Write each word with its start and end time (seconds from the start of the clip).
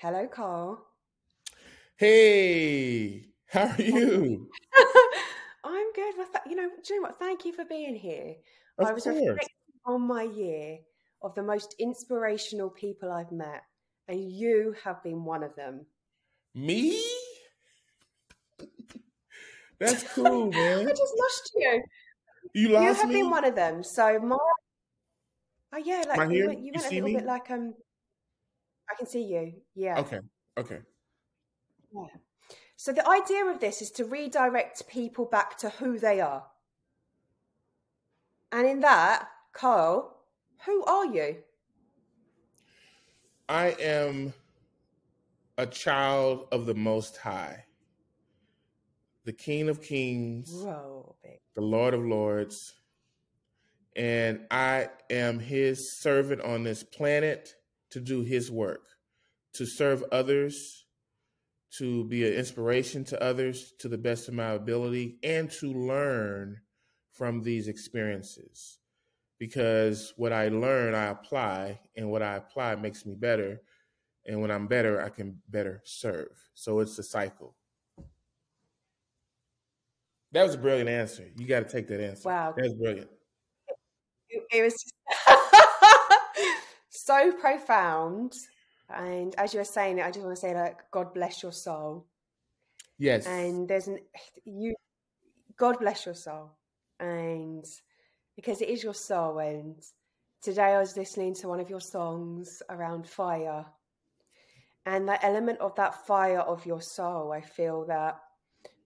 Hello, 0.00 0.28
Carl. 0.28 0.86
Hey, 1.96 3.32
how 3.46 3.66
are 3.66 3.82
you? 3.82 4.48
I'm 5.64 5.92
good. 5.92 6.14
Well, 6.16 6.28
th- 6.32 6.44
you 6.46 6.54
know, 6.54 6.70
do 6.84 6.94
you 6.94 7.00
know 7.02 7.08
what? 7.08 7.18
Thank 7.18 7.44
you 7.44 7.52
for 7.52 7.64
being 7.64 7.96
here. 7.96 8.36
Of 8.78 8.86
I 8.86 8.92
was 8.92 9.02
course. 9.02 9.16
reflecting 9.16 9.48
on 9.84 10.02
my 10.02 10.22
year 10.22 10.78
of 11.20 11.34
the 11.34 11.42
most 11.42 11.74
inspirational 11.80 12.70
people 12.70 13.10
I've 13.10 13.32
met, 13.32 13.64
and 14.06 14.30
you 14.30 14.76
have 14.84 15.02
been 15.02 15.24
one 15.24 15.42
of 15.42 15.56
them. 15.56 15.86
Me? 16.54 17.02
That's 19.80 20.04
cool, 20.14 20.52
man. 20.52 20.86
I 20.86 20.90
just 20.90 21.14
lost 21.18 21.52
you. 21.56 21.82
You 22.54 22.68
You 22.68 22.74
lost 22.74 23.00
have 23.00 23.08
been 23.10 23.30
one 23.30 23.44
of 23.44 23.56
them. 23.56 23.82
So 23.82 24.20
my, 24.20 24.36
oh 25.72 25.78
yeah, 25.78 26.04
like 26.06 26.30
you 26.30 26.46
went, 26.46 26.60
you 26.60 26.72
You 26.72 26.80
went 26.82 26.92
a 26.92 26.94
little 26.94 27.08
me? 27.08 27.14
bit 27.16 27.26
like 27.26 27.50
um, 27.50 27.74
I 28.90 28.94
can 28.96 29.06
see 29.06 29.22
you. 29.22 29.52
Yeah. 29.74 29.98
Okay, 29.98 30.20
okay. 30.56 30.78
Yeah. 31.94 32.06
So 32.76 32.92
the 32.92 33.06
idea 33.08 33.44
of 33.46 33.58
this 33.58 33.82
is 33.82 33.90
to 33.92 34.04
redirect 34.04 34.86
people 34.88 35.24
back 35.24 35.58
to 35.58 35.70
who 35.70 35.98
they 35.98 36.20
are. 36.20 36.44
And 38.52 38.66
in 38.66 38.80
that, 38.80 39.28
Carl, 39.52 40.16
who 40.64 40.84
are 40.84 41.06
you? 41.06 41.36
I 43.48 43.74
am 43.80 44.32
a 45.56 45.66
child 45.66 46.46
of 46.52 46.66
the 46.66 46.74
Most 46.74 47.16
High, 47.16 47.64
the 49.24 49.32
King 49.32 49.68
of 49.68 49.82
Kings, 49.82 50.52
Whoa, 50.52 51.16
the 51.54 51.60
Lord 51.60 51.94
of 51.94 52.04
Lords, 52.04 52.74
and 53.96 54.46
I 54.50 54.88
am 55.10 55.40
His 55.40 55.98
servant 55.98 56.42
on 56.42 56.62
this 56.62 56.84
planet 56.84 57.54
to 57.90 58.00
do 58.00 58.22
His 58.22 58.50
work, 58.50 58.86
to 59.54 59.66
serve 59.66 60.04
others, 60.12 60.86
to 61.76 62.04
be 62.04 62.26
an 62.26 62.34
inspiration 62.34 63.04
to 63.04 63.22
others 63.22 63.72
to 63.78 63.88
the 63.88 63.98
best 63.98 64.28
of 64.28 64.34
my 64.34 64.50
ability, 64.50 65.18
and 65.22 65.50
to 65.50 65.72
learn 65.72 66.60
from 67.12 67.42
these 67.42 67.68
experiences. 67.68 68.78
Because 69.38 70.12
what 70.16 70.32
I 70.32 70.48
learn, 70.48 70.94
I 70.94 71.06
apply, 71.06 71.80
and 71.96 72.10
what 72.10 72.22
I 72.22 72.36
apply 72.36 72.76
makes 72.76 73.06
me 73.06 73.14
better. 73.14 73.60
And 74.26 74.40
when 74.40 74.50
I'm 74.50 74.66
better, 74.66 75.00
I 75.00 75.10
can 75.10 75.40
better 75.48 75.80
serve. 75.84 76.28
So 76.54 76.80
it's 76.80 76.98
a 76.98 77.02
cycle. 77.02 77.54
That 80.32 80.42
was 80.42 80.54
a 80.54 80.58
brilliant 80.58 80.90
answer. 80.90 81.24
You 81.36 81.46
got 81.46 81.66
to 81.66 81.72
take 81.72 81.88
that 81.88 82.00
answer. 82.00 82.28
Wow. 82.28 82.54
That's 82.56 82.74
brilliant. 82.74 83.08
It 84.28 84.62
was 84.62 84.74
so 87.08 87.32
profound. 87.32 88.34
And 88.90 89.34
as 89.36 89.52
you 89.52 89.60
were 89.60 89.64
saying 89.64 89.98
it, 89.98 90.04
I 90.04 90.10
just 90.10 90.24
want 90.24 90.36
to 90.36 90.40
say, 90.40 90.54
like, 90.54 90.78
God 90.90 91.14
bless 91.14 91.42
your 91.42 91.52
soul. 91.52 92.06
Yes. 92.98 93.26
And 93.26 93.68
there's 93.68 93.88
an, 93.88 93.98
you, 94.44 94.74
God 95.56 95.78
bless 95.80 96.04
your 96.06 96.14
soul. 96.14 96.50
And 97.00 97.64
because 98.36 98.60
it 98.60 98.68
is 98.68 98.82
your 98.82 98.94
soul. 98.94 99.38
And 99.38 99.76
today 100.42 100.74
I 100.74 100.80
was 100.80 100.96
listening 100.96 101.34
to 101.36 101.48
one 101.48 101.60
of 101.60 101.70
your 101.70 101.80
songs 101.80 102.62
around 102.68 103.08
fire. 103.08 103.64
And 104.86 105.08
that 105.08 105.24
element 105.24 105.60
of 105.60 105.74
that 105.76 106.06
fire 106.06 106.40
of 106.40 106.64
your 106.64 106.80
soul, 106.80 107.32
I 107.32 107.40
feel 107.40 107.86
that 107.86 108.18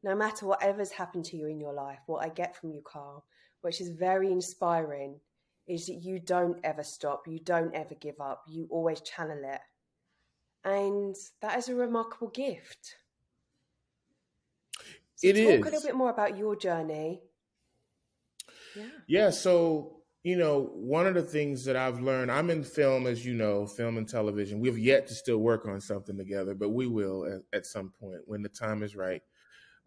no 0.03 0.15
matter 0.17 0.47
whatever's 0.47 0.91
happened 0.91 1.25
to 1.27 1.37
you 1.37 1.47
in 1.47 1.61
your 1.61 1.73
life, 1.73 2.01
what 2.07 2.25
I 2.25 2.29
get 2.29 2.57
from 2.57 2.71
you, 2.71 2.83
Carl, 2.85 3.25
which 3.63 3.81
is 3.81 3.91
very 3.91 4.33
inspiring, 4.33 5.21
is 5.67 5.87
that 5.87 5.95
you 6.03 6.19
don't 6.19 6.59
ever 6.65 6.83
stop, 6.83 7.27
you 7.27 7.39
don't 7.39 7.75
ever 7.75 7.95
give 7.95 8.21
up, 8.21 8.45
you 8.49 8.67
always 8.71 9.01
channel 9.01 9.41
it. 9.45 9.61
And 10.65 11.17
that 11.41 11.59
is 11.59 11.69
a 11.69 11.75
remarkable 11.75 12.29
gift. 12.29 12.97
So 15.17 15.29
It 15.29 15.35
talk 15.35 15.67
a 15.67 15.71
little 15.71 15.83
bit 15.83 15.95
more 15.95 16.11
about 16.11 16.37
your 16.37 16.57
journey. 16.57 17.23
Yeah. 18.77 18.85
Yeah, 19.07 19.31
so 19.31 20.03
you 20.25 20.37
know, 20.37 20.71
one 20.75 21.07
of 21.07 21.15
the 21.15 21.23
things 21.23 21.65
that 21.65 21.75
I've 21.75 22.01
learned, 22.01 22.31
I'm 22.31 22.49
in 22.51 22.63
film, 22.63 23.09
as 23.09 23.27
you 23.27 23.35
know, 23.35 23.67
film 23.67 23.99
and 23.99 24.09
television. 24.09 24.61
We've 24.61 24.79
yet 24.79 25.09
to 25.09 25.15
still 25.15 25.39
work 25.39 25.67
on 25.67 25.81
something 25.81 26.17
together, 26.17 26.55
but 26.55 26.71
we 26.71 26.87
will 26.87 27.27
at, 27.27 27.59
at 27.59 27.67
some 27.67 27.93
point 28.01 28.21
when 28.27 28.43
the 28.43 28.49
time 28.49 28.85
is 28.85 28.95
right. 28.95 29.23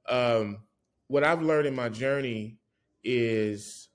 Um, 0.10 0.60
what 1.08 1.24
I've 1.24 1.42
learned 1.42 1.68
in 1.68 1.76
my 1.76 1.88
journey 1.88 2.58
is 3.04 3.88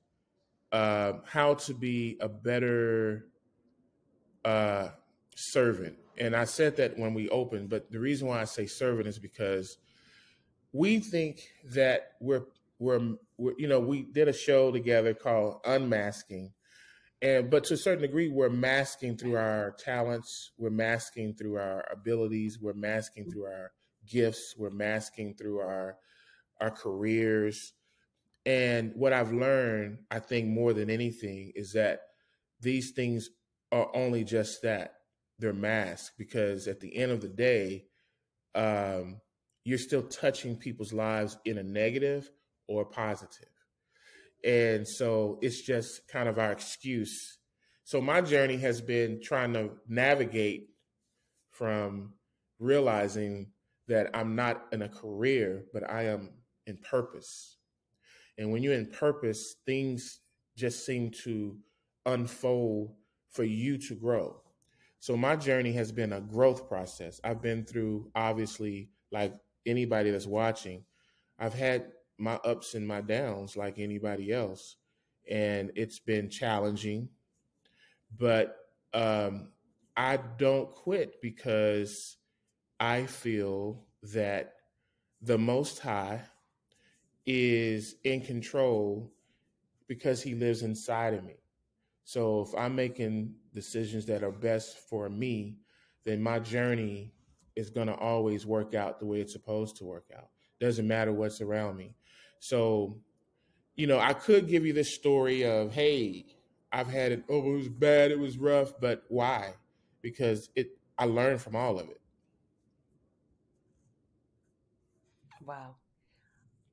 uh, 0.73 1.15
how 1.27 1.55
to 1.55 1.75
be 1.75 2.17
a 2.21 2.29
better 2.29 3.27
uh, 4.45 4.89
servant. 5.35 5.97
And 6.19 6.37
I 6.37 6.45
said 6.45 6.77
that 6.77 6.99
when 6.99 7.15
we 7.15 7.29
opened, 7.29 7.71
but 7.71 7.91
the 7.91 7.99
reason 7.99 8.29
why 8.29 8.41
I 8.41 8.45
say 8.45 8.67
servant 8.67 9.09
is 9.09 9.19
because 9.19 9.79
we 10.73 11.01
think 11.01 11.49
that 11.73 12.13
we're 12.21 12.45
we're, 12.79 13.17
we're 13.37 13.55
you 13.59 13.69
know 13.69 13.81
we 13.81 14.03
did 14.03 14.29
a 14.29 14.33
show 14.33 14.71
together 14.71 15.15
called 15.15 15.61
Unmasking, 15.65 16.53
and 17.23 17.51
but 17.51 17.65
to 17.65 17.75
a 17.75 17.77
certain 17.77 18.03
degree 18.03 18.29
we're 18.29 18.51
masking 18.51 19.17
through 19.17 19.37
our 19.37 19.75
talents, 19.79 20.53
we're 20.59 20.71
masking 20.71 21.35
through 21.35 21.57
our 21.57 21.87
abilities, 21.91 22.59
we're 22.61 22.73
masking 22.75 23.31
through 23.31 23.47
our 23.47 23.73
gifts, 24.07 24.55
we're 24.59 24.71
masking 24.71 25.35
through 25.35 25.59
our 25.59 25.97
our 26.61 26.71
careers. 26.71 27.73
And 28.51 28.95
what 28.97 29.13
I've 29.13 29.33
learned, 29.33 29.99
I 30.11 30.19
think 30.19 30.49
more 30.49 30.73
than 30.73 30.91
anything, 30.91 31.53
is 31.55 31.75
that 31.75 32.01
these 32.61 32.91
things 32.91 33.31
are 33.71 33.89
only 33.95 34.25
just 34.25 34.63
that 34.63 34.95
they're 35.39 35.53
masks 35.53 36.11
because 36.19 36.67
at 36.67 36.81
the 36.81 36.97
end 36.97 37.13
of 37.13 37.21
the 37.21 37.29
day, 37.29 37.85
um, 38.57 39.21
you're 39.63 39.79
still 39.79 40.03
touching 40.03 40.57
people's 40.57 40.93
lives 40.93 41.39
in 41.45 41.59
a 41.59 41.63
negative 41.63 42.29
or 42.67 42.85
positive. 42.85 43.47
And 44.45 44.89
so 44.89 45.39
it's 45.43 45.63
just 45.63 46.09
kind 46.09 46.29
of 46.29 46.37
our 46.41 46.51
excuse. 46.51 47.39
So 47.85 48.01
my 48.01 48.21
journey 48.21 48.57
has 48.57 48.81
been 48.81 49.21
trying 49.23 49.53
to 49.53 49.71
navigate 49.87 50.71
from 51.53 52.15
realizing 52.59 53.53
that 53.87 54.11
I'm 54.13 54.35
not 54.35 54.67
in 54.73 54.83
a 54.83 54.89
career, 54.89 55.67
but 55.73 55.89
I 55.89 56.07
am 56.07 56.31
in 56.67 56.79
purpose. 56.79 57.59
And 58.41 58.51
when 58.51 58.63
you're 58.63 58.75
in 58.75 58.87
purpose, 58.87 59.57
things 59.67 60.21
just 60.57 60.87
seem 60.87 61.11
to 61.25 61.59
unfold 62.07 62.95
for 63.29 63.45
you 63.45 63.77
to 63.77 63.95
grow. 63.95 64.41
So 64.99 65.15
my 65.15 65.37
journey 65.37 65.73
has 65.73 65.93
been 65.93 66.15
a 66.15 66.23
growth 66.23 66.67
process. 66.67 67.21
I've 67.23 67.43
been 67.43 67.65
through, 67.65 68.11
obviously, 68.15 68.89
like 69.13 69.35
anybody 69.67 70.11
that's 70.11 70.27
watching, 70.27 70.85
I've 71.39 71.53
had 71.53 71.93
my 72.17 72.37
ups 72.37 72.75
and 72.75 72.89
my 72.89 73.03
downs 73.03 73.59
like 73.59 73.79
anybody 73.79 74.33
else. 74.33 74.77
And 75.31 75.71
it's 75.77 75.99
been 75.99 76.31
challenging, 76.31 77.11
but 78.17 78.57
um, 78.95 79.51
I 79.95 80.17
don't 80.39 80.73
quit 80.73 81.21
because 81.21 82.17
I 82.81 83.05
feel 83.05 83.85
that 84.03 84.55
the 85.21 85.37
Most 85.37 85.81
High 85.81 86.23
is 87.27 87.97
in 88.05 88.21
control 88.21 89.11
because 89.87 90.23
He 90.23 90.35
lives 90.35 90.63
inside 90.63 91.15
of 91.15 91.25
me. 91.25 91.37
So 92.05 92.43
if 92.43 92.55
I'm 92.57 92.75
making 92.75 93.35
decisions 93.55 94.07
that 94.07 94.23
are 94.23 94.33
best 94.33 94.79
for 94.89 95.09
me, 95.09 95.59
then 96.05 96.23
my 96.23 96.39
journey 96.39 97.13
is 97.57 97.71
going 97.71 97.87
to 97.87 97.95
always 97.95 98.47
work 98.47 98.75
out 98.75 98.99
the 98.99 99.07
way 99.07 99.21
it's 99.21 99.33
supposed 99.33 99.77
to 99.77 99.85
work 99.85 100.07
out. 100.17 100.29
Doesn't 100.61 100.87
matter 100.89 101.13
what's 101.13 101.41
around 101.41 101.77
me. 101.77 101.95
So, 102.39 102.99
you 103.77 103.87
know, 103.87 103.99
I 103.99 104.13
could 104.15 104.49
give 104.49 104.65
you 104.67 104.73
this 104.73 104.95
story 104.95 105.45
of, 105.45 105.73
hey, 105.73 106.27
I've 106.73 106.89
had 106.89 107.13
it. 107.13 107.25
Oh, 107.29 107.53
it 107.53 107.57
was 107.57 107.69
bad. 107.69 108.11
It 108.11 108.19
was 108.19 108.39
rough. 108.39 108.75
But 108.81 109.05
why? 109.09 109.55
Because 110.03 110.51
it. 110.55 110.79
I 110.99 111.05
learned 111.07 111.41
from 111.41 111.57
all 111.57 111.79
of 111.79 111.89
it. 111.89 112.01
Wow. 115.47 115.80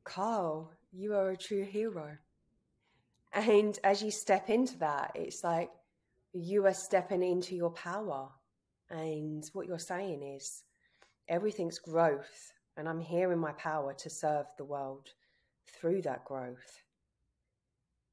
Carl, 0.08 0.72
you 0.94 1.14
are 1.14 1.32
a 1.32 1.38
true 1.38 1.66
hero. 1.66 2.18
And 3.34 3.78
as 3.84 4.02
you 4.02 4.10
step 4.10 4.50
into 4.50 4.78
that, 4.78 5.12
it's 5.16 5.44
like 5.44 5.70
you 6.34 6.66
are 6.66 6.74
stepping 6.74 7.22
into 7.22 7.56
your 7.56 7.72
power. 7.72 8.30
And 8.90 9.44
what 9.52 9.68
you're 9.68 9.80
saying 9.80 10.24
is 10.24 10.64
everything's 11.28 11.78
growth. 11.78 12.54
And 12.78 12.88
I'm 12.88 13.02
here 13.02 13.34
in 13.34 13.40
my 13.40 13.52
power 13.54 13.94
to 13.96 14.10
serve 14.10 14.46
the 14.58 14.64
world 14.64 15.10
through 15.68 16.04
that 16.04 16.24
growth, 16.24 16.84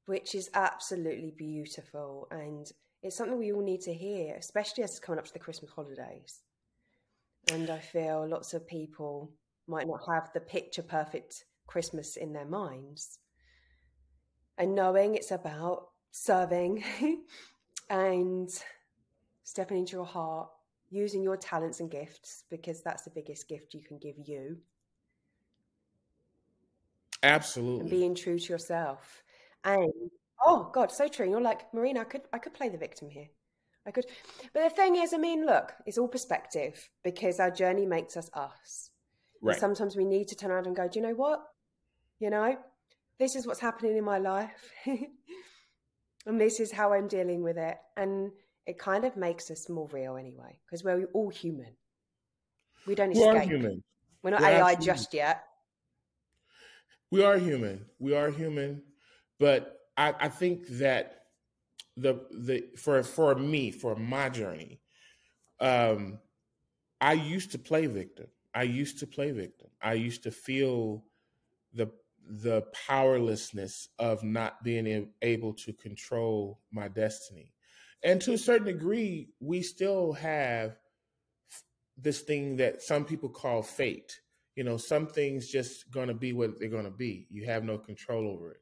which 0.05 0.35
is 0.35 0.49
absolutely 0.53 1.33
beautiful. 1.37 2.27
And 2.29 2.69
it's 3.03 3.15
something 3.15 3.37
we 3.37 3.53
all 3.53 3.63
need 3.63 3.81
to 3.81 3.93
hear, 3.93 4.35
especially 4.35 4.83
as 4.83 4.91
it's 4.91 4.99
coming 4.99 5.19
up 5.19 5.25
to 5.25 5.33
the 5.33 5.39
Christmas 5.39 5.71
holidays. 5.71 6.41
And 7.53 7.69
I 7.69 7.79
feel 7.79 8.27
lots 8.27 8.53
of 8.53 8.67
people 8.67 9.31
might 9.67 9.87
not 9.87 10.01
have 10.07 10.29
the 10.33 10.41
picture 10.41 10.83
perfect 10.83 11.45
Christmas 11.67 12.17
in 12.17 12.33
their 12.33 12.45
minds. 12.45 13.19
And 14.57 14.75
knowing 14.75 15.15
it's 15.15 15.31
about 15.31 15.89
serving 16.11 16.83
and 17.89 18.49
stepping 19.43 19.77
into 19.77 19.97
your 19.97 20.05
heart 20.05 20.49
using 20.89 21.21
your 21.21 21.37
talents 21.37 21.79
and 21.79 21.91
gifts 21.91 22.43
because 22.49 22.81
that's 22.81 23.03
the 23.03 23.09
biggest 23.09 23.47
gift 23.49 23.73
you 23.73 23.81
can 23.81 23.97
give 23.97 24.15
you. 24.25 24.57
Absolutely. 27.23 27.81
And 27.81 27.89
being 27.89 28.15
true 28.15 28.37
to 28.37 28.53
yourself. 28.53 29.23
And 29.63 29.91
oh 30.45 30.69
God, 30.73 30.91
so 30.91 31.07
true. 31.07 31.29
you're 31.29 31.41
like, 31.41 31.73
Marina, 31.73 32.01
I 32.01 32.03
could 32.05 32.21
I 32.31 32.37
could 32.37 32.53
play 32.53 32.69
the 32.69 32.77
victim 32.77 33.09
here. 33.09 33.27
I 33.87 33.91
could 33.91 34.05
but 34.53 34.63
the 34.63 34.69
thing 34.69 34.95
is, 34.95 35.13
I 35.13 35.17
mean, 35.17 35.45
look, 35.45 35.73
it's 35.85 35.97
all 35.97 36.07
perspective 36.07 36.89
because 37.03 37.39
our 37.39 37.51
journey 37.51 37.85
makes 37.85 38.15
us 38.17 38.29
us. 38.33 38.91
Right. 39.41 39.59
sometimes 39.59 39.95
we 39.95 40.05
need 40.05 40.27
to 40.29 40.35
turn 40.35 40.49
around 40.49 40.65
and 40.65 40.75
go, 40.75 40.87
Do 40.87 40.99
you 40.99 41.05
know 41.05 41.13
what? 41.13 41.43
You 42.19 42.29
know, 42.29 42.57
this 43.19 43.35
is 43.35 43.45
what's 43.45 43.59
happening 43.59 43.97
in 43.97 44.03
my 44.03 44.17
life. 44.17 44.71
and 44.85 46.39
this 46.39 46.59
is 46.59 46.71
how 46.71 46.93
I'm 46.93 47.07
dealing 47.07 47.43
with 47.43 47.57
it. 47.57 47.77
And 47.97 48.31
it 48.65 48.79
kind 48.79 49.05
of 49.05 49.15
makes 49.15 49.51
us 49.51 49.69
more 49.69 49.87
real 49.91 50.17
anyway, 50.17 50.59
because 50.65 50.83
we're 50.83 51.05
all 51.13 51.29
human. 51.29 51.75
We 52.87 52.95
don't 52.95 53.11
escape. 53.11 53.27
Are 53.27 53.39
human. 53.39 53.83
We're 54.23 54.31
not 54.31 54.41
we're 54.41 54.47
AI 54.47 54.75
just 54.75 55.13
yet. 55.13 55.43
We 57.11 57.23
are 57.23 57.37
human. 57.37 57.85
We 57.99 58.15
are 58.15 58.29
human. 58.29 58.81
But 59.39 59.79
I, 59.97 60.13
I 60.19 60.29
think 60.29 60.67
that 60.79 61.25
the 61.97 62.21
the 62.31 62.65
for 62.77 63.01
for 63.03 63.35
me, 63.35 63.71
for 63.71 63.95
my 63.95 64.29
journey, 64.29 64.81
um, 65.59 66.19
I 66.99 67.13
used 67.13 67.51
to 67.51 67.59
play 67.59 67.85
victim. 67.85 68.27
I 68.53 68.63
used 68.63 68.99
to 68.99 69.07
play 69.07 69.31
victim. 69.31 69.69
I 69.81 69.93
used 69.93 70.23
to 70.23 70.31
feel 70.31 71.03
the 71.73 71.91
the 72.27 72.63
powerlessness 72.87 73.89
of 73.99 74.23
not 74.23 74.63
being 74.63 75.09
able 75.21 75.53
to 75.53 75.73
control 75.73 76.59
my 76.71 76.87
destiny. 76.87 77.53
And 78.03 78.21
to 78.21 78.33
a 78.33 78.37
certain 78.37 78.67
degree, 78.67 79.29
we 79.39 79.61
still 79.61 80.13
have 80.13 80.77
this 81.97 82.21
thing 82.21 82.57
that 82.57 82.81
some 82.81 83.05
people 83.05 83.29
call 83.29 83.61
fate. 83.61 84.19
You 84.55 84.63
know, 84.63 84.77
some 84.77 85.07
things 85.07 85.49
just 85.49 85.91
going 85.91 86.07
to 86.07 86.13
be 86.13 86.33
what 86.33 86.59
they're 86.59 86.69
going 86.69 86.85
to 86.85 86.91
be. 86.91 87.27
You 87.29 87.45
have 87.45 87.63
no 87.63 87.77
control 87.77 88.27
over 88.27 88.51
it. 88.51 88.61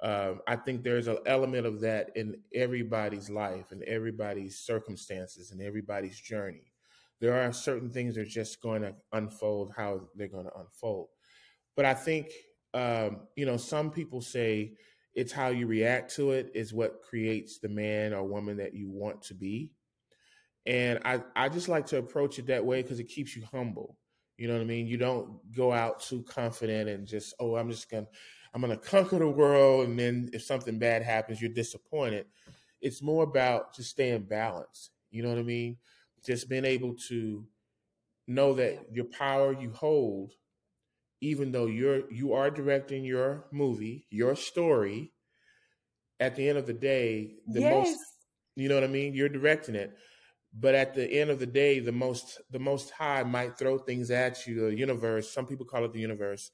Um, 0.00 0.40
I 0.46 0.56
think 0.56 0.82
there's 0.82 1.08
an 1.08 1.18
element 1.26 1.66
of 1.66 1.80
that 1.80 2.10
in 2.16 2.36
everybody's 2.54 3.30
life 3.30 3.72
and 3.72 3.82
everybody's 3.84 4.58
circumstances 4.58 5.52
and 5.52 5.62
everybody's 5.62 6.20
journey. 6.20 6.72
There 7.20 7.40
are 7.40 7.52
certain 7.52 7.90
things 7.90 8.14
that 8.14 8.22
are 8.22 8.24
just 8.26 8.60
going 8.60 8.82
to 8.82 8.94
unfold 9.12 9.72
how 9.74 10.02
they're 10.14 10.28
going 10.28 10.46
to 10.46 10.58
unfold. 10.58 11.08
But 11.76 11.86
I 11.86 11.94
think 11.94 12.28
um, 12.76 13.20
you 13.36 13.46
know, 13.46 13.56
some 13.56 13.90
people 13.90 14.20
say 14.20 14.74
it's 15.14 15.32
how 15.32 15.48
you 15.48 15.66
react 15.66 16.14
to 16.16 16.32
it 16.32 16.50
is 16.54 16.74
what 16.74 17.00
creates 17.00 17.58
the 17.58 17.70
man 17.70 18.12
or 18.12 18.22
woman 18.28 18.58
that 18.58 18.74
you 18.74 18.90
want 18.90 19.22
to 19.22 19.34
be. 19.34 19.70
And 20.66 20.98
I, 21.06 21.22
I 21.34 21.48
just 21.48 21.68
like 21.68 21.86
to 21.86 21.96
approach 21.96 22.38
it 22.38 22.48
that 22.48 22.66
way 22.66 22.82
because 22.82 23.00
it 23.00 23.08
keeps 23.08 23.34
you 23.34 23.44
humble. 23.50 23.96
You 24.36 24.46
know 24.46 24.54
what 24.54 24.60
I 24.60 24.66
mean? 24.66 24.86
You 24.86 24.98
don't 24.98 25.40
go 25.56 25.72
out 25.72 26.02
too 26.02 26.22
confident 26.24 26.90
and 26.90 27.06
just, 27.06 27.32
oh, 27.40 27.56
I'm 27.56 27.70
just 27.70 27.90
gonna 27.90 28.08
I'm 28.52 28.60
gonna 28.60 28.76
conquer 28.76 29.18
the 29.18 29.28
world 29.28 29.88
and 29.88 29.98
then 29.98 30.28
if 30.34 30.42
something 30.42 30.78
bad 30.78 31.02
happens, 31.02 31.40
you're 31.40 31.50
disappointed. 31.50 32.26
It's 32.82 33.00
more 33.00 33.22
about 33.24 33.74
just 33.74 33.88
staying 33.88 34.24
balanced. 34.24 34.90
You 35.10 35.22
know 35.22 35.30
what 35.30 35.38
I 35.38 35.44
mean? 35.44 35.78
Just 36.26 36.50
being 36.50 36.66
able 36.66 36.94
to 37.08 37.46
know 38.26 38.52
that 38.54 38.86
your 38.92 39.06
power 39.06 39.54
you 39.58 39.70
hold 39.70 40.32
even 41.26 41.50
though 41.50 41.66
you're 41.66 42.10
you 42.10 42.32
are 42.32 42.50
directing 42.50 43.04
your 43.04 43.46
movie, 43.52 44.06
your 44.10 44.36
story, 44.36 45.12
at 46.20 46.36
the 46.36 46.48
end 46.48 46.56
of 46.56 46.66
the 46.66 46.72
day, 46.72 47.34
the 47.48 47.60
yes. 47.60 47.72
most 47.72 47.98
you 48.54 48.68
know 48.68 48.76
what 48.76 48.84
I 48.84 48.88
mean? 48.88 49.12
You're 49.12 49.28
directing 49.28 49.74
it. 49.74 49.94
But 50.58 50.74
at 50.74 50.94
the 50.94 51.04
end 51.04 51.28
of 51.28 51.38
the 51.38 51.46
day, 51.46 51.80
the 51.80 51.92
most 51.92 52.40
the 52.50 52.60
most 52.60 52.90
high 52.90 53.24
might 53.24 53.58
throw 53.58 53.76
things 53.76 54.10
at 54.10 54.46
you, 54.46 54.70
the 54.70 54.76
universe, 54.76 55.32
some 55.32 55.46
people 55.46 55.66
call 55.66 55.84
it 55.84 55.92
the 55.92 56.00
universe, 56.00 56.52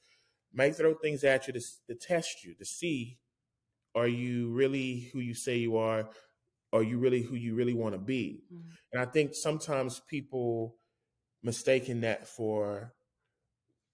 might 0.53 0.75
throw 0.75 0.95
things 0.95 1.23
at 1.23 1.47
you 1.47 1.53
to, 1.53 1.61
to 1.89 1.95
test 1.95 2.43
you, 2.43 2.55
to 2.55 2.65
see 2.65 3.19
are 3.95 4.09
you 4.09 4.51
really 4.51 5.11
who 5.13 5.21
you 5.21 5.35
say 5.35 5.59
you 5.59 5.77
are? 5.77 6.09
Are 6.73 6.83
you 6.83 6.99
really 6.99 7.21
who 7.21 7.35
you 7.35 7.55
really 7.55 7.75
want 7.75 7.95
to 7.95 7.99
be? 7.99 8.45
Mm-hmm. 8.51 8.71
And 8.93 9.03
I 9.03 9.05
think 9.05 9.35
sometimes 9.35 10.01
people 10.09 10.77
mistaken 11.43 12.01
that 12.01 12.27
for 12.27 12.95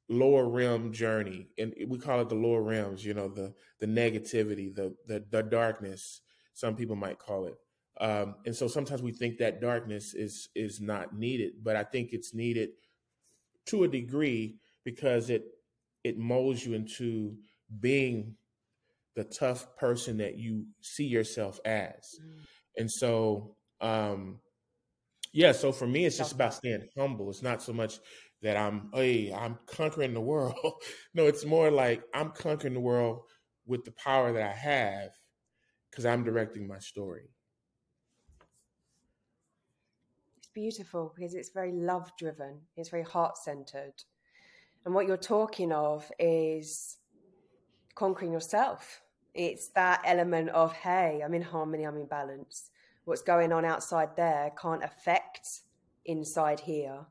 lower 0.09 0.49
realm 0.49 0.93
journey 0.93 1.49
and 1.59 1.75
we 1.87 1.99
call 1.99 2.21
it 2.21 2.29
the 2.31 2.35
lower 2.35 2.63
realms 2.63 3.05
you 3.05 3.13
know 3.13 3.29
the 3.29 3.53
the 3.79 3.87
negativity 3.87 4.75
the 4.75 4.95
the, 5.07 5.23
the 5.31 5.43
darkness 5.43 6.23
some 6.59 6.75
people 6.75 6.97
might 6.97 7.21
call 7.21 7.47
it. 7.47 7.55
Um, 8.01 8.35
and 8.45 8.55
so 8.55 8.67
sometimes 8.67 9.01
we 9.01 9.13
think 9.13 9.39
that 9.39 9.61
darkness 9.61 10.15
is 10.15 10.49
is 10.55 10.81
not 10.81 11.17
needed 11.17 11.55
but 11.65 11.75
i 11.75 11.83
think 11.83 12.11
it's 12.13 12.33
needed 12.33 12.71
to 13.67 13.83
a 13.83 13.89
degree 13.89 14.57
because 14.85 15.31
it 15.31 15.45
it 16.05 16.17
molds 16.17 16.65
you 16.65 16.75
into 16.75 17.37
being 17.81 18.37
the 19.17 19.25
tough 19.25 19.77
person 19.77 20.19
that 20.19 20.39
you 20.39 20.65
see 20.81 21.07
yourself 21.07 21.59
as. 21.65 22.21
Mm. 22.21 22.41
and 22.77 22.91
so 22.91 23.57
um 23.81 24.39
yeah 25.33 25.51
so 25.51 25.73
for 25.73 25.87
me 25.87 26.05
it's 26.07 26.19
just 26.19 26.33
about 26.33 26.55
staying 26.55 26.87
humble. 26.97 27.29
It's 27.31 27.43
not 27.43 27.63
so 27.63 27.73
much 27.73 27.99
that 28.43 28.57
I'm, 28.57 28.91
hey, 28.95 29.33
I'm 29.33 29.59
conquering 29.67 30.15
the 30.15 30.21
world. 30.21 30.55
no, 31.15 31.27
it's 31.27 31.45
more 31.45 31.71
like 31.71 32.03
I'm 32.15 32.31
conquering 32.31 32.75
the 32.75 32.81
world 32.81 33.23
with 33.67 33.85
the 33.85 33.93
power 33.93 34.33
that 34.33 34.43
I 34.43 34.53
have 34.53 35.11
because 35.91 36.07
I'm 36.07 36.25
directing 36.25 36.67
my 36.67 36.79
story. 36.79 37.31
It's 40.39 40.49
beautiful 40.55 41.13
because 41.17 41.35
it's 41.35 41.51
very 41.51 41.73
love 41.73 42.13
driven, 42.19 42.61
it's 42.77 42.91
very 42.91 43.03
heart 43.03 43.37
centered. 43.37 43.95
And 44.85 44.95
what 44.95 45.07
you're 45.07 45.17
talking 45.17 45.73
of 45.73 46.11
is 46.19 46.99
conquering 47.95 48.33
yourself. 48.33 49.03
It's 49.35 49.69
that 49.71 50.03
element 50.05 50.51
of, 50.51 50.73
hey, 50.73 51.21
I'm 51.25 51.35
in 51.35 51.43
harmony, 51.43 51.85
I'm 51.85 51.97
in 51.97 52.07
balance. 52.07 52.71
What's 53.05 53.23
going 53.23 53.53
on 53.53 53.65
outside 53.65 54.17
there 54.17 54.53
can't 54.61 54.85
affect 54.85 55.61
inside 56.05 56.61
here 56.61 57.07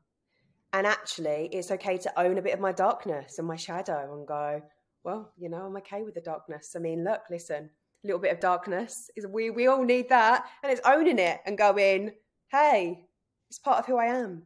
and 0.72 0.86
actually, 0.86 1.48
it's 1.52 1.70
okay 1.70 1.96
to 1.98 2.20
own 2.20 2.38
a 2.38 2.42
bit 2.42 2.54
of 2.54 2.60
my 2.60 2.72
darkness 2.72 3.38
and 3.38 3.48
my 3.48 3.56
shadow 3.56 4.14
and 4.14 4.26
go, 4.26 4.62
well, 5.04 5.32
you 5.38 5.48
know, 5.48 5.64
I'm 5.64 5.76
okay 5.78 6.02
with 6.02 6.14
the 6.14 6.20
darkness. 6.20 6.74
I 6.76 6.80
mean, 6.80 7.04
look, 7.04 7.22
listen, 7.30 7.70
a 8.04 8.06
little 8.06 8.20
bit 8.20 8.32
of 8.32 8.40
darkness 8.40 9.10
is 9.16 9.26
we 9.26 9.50
we 9.50 9.66
all 9.66 9.84
need 9.84 10.10
that, 10.10 10.44
and 10.62 10.70
it's 10.70 10.82
owning 10.84 11.18
it 11.18 11.40
and 11.46 11.56
going, 11.56 12.12
hey, 12.50 13.06
it's 13.48 13.58
part 13.58 13.78
of 13.78 13.86
who 13.86 13.96
I 13.96 14.06
am, 14.06 14.42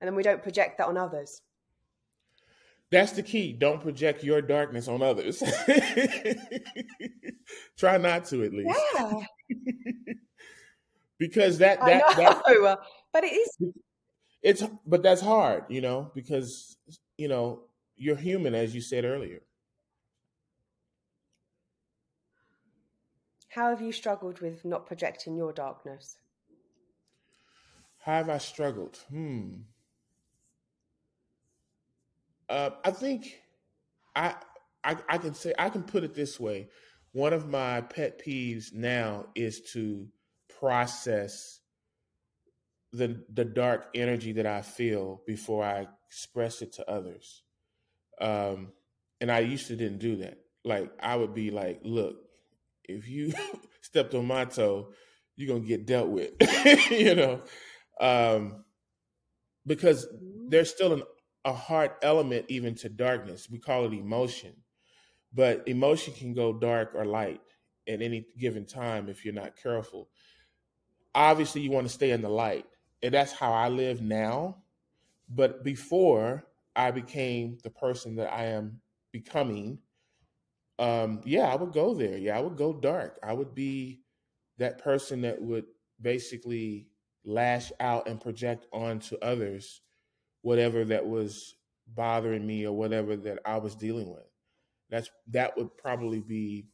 and 0.00 0.08
then 0.08 0.14
we 0.14 0.22
don't 0.22 0.42
project 0.42 0.78
that 0.78 0.86
on 0.86 0.96
others. 0.96 1.40
That's 2.92 3.12
the 3.12 3.22
key. 3.22 3.52
Don't 3.52 3.82
project 3.82 4.22
your 4.22 4.40
darkness 4.40 4.86
on 4.86 5.02
others. 5.02 5.38
Try 7.76 7.98
not 7.98 8.26
to, 8.26 8.44
at 8.44 8.52
least. 8.52 8.78
Yeah. 8.94 9.12
because 11.18 11.58
that 11.58 11.80
that, 11.80 12.16
that 12.16 12.42
but 13.12 13.24
it 13.24 13.34
is 13.34 13.56
it's 14.46 14.62
but 14.86 15.02
that's 15.02 15.20
hard, 15.20 15.64
you 15.68 15.80
know, 15.80 16.12
because 16.14 16.76
you 17.18 17.26
know 17.26 17.62
you're 17.96 18.14
human, 18.14 18.54
as 18.54 18.74
you 18.76 18.80
said 18.80 19.04
earlier. 19.04 19.40
How 23.48 23.70
have 23.70 23.82
you 23.82 23.90
struggled 23.90 24.40
with 24.40 24.64
not 24.64 24.86
projecting 24.86 25.36
your 25.36 25.52
darkness? 25.52 26.18
How 27.98 28.12
have 28.12 28.28
I 28.28 28.38
struggled? 28.38 28.98
Hmm. 29.10 29.62
Uh, 32.48 32.70
I 32.84 32.92
think 32.92 33.40
I, 34.14 34.36
I 34.84 34.96
I 35.08 35.18
can 35.18 35.34
say 35.34 35.54
I 35.58 35.70
can 35.70 35.82
put 35.82 36.04
it 36.04 36.14
this 36.14 36.38
way. 36.38 36.68
One 37.10 37.32
of 37.32 37.48
my 37.48 37.80
pet 37.80 38.24
peeves 38.24 38.72
now 38.72 39.26
is 39.34 39.60
to 39.72 40.06
process 40.60 41.58
the 42.92 43.24
the 43.32 43.44
dark 43.44 43.88
energy 43.94 44.32
that 44.32 44.46
I 44.46 44.62
feel 44.62 45.22
before 45.26 45.64
I 45.64 45.86
express 46.08 46.62
it 46.62 46.72
to 46.74 46.90
others. 46.90 47.42
Um, 48.20 48.72
and 49.20 49.30
I 49.30 49.40
used 49.40 49.66
to 49.68 49.76
didn't 49.76 49.98
do 49.98 50.16
that. 50.16 50.38
Like 50.64 50.90
I 51.00 51.16
would 51.16 51.34
be 51.34 51.50
like, 51.50 51.80
look, 51.82 52.16
if 52.84 53.08
you 53.08 53.32
stepped 53.82 54.14
on 54.14 54.26
my 54.26 54.44
toe, 54.44 54.92
you're 55.36 55.48
gonna 55.48 55.66
get 55.66 55.86
dealt 55.86 56.08
with, 56.08 56.32
you 56.90 57.14
know, 57.14 57.42
um, 58.00 58.64
because 59.66 60.06
there's 60.48 60.70
still 60.70 60.94
an, 60.94 61.02
a 61.44 61.52
hard 61.52 61.92
element 62.02 62.46
even 62.48 62.74
to 62.76 62.88
darkness. 62.88 63.48
We 63.50 63.58
call 63.58 63.84
it 63.84 63.92
emotion, 63.92 64.54
but 65.32 65.66
emotion 65.68 66.14
can 66.14 66.34
go 66.34 66.52
dark 66.52 66.92
or 66.94 67.04
light 67.04 67.40
at 67.88 68.02
any 68.02 68.26
given 68.38 68.66
time 68.66 69.08
if 69.08 69.24
you're 69.24 69.34
not 69.34 69.56
careful. 69.60 70.08
Obviously, 71.14 71.62
you 71.62 71.70
want 71.70 71.86
to 71.86 71.92
stay 71.92 72.10
in 72.10 72.22
the 72.22 72.28
light 72.28 72.66
and 73.06 73.14
that's 73.14 73.32
how 73.32 73.52
I 73.52 73.68
live 73.68 74.02
now. 74.02 74.56
But 75.28 75.62
before 75.62 76.44
I 76.74 76.90
became 76.90 77.58
the 77.62 77.70
person 77.70 78.16
that 78.16 78.32
I 78.32 78.46
am 78.46 78.80
becoming, 79.12 79.78
um, 80.80 81.20
yeah, 81.24 81.46
I 81.46 81.54
would 81.54 81.72
go 81.72 81.94
there. 81.94 82.18
Yeah, 82.18 82.36
I 82.36 82.40
would 82.40 82.56
go 82.56 82.72
dark. 82.72 83.20
I 83.22 83.32
would 83.32 83.54
be 83.54 84.02
that 84.58 84.82
person 84.82 85.22
that 85.22 85.40
would 85.40 85.66
basically 86.02 86.88
lash 87.24 87.70
out 87.78 88.08
and 88.08 88.20
project 88.20 88.66
onto 88.72 89.16
others 89.22 89.82
whatever 90.42 90.84
that 90.84 91.06
was 91.06 91.54
bothering 91.94 92.44
me 92.44 92.66
or 92.66 92.76
whatever 92.76 93.16
that 93.16 93.38
I 93.46 93.58
was 93.58 93.76
dealing 93.76 94.10
with. 94.10 94.26
That's 94.90 95.10
that 95.28 95.56
would 95.56 95.76
probably 95.76 96.20
be 96.20 96.66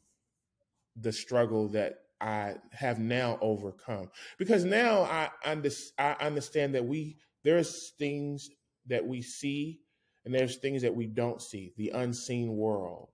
the 0.97 1.13
struggle 1.13 1.69
that 1.69 2.02
I 2.23 2.55
have 2.71 2.99
now 2.99 3.39
overcome. 3.41 4.11
Because 4.39 4.65
now 4.65 5.03
I 5.03 5.31
under, 5.45 5.71
I 5.99 6.17
understand 6.21 6.75
that 6.75 6.85
we 6.85 7.19
there's 7.45 7.91
things 7.99 8.49
that 8.87 9.05
we 9.05 9.23
see 9.23 9.81
and 10.25 10.33
there's 10.33 10.57
things 10.57 10.83
that 10.83 10.95
we 10.95 11.07
don't 11.07 11.43
see 11.43 11.73
the 11.77 11.91
unseen 11.91 12.57
world. 12.57 13.09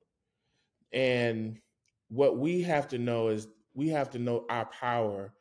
And 0.93 1.59
what 2.09 2.39
we 2.39 2.63
have 2.63 2.89
to 2.89 2.99
know 2.99 3.29
is 3.29 3.49
we 3.75 3.89
have 3.89 4.11
to 4.11 4.19
know 4.19 4.45
our 4.51 4.67
power 4.67 5.33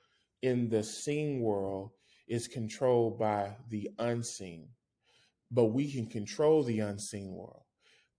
in 0.41 0.69
the 0.69 0.83
seen 0.83 1.41
world 1.41 1.91
is 2.27 2.47
controlled 2.47 3.19
by 3.19 3.57
the 3.69 3.89
unseen. 3.99 4.69
But 5.51 5.65
we 5.65 5.91
can 5.91 6.07
control 6.07 6.63
the 6.63 6.79
unseen 6.79 7.33
world 7.33 7.63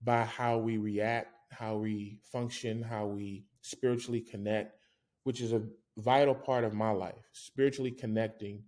by 0.01 0.23
how 0.25 0.59
we 0.59 0.77
react 0.77 1.33
how 1.51 1.77
we 1.77 2.19
function 2.31 2.81
how 2.81 3.07
we 3.07 3.43
spiritually 3.61 4.21
connect 4.21 4.78
which 5.23 5.41
is 5.41 5.53
a 5.53 5.61
vital 5.97 6.35
part 6.35 6.63
of 6.63 6.73
my 6.73 6.91
life 6.91 7.29
spiritually 7.33 7.91
connecting 7.91 8.63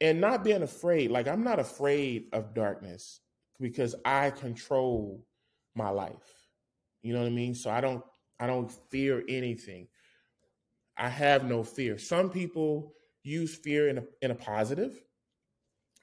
and 0.00 0.20
not 0.20 0.44
being 0.44 0.62
afraid. 0.62 1.10
Like 1.10 1.28
i'm 1.28 1.44
not 1.44 1.58
afraid 1.58 2.26
of 2.32 2.54
darkness 2.54 3.20
because 3.60 3.94
i 4.04 4.30
control 4.30 5.26
my 5.74 5.90
life. 5.90 6.48
You 7.02 7.14
know 7.14 7.20
what 7.20 7.28
i 7.28 7.30
mean? 7.30 7.54
So 7.54 7.70
i 7.70 7.80
don't 7.80 8.04
i 8.38 8.46
don't 8.46 8.70
fear 8.90 9.22
anything. 9.28 9.88
I 10.96 11.08
have 11.08 11.44
no 11.44 11.62
fear. 11.64 11.98
Some 11.98 12.30
people 12.30 12.94
use 13.22 13.54
fear 13.54 13.88
in 13.88 13.98
a, 13.98 14.04
in 14.20 14.30
a 14.30 14.34
positive. 14.34 15.00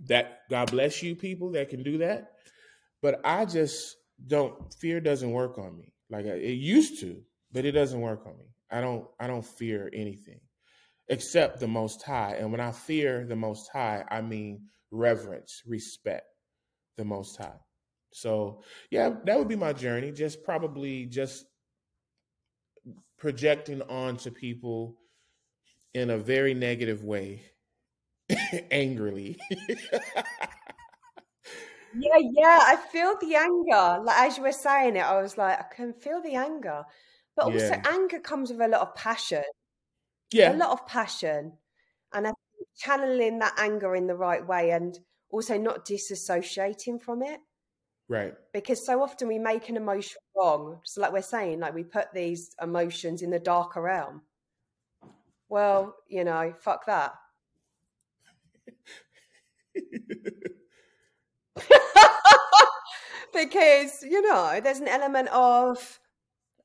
That 0.08 0.42
god 0.50 0.72
bless 0.72 1.04
you 1.04 1.16
people 1.16 1.52
that 1.52 1.70
can 1.70 1.84
do 1.84 2.00
that. 2.00 2.32
But 3.02 3.22
i 3.24 3.46
just 3.46 3.96
don't 4.28 4.74
fear 4.74 5.00
doesn't 5.00 5.32
work 5.32 5.58
on 5.58 5.78
me. 5.78 5.94
Like 6.10 6.26
it 6.26 6.54
used 6.54 7.00
to 7.02 7.22
but 7.52 7.66
it 7.66 7.72
doesn't 7.72 8.02
work 8.02 8.26
on 8.26 8.38
me 8.38 8.46
i 8.72 8.82
don't 8.82 9.08
i 9.20 9.28
don't 9.28 9.46
fear 9.46 9.90
anything 9.94 10.40
except 11.08 11.60
the 11.60 11.68
most 11.68 12.04
high 12.04 12.36
and 12.40 12.52
when 12.52 12.62
i 12.62 12.72
fear 12.72 13.26
the 13.26 13.36
most 13.36 13.70
high 13.72 14.04
i 14.10 14.22
mean 14.22 14.62
reverence 14.92 15.64
respect 15.66 16.26
the 16.98 17.06
most 17.06 17.38
high 17.38 17.60
so 18.12 18.62
yeah 18.92 19.12
that 19.26 19.38
would 19.38 19.48
be 19.48 19.56
my 19.56 19.74
journey 19.74 20.12
just 20.12 20.44
probably 20.44 21.06
just 21.06 21.46
projecting 23.18 23.82
onto 23.84 24.32
people 24.32 24.98
in 25.94 26.10
a 26.10 26.18
very 26.18 26.54
negative 26.54 27.04
way 27.04 27.42
angrily. 28.72 29.38
yeah, 31.98 32.18
yeah, 32.20 32.60
I 32.62 32.78
feel 32.92 33.16
the 33.20 33.36
anger. 33.36 34.04
Like 34.04 34.18
as 34.18 34.38
you 34.38 34.44
were 34.44 34.52
saying 34.52 34.96
it, 34.96 35.04
I 35.04 35.22
was 35.22 35.38
like, 35.38 35.60
I 35.60 35.76
can 35.76 35.94
feel 35.94 36.22
the 36.22 36.36
anger. 36.36 36.86
But 37.40 37.54
also 37.54 37.68
yeah. 37.70 37.84
anger 37.88 38.20
comes 38.20 38.52
with 38.52 38.60
a 38.60 38.68
lot 38.68 38.82
of 38.82 38.94
passion. 38.96 39.44
Yeah. 40.34 40.54
A 40.54 40.58
lot 40.58 40.72
of 40.72 40.86
passion. 40.86 41.54
And 42.14 42.28
I 42.28 42.32
think 42.32 42.68
channeling 42.76 43.40
that 43.40 43.54
anger 43.58 43.96
in 43.96 44.08
the 44.08 44.16
right 44.16 44.46
way 44.46 44.72
and 44.72 45.00
also 45.32 45.58
not 45.58 45.86
disassociating 45.86 47.02
from 47.02 47.24
it. 47.24 47.40
Right. 48.10 48.34
Because 48.54 48.86
so 48.86 49.02
often 49.02 49.30
we 49.30 49.40
make 49.40 49.70
an 49.70 49.78
emotion 49.78 50.18
wrong. 50.36 50.82
So 50.84 51.00
like 51.00 51.14
we're 51.14 51.22
saying, 51.22 51.62
like 51.62 51.74
we 51.74 51.84
put 51.84 52.14
these 52.14 52.54
emotions 52.62 53.22
in 53.22 53.30
the 53.30 53.40
darker 53.40 53.82
realm. 53.82 54.24
Well, 55.48 55.96
you 56.10 56.26
know, 56.26 56.54
fuck 56.60 56.88
that. 56.88 57.14
because 63.34 64.04
you 64.04 64.22
know 64.22 64.60
there's 64.62 64.80
an 64.80 64.88
element 64.88 65.30
of 65.30 66.00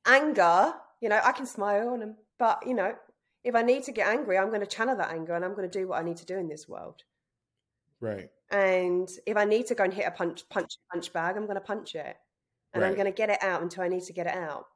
anger 0.06 0.72
you 1.00 1.08
know 1.08 1.20
i 1.24 1.32
can 1.32 1.46
smile 1.46 1.94
and 1.94 2.14
but 2.38 2.66
you 2.66 2.74
know 2.74 2.94
if 3.42 3.54
i 3.54 3.62
need 3.62 3.82
to 3.82 3.92
get 3.92 4.08
angry 4.08 4.38
i'm 4.38 4.48
going 4.48 4.60
to 4.60 4.66
channel 4.66 4.96
that 4.96 5.10
anger 5.10 5.34
and 5.34 5.44
i'm 5.44 5.54
going 5.54 5.68
to 5.68 5.78
do 5.78 5.88
what 5.88 6.00
i 6.00 6.02
need 6.04 6.16
to 6.16 6.26
do 6.26 6.38
in 6.38 6.48
this 6.48 6.68
world 6.68 7.02
right 8.00 8.30
and 8.50 9.08
if 9.26 9.36
i 9.36 9.44
need 9.44 9.66
to 9.66 9.74
go 9.74 9.84
and 9.84 9.94
hit 9.94 10.06
a 10.06 10.10
punch 10.10 10.48
punch 10.48 10.74
punch 10.92 11.12
bag 11.12 11.36
i'm 11.36 11.44
going 11.44 11.54
to 11.54 11.60
punch 11.60 11.94
it 11.94 12.16
and 12.72 12.82
right. 12.82 12.88
i'm 12.88 12.94
going 12.94 13.06
to 13.06 13.12
get 13.12 13.30
it 13.30 13.42
out 13.42 13.62
until 13.62 13.82
i 13.82 13.88
need 13.88 14.02
to 14.02 14.12
get 14.12 14.26
it 14.26 14.34
out 14.34 14.66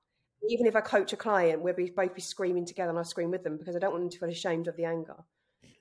even 0.48 0.66
if 0.66 0.76
i 0.76 0.80
coach 0.80 1.12
a 1.12 1.16
client 1.16 1.60
we'll 1.60 1.74
be 1.74 1.90
both 1.90 2.14
be 2.14 2.20
screaming 2.20 2.64
together 2.64 2.90
and 2.90 2.98
i'll 2.98 3.04
scream 3.04 3.30
with 3.30 3.44
them 3.44 3.56
because 3.56 3.76
i 3.76 3.78
don't 3.78 3.92
want 3.92 4.02
them 4.02 4.10
to 4.10 4.18
feel 4.18 4.30
ashamed 4.30 4.68
of 4.68 4.76
the 4.76 4.84
anger 4.84 5.16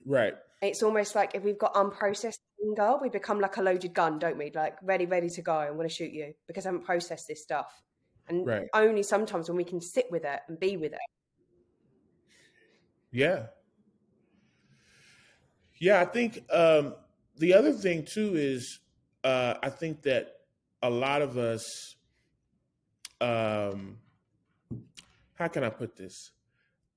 right 0.05 0.35
it's 0.61 0.81
almost 0.81 1.15
like 1.15 1.35
if 1.35 1.43
we've 1.43 1.59
got 1.59 1.75
unprocessed 1.75 2.39
anger, 2.65 2.97
we 3.01 3.09
become 3.09 3.39
like 3.39 3.57
a 3.57 3.61
loaded 3.61 3.93
gun, 3.93 4.19
don't 4.19 4.37
we? 4.37 4.51
Like 4.53 4.77
ready, 4.81 5.05
ready 5.05 5.29
to 5.29 5.41
go. 5.41 5.53
I'm 5.53 5.75
going 5.75 5.87
to 5.87 5.93
shoot 5.93 6.11
you 6.11 6.33
because 6.47 6.65
I 6.65 6.69
haven't 6.69 6.85
processed 6.85 7.27
this 7.27 7.43
stuff. 7.43 7.71
And 8.29 8.45
right. 8.45 8.67
only 8.73 9.03
sometimes 9.03 9.49
when 9.49 9.57
we 9.57 9.63
can 9.63 9.79
sit 9.79 10.05
with 10.11 10.25
it 10.25 10.39
and 10.47 10.59
be 10.59 10.77
with 10.77 10.93
it. 10.93 10.99
Yeah. 13.11 13.47
Yeah, 15.79 16.01
I 16.01 16.05
think 16.05 16.43
um, 16.51 16.95
the 17.37 17.53
other 17.53 17.71
thing 17.71 18.03
too 18.03 18.35
is 18.35 18.79
uh, 19.23 19.55
I 19.61 19.69
think 19.69 20.03
that 20.03 20.33
a 20.81 20.89
lot 20.89 21.21
of 21.21 21.37
us, 21.37 21.95
um, 23.21 23.97
how 25.35 25.47
can 25.47 25.63
I 25.63 25.69
put 25.69 25.95
this? 25.95 26.31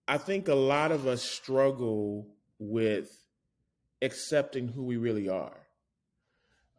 I 0.09 0.19
think 0.19 0.49
a 0.49 0.55
lot 0.55 0.93
of 0.93 1.07
us 1.07 1.23
struggle 1.23 2.27
with 2.59 3.11
accepting 4.03 4.69
who 4.69 4.85
we 4.85 4.97
really 4.97 5.29
are. 5.29 5.57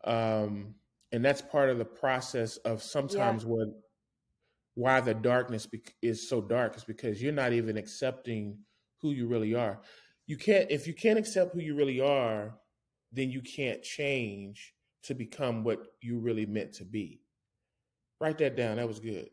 Um, 0.03 0.75
and 1.11 1.23
that's 1.23 1.41
part 1.41 1.69
of 1.69 1.77
the 1.77 1.85
process 1.85 2.57
of 2.57 2.81
sometimes 2.81 3.43
yeah. 3.43 3.49
what 3.49 3.67
why 4.81 4.99
the 4.99 5.13
darkness 5.13 5.67
be- 5.67 5.83
is 6.01 6.27
so 6.27 6.41
dark 6.41 6.75
is 6.75 6.83
because 6.83 7.21
you're 7.21 7.31
not 7.31 7.53
even 7.53 7.77
accepting 7.77 8.57
who 8.99 9.11
you 9.11 9.27
really 9.27 9.53
are. 9.53 9.79
You 10.25 10.37
can't 10.37 10.71
if 10.71 10.87
you 10.87 10.95
can't 10.95 11.19
accept 11.19 11.53
who 11.53 11.61
you 11.61 11.75
really 11.75 12.01
are, 12.01 12.55
then 13.11 13.29
you 13.29 13.41
can't 13.41 13.83
change 13.83 14.73
to 15.03 15.13
become 15.13 15.63
what 15.63 15.85
you 16.01 16.17
really 16.17 16.47
meant 16.47 16.73
to 16.73 16.83
be. 16.83 17.21
Write 18.19 18.39
that 18.39 18.55
down. 18.55 18.77
That 18.77 18.87
was 18.87 18.99
good. 18.99 19.29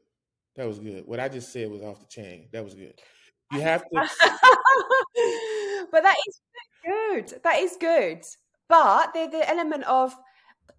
That 0.57 0.69
was 0.69 0.78
good. 0.81 1.07
What 1.07 1.19
I 1.19 1.31
just 1.31 1.50
said 1.50 1.71
was 1.71 1.81
off 1.81 2.00
the 2.00 2.07
chain. 2.07 2.49
That 2.52 2.64
was 2.64 2.75
good. 2.75 3.00
You 3.52 3.62
have 3.62 3.85
to 3.85 3.88
But 5.90 6.02
that 6.02 6.17
is 6.28 6.40
good. 6.85 7.40
That 7.43 7.59
is 7.61 7.76
good. 7.81 8.23
But 8.69 9.14
the 9.14 9.28
the 9.33 9.49
element 9.49 9.85
of 9.85 10.14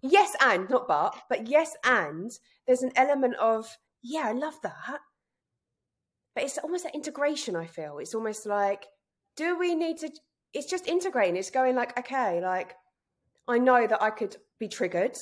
yes 0.00 0.36
and 0.40 0.70
not 0.70 0.86
but, 0.86 1.16
but 1.28 1.48
yes 1.48 1.74
and 1.82 2.30
there's 2.68 2.82
an 2.82 2.92
element 2.94 3.34
of 3.34 3.66
yeah, 4.02 4.24
I 4.26 4.32
love 4.32 4.54
that. 4.62 5.00
But 6.34 6.44
it's 6.44 6.58
almost 6.58 6.84
that 6.84 6.94
integration. 6.94 7.56
I 7.56 7.66
feel 7.66 7.98
it's 7.98 8.14
almost 8.14 8.46
like 8.46 8.86
do 9.36 9.58
we 9.58 9.74
need 9.74 9.98
to? 9.98 10.10
It's 10.52 10.70
just 10.70 10.86
integrating. 10.88 11.36
It's 11.36 11.50
going 11.50 11.76
like 11.76 11.98
okay, 11.98 12.40
like 12.40 12.74
I 13.48 13.58
know 13.58 13.86
that 13.86 14.02
I 14.02 14.10
could 14.10 14.36
be 14.58 14.68
triggered, 14.68 15.16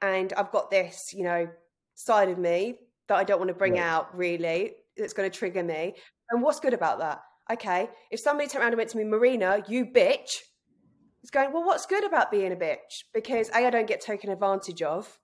and 0.00 0.32
I've 0.34 0.50
got 0.50 0.70
this, 0.70 1.12
you 1.12 1.24
know, 1.24 1.48
side 1.94 2.28
of 2.28 2.38
me 2.38 2.76
that 3.08 3.16
I 3.16 3.24
don't 3.24 3.38
want 3.38 3.48
to 3.48 3.54
bring 3.54 3.78
out. 3.78 4.16
Really, 4.16 4.72
that's 4.96 5.12
going 5.12 5.30
to 5.30 5.36
trigger 5.36 5.62
me. 5.62 5.94
And 6.30 6.42
what's 6.42 6.60
good 6.60 6.74
about 6.74 6.98
that? 7.00 7.20
okay, 7.50 7.88
if 8.10 8.20
somebody 8.20 8.48
turned 8.48 8.62
around 8.62 8.72
and 8.72 8.78
went 8.78 8.90
to 8.90 8.96
me, 8.96 9.04
Marina, 9.04 9.62
you 9.68 9.86
bitch, 9.86 10.28
it's 11.22 11.30
going, 11.30 11.52
well, 11.52 11.64
what's 11.64 11.86
good 11.86 12.04
about 12.04 12.30
being 12.30 12.52
a 12.52 12.56
bitch? 12.56 13.04
Because 13.14 13.48
A, 13.50 13.66
I 13.66 13.70
don't 13.70 13.86
get 13.86 14.00
taken 14.00 14.30
advantage 14.30 14.82
of. 14.82 15.18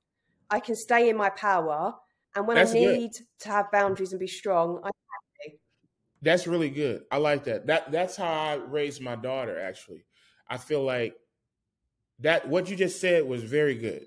I 0.51 0.61
can 0.61 0.77
stay 0.77 1.09
in 1.09 1.17
my 1.17 1.31
power. 1.31 1.95
And 2.35 2.47
when 2.47 2.57
That's 2.57 2.71
I 2.71 2.75
need 2.75 3.13
good. 3.15 3.27
to 3.41 3.49
have 3.49 3.71
boundaries 3.73 4.13
and 4.13 4.21
be 4.21 4.27
strong, 4.27 4.79
I'm 4.85 4.93
happy. 5.45 5.61
That's 6.23 6.47
really 6.47 6.71
good. 6.71 7.05
I 7.11 7.19
like 7.19 7.45
that. 7.45 7.67
That 7.67 7.93
that's 7.93 8.17
how 8.17 8.33
I 8.33 8.55
raised 8.55 9.01
my 9.01 9.17
daughter, 9.17 9.59
actually. 9.61 10.05
I 10.49 10.59
feel 10.59 10.83
like 10.83 11.17
that 12.21 12.49
what 12.49 12.69
you 12.69 12.77
just 12.77 13.01
said 13.01 13.25
was 13.27 13.43
very 13.43 13.75
good. 13.75 14.07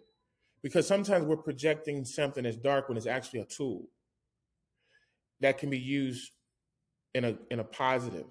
Because 0.61 0.87
sometimes 0.87 1.25
we're 1.25 1.37
projecting 1.37 2.05
something 2.05 2.45
as 2.45 2.55
dark 2.55 2.87
when 2.87 2.97
it's 2.97 3.07
actually 3.07 3.39
a 3.39 3.45
tool 3.45 3.87
that 5.39 5.57
can 5.57 5.69
be 5.69 5.79
used 5.79 6.31
in 7.13 7.25
a 7.25 7.37
in 7.49 7.59
a 7.59 7.63
positive. 7.63 8.27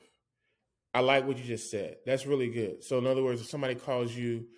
I 0.95 1.01
like 1.01 1.27
what 1.27 1.39
you 1.39 1.45
just 1.45 1.71
said. 1.71 1.99
That's 2.07 2.27
really 2.27 2.51
good. 2.51 2.83
So 2.85 2.99
in 2.99 3.07
other 3.07 3.23
words, 3.23 3.41
if 3.41 3.49
somebody 3.49 3.77
calls 3.77 4.15
you 4.15 4.49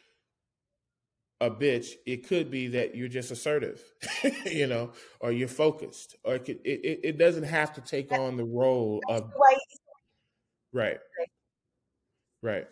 a 1.42 1.50
bitch, 1.50 1.90
it 2.06 2.26
could 2.26 2.50
be 2.50 2.68
that 2.68 2.94
you're 2.94 3.08
just 3.08 3.30
assertive, 3.30 3.82
you 4.46 4.66
know, 4.66 4.92
or 5.20 5.32
you're 5.32 5.48
focused, 5.48 6.16
or 6.24 6.36
it, 6.36 6.44
could, 6.44 6.60
it, 6.64 7.00
it 7.02 7.18
doesn't 7.18 7.44
have 7.44 7.72
to 7.74 7.80
take 7.80 8.12
on 8.12 8.36
the 8.36 8.44
role 8.44 9.00
of 9.08 9.30
right, 10.72 10.98
right. 12.42 12.66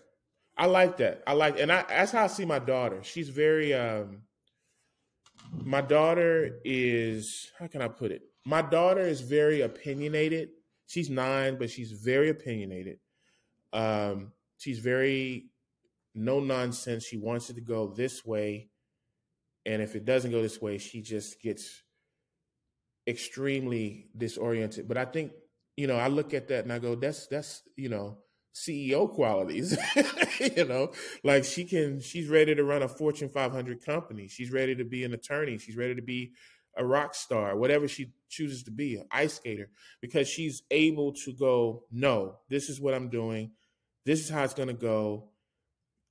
I 0.57 0.67
like 0.67 0.99
that. 0.99 1.23
I 1.27 1.33
like, 1.33 1.59
and 1.59 1.73
I 1.73 1.85
that's 1.89 2.13
how 2.13 2.25
I 2.25 2.29
see 2.29 2.45
my 2.45 2.59
daughter. 2.59 3.03
She's 3.03 3.29
very. 3.29 3.75
um 3.75 4.23
My 5.65 5.81
daughter 5.81 6.61
is 6.65 7.51
how 7.59 7.67
can 7.67 7.83
I 7.83 7.89
put 7.89 8.13
it? 8.13 8.23
My 8.47 8.63
daughter 8.63 9.03
is 9.03 9.21
very 9.21 9.63
opinionated 9.63 10.51
she's 10.91 11.09
nine, 11.09 11.57
but 11.57 11.71
she's 11.71 11.93
very 11.93 12.31
opinionated. 12.31 12.99
Um, 13.73 14.33
she's 14.59 14.81
very 14.81 15.50
no 16.15 16.41
nonsense. 16.41 17.05
She 17.05 17.17
wants 17.17 17.51
it 17.51 17.55
to 17.55 17.61
go 17.61 17.89
this 17.89 18.25
way. 18.25 18.71
And 19.67 19.83
if 19.83 19.95
it 19.95 20.05
doesn't 20.05 20.31
go 20.31 20.43
this 20.43 20.61
way, 20.61 20.79
she 20.79 21.03
just 21.03 21.41
gets 21.41 21.83
extremely 23.07 24.09
disoriented. 24.17 24.89
But 24.89 24.97
I 24.97 25.05
think, 25.05 25.33
you 25.77 25.87
know, 25.87 25.97
I 25.97 26.09
look 26.09 26.35
at 26.35 26.49
that 26.49 26.65
and 26.65 26.73
I 26.73 26.79
go, 26.79 26.95
that's, 26.95 27.27
that's, 27.27 27.63
you 27.77 27.89
know, 27.89 28.19
CEO 28.55 29.13
qualities. 29.13 29.77
you 30.57 30.65
know, 30.65 30.93
like 31.23 31.45
she 31.45 31.65
can, 31.65 32.01
she's 32.01 32.29
ready 32.29 32.55
to 32.55 32.65
run 32.65 32.83
a 32.83 32.89
Fortune 32.89 33.29
500 33.29 33.85
company. 33.85 34.29
She's 34.29 34.51
ready 34.51 34.75
to 34.77 34.85
be 34.85 35.05
an 35.05 35.13
attorney. 35.13 35.59
She's 35.59 35.77
ready 35.77 35.95
to 35.95 36.03
be 36.03 36.33
a 36.77 36.85
rock 36.85 37.15
star, 37.15 37.57
whatever 37.57 37.89
she 37.89 38.13
chooses 38.29 38.63
to 38.65 38.71
be, 38.71 38.97
an 38.97 39.07
ice 39.11 39.35
skater, 39.35 39.71
because 40.01 40.29
she's 40.29 40.63
able 40.71 41.13
to 41.13 41.33
go, 41.33 41.85
no, 41.91 42.37
this 42.49 42.69
is 42.69 42.81
what 42.81 42.95
I'm 42.95 43.09
doing. 43.09 43.53
This 44.07 44.21
is 44.21 44.31
how 44.31 44.45
it's 44.45 44.55
going 44.55 44.69
to 44.69 44.75
go. 44.75 45.31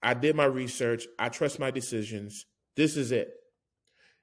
I 0.02 0.14
did 0.14 0.36
my 0.36 0.46
research. 0.46 1.08
I 1.18 1.30
trust 1.30 1.60
my 1.60 1.72
decisions. 1.72 2.46
This 2.76 2.96
is 2.96 3.12
it. 3.12 3.34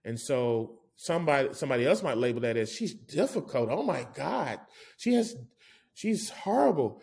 And 0.04 0.18
so 0.18 0.78
somebody 0.97 1.52
somebody 1.52 1.85
else 1.87 2.02
might 2.02 2.16
label 2.16 2.40
that 2.40 2.56
as 2.56 2.73
she's 2.73 2.95
difficult. 2.95 3.68
Oh 3.71 3.83
my 3.83 4.06
God. 4.14 4.61
She 4.97 5.14
has 5.14 5.37
she's 5.95 6.30
horrible. 6.30 7.02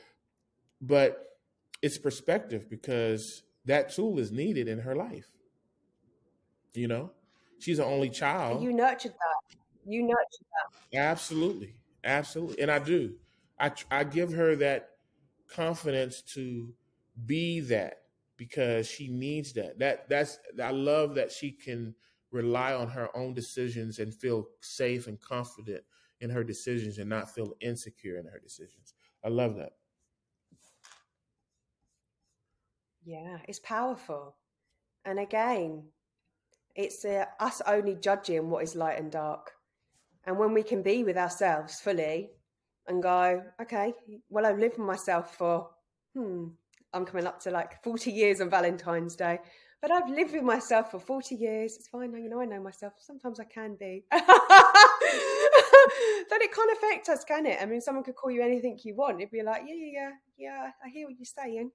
But 0.82 1.18
it's 1.82 1.98
perspective 1.98 2.70
because 2.70 3.44
that 3.66 3.92
tool 3.92 4.20
is 4.20 4.32
needed 4.32 4.68
in 4.68 4.80
her 4.80 4.96
life. 4.96 5.28
You 6.74 6.88
know? 6.88 7.12
She's 7.60 7.80
an 7.80 7.86
only 7.86 8.10
child. 8.10 8.64
You 8.64 8.74
nurtured 8.74 9.12
that. 9.12 9.58
You 9.86 10.04
nurtured 10.04 10.18
that. 10.92 10.98
Absolutely. 10.98 11.76
Absolutely. 12.04 12.62
And 12.62 12.72
I 12.72 12.80
do. 12.80 13.14
I 13.60 13.72
I 13.92 14.04
give 14.04 14.34
her 14.34 14.56
that 14.58 14.90
confidence 15.48 16.22
to 16.22 16.74
be 17.26 17.60
that 17.62 18.03
because 18.44 18.86
she 18.86 19.08
needs 19.08 19.54
that. 19.54 19.80
That 19.80 20.10
that's 20.10 20.38
I 20.62 20.72
love 20.72 21.16
that 21.16 21.32
she 21.32 21.50
can 21.50 21.96
rely 22.30 22.74
on 22.74 22.90
her 22.90 23.08
own 23.16 23.34
decisions 23.34 24.00
and 24.00 24.14
feel 24.14 24.48
safe 24.60 25.08
and 25.08 25.18
confident 25.22 25.82
in 26.20 26.30
her 26.30 26.44
decisions 26.44 26.98
and 26.98 27.10
not 27.10 27.34
feel 27.34 27.54
insecure 27.62 28.18
in 28.18 28.26
her 28.26 28.40
decisions. 28.40 28.96
I 29.24 29.30
love 29.30 29.56
that. 29.56 29.72
Yeah, 33.06 33.38
it's 33.48 33.60
powerful. 33.60 34.36
And 35.06 35.20
again, 35.20 35.84
it's 36.76 37.06
uh, 37.06 37.26
us 37.40 37.62
only 37.66 37.96
judging 37.96 38.50
what 38.50 38.64
is 38.64 38.76
light 38.76 39.00
and 39.00 39.10
dark. 39.12 39.52
And 40.26 40.38
when 40.38 40.54
we 40.54 40.64
can 40.64 40.82
be 40.82 41.06
with 41.06 41.18
ourselves 41.18 41.80
fully 41.80 42.32
and 42.88 43.02
go, 43.02 43.42
okay, 43.62 43.94
well, 44.30 44.46
I've 44.46 44.60
lived 44.60 44.78
with 44.78 44.88
myself 44.88 45.38
for, 45.38 45.70
hmm, 46.14 46.48
I'm 46.94 47.06
coming 47.06 47.26
up 47.26 47.40
to 47.42 47.52
like 47.52 47.84
40 47.84 48.12
years 48.12 48.42
on 48.42 48.50
Valentine's 48.50 49.16
Day, 49.16 49.40
but 49.82 49.92
I've 49.92 50.10
lived 50.10 50.34
with 50.34 50.44
myself 50.44 50.92
for 50.92 51.00
40 51.00 51.36
years. 51.36 51.76
It's 51.76 51.88
fine. 51.88 52.12
Now, 52.12 52.20
you 52.20 52.30
know, 52.30 52.40
I 52.40 52.46
know 52.46 52.62
myself. 52.62 52.94
Sometimes 53.00 53.40
I 53.40 53.46
can 53.46 53.76
be. 53.76 54.06
then 54.12 54.22
it 56.42 56.54
can't 56.54 56.72
affect 56.72 57.10
us, 57.10 57.24
can 57.24 57.46
it? 57.46 57.58
I 57.62 57.66
mean, 57.66 57.82
someone 57.82 58.04
could 58.04 58.16
call 58.16 58.32
you 58.32 58.42
anything 58.42 58.80
you 58.84 58.96
want. 58.96 59.20
It'd 59.20 59.32
be 59.32 59.44
like, 59.44 59.64
yeah, 59.68 59.76
yeah, 59.76 59.92
yeah, 59.92 60.12
yeah, 60.38 60.72
I 60.84 60.90
hear 60.90 61.08
what 61.08 61.16
you're 61.18 61.26
saying. 61.26 61.72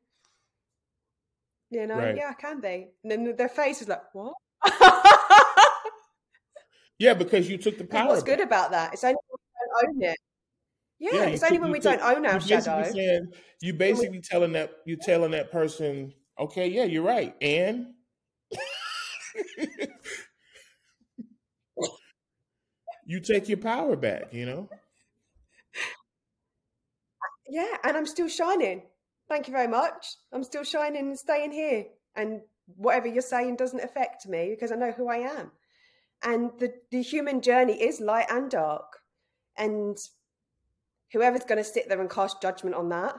You 1.70 1.86
know, 1.86 1.96
right. 1.96 2.16
yeah, 2.16 2.30
I 2.30 2.34
can 2.40 2.60
be. 2.60 2.88
And 3.02 3.12
then 3.12 3.36
their 3.36 3.48
face 3.48 3.82
is 3.82 3.88
like, 3.88 4.02
what? 4.14 4.32
yeah, 6.98 7.14
because 7.14 7.48
you 7.48 7.58
took 7.58 7.76
the 7.76 7.84
power. 7.90 8.00
And 8.00 8.08
what's 8.08 8.22
good 8.22 8.40
about 8.40 8.70
that? 8.70 8.94
It's 8.94 9.04
only 9.04 9.16
when 9.28 9.38
we 9.38 9.90
don't 9.90 9.96
own 9.96 10.02
it. 10.10 10.18
Yeah, 10.98 11.14
yeah 11.14 11.26
it's 11.26 11.42
only 11.42 11.58
when 11.58 11.70
we 11.70 11.78
don't 11.78 12.00
own 12.00 12.26
our 12.26 12.40
shadow. 12.40 12.82
Saying, 12.90 13.32
you 13.60 13.72
basically 13.74 14.20
telling 14.20 14.52
that 14.52 14.72
you 14.84 14.96
telling 14.96 15.30
that 15.32 15.52
person, 15.52 16.12
okay, 16.38 16.68
yeah, 16.68 16.84
you're 16.84 17.02
right, 17.02 17.34
and 17.40 17.94
you 23.06 23.20
take 23.20 23.48
your 23.48 23.58
power 23.58 23.96
back, 23.96 24.32
you 24.32 24.46
know? 24.46 24.68
Yeah, 27.48 27.76
and 27.82 27.96
I'm 27.96 28.06
still 28.06 28.28
shining. 28.28 28.82
Thank 29.28 29.48
you 29.48 29.52
very 29.52 29.68
much. 29.68 30.16
I'm 30.32 30.44
still 30.44 30.64
shining 30.64 31.08
and 31.08 31.18
staying 31.18 31.52
here. 31.52 31.86
And 32.14 32.42
whatever 32.76 33.06
you're 33.06 33.22
saying 33.22 33.56
doesn't 33.56 33.82
affect 33.82 34.26
me 34.26 34.50
because 34.50 34.70
I 34.70 34.76
know 34.76 34.92
who 34.92 35.08
I 35.08 35.16
am. 35.16 35.52
And 36.22 36.50
the, 36.58 36.74
the 36.90 37.02
human 37.02 37.40
journey 37.40 37.82
is 37.82 38.00
light 38.00 38.26
and 38.30 38.50
dark. 38.50 38.98
And 39.56 39.96
whoever's 41.12 41.44
going 41.44 41.58
to 41.58 41.64
sit 41.64 41.88
there 41.88 42.00
and 42.00 42.10
cast 42.10 42.42
judgment 42.42 42.76
on 42.76 42.88
that, 42.90 43.16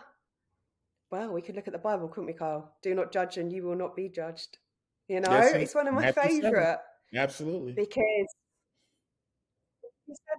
well, 1.11 1.31
we 1.33 1.41
could 1.41 1.55
look 1.55 1.67
at 1.67 1.73
the 1.73 1.79
Bible, 1.79 2.07
couldn't 2.07 2.27
we, 2.27 2.33
Carl? 2.33 2.75
Do 2.83 2.93
not 2.93 3.11
judge 3.11 3.37
and 3.37 3.51
you 3.51 3.63
will 3.63 3.75
not 3.75 3.95
be 3.95 4.09
judged. 4.09 4.57
You 5.07 5.21
know, 5.21 5.31
yes, 5.31 5.53
it's 5.53 5.75
one 5.75 5.87
of 5.87 5.95
my 5.95 6.11
favorite. 6.11 6.77
Absolutely. 7.15 7.73
Because 7.73 8.27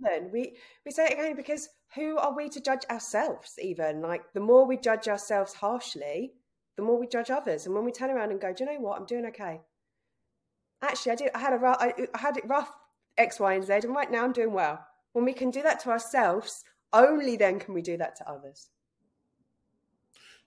seven, 0.05 0.31
we 0.33 0.57
we 0.85 0.93
say 0.93 1.07
it 1.07 1.13
again 1.13 1.37
because 1.37 1.69
who 1.95 2.17
are 2.19 2.35
we 2.37 2.49
to 2.49 2.61
judge 2.61 2.85
ourselves? 2.91 3.55
Even 3.61 4.01
like 4.01 4.23
the 4.33 4.41
more 4.41 4.65
we 4.65 4.77
judge 4.77 5.09
ourselves 5.09 5.55
harshly, 5.55 6.33
the 6.77 6.83
more 6.83 6.99
we 6.99 7.09
judge 7.09 7.31
others. 7.31 7.67
And 7.67 7.75
when 7.75 7.85
we 7.85 7.93
turn 7.93 8.11
around 8.11 8.31
and 8.31 8.41
go, 8.41 8.53
do 8.53 8.65
you 8.65 8.71
know 8.71 8.81
what? 8.81 8.99
I'm 8.99 9.07
doing 9.07 9.27
okay. 9.27 9.61
Actually, 10.83 11.13
I 11.13 11.15
did. 11.17 11.31
I 11.35 11.39
had 11.41 11.53
a 11.53 11.59
rough, 11.59 11.77
I, 11.81 11.93
I 12.15 12.19
had 12.19 12.37
it 12.37 12.49
rough 12.49 12.71
X, 13.19 13.41
Y, 13.41 13.55
and 13.55 13.65
Z, 13.65 13.73
and 13.73 13.95
right 13.95 14.11
now 14.11 14.25
I'm 14.25 14.33
doing 14.33 14.53
well. 14.53 14.85
When 15.13 15.25
we 15.25 15.33
can 15.33 15.51
do 15.51 15.63
that 15.63 15.81
to 15.81 15.91
ourselves, 15.91 16.65
only 16.93 17.37
then 17.37 17.59
can 17.59 17.75
we 17.75 17.83
do 17.83 17.97
that 17.97 18.17
to 18.17 18.29
others. 18.29 18.69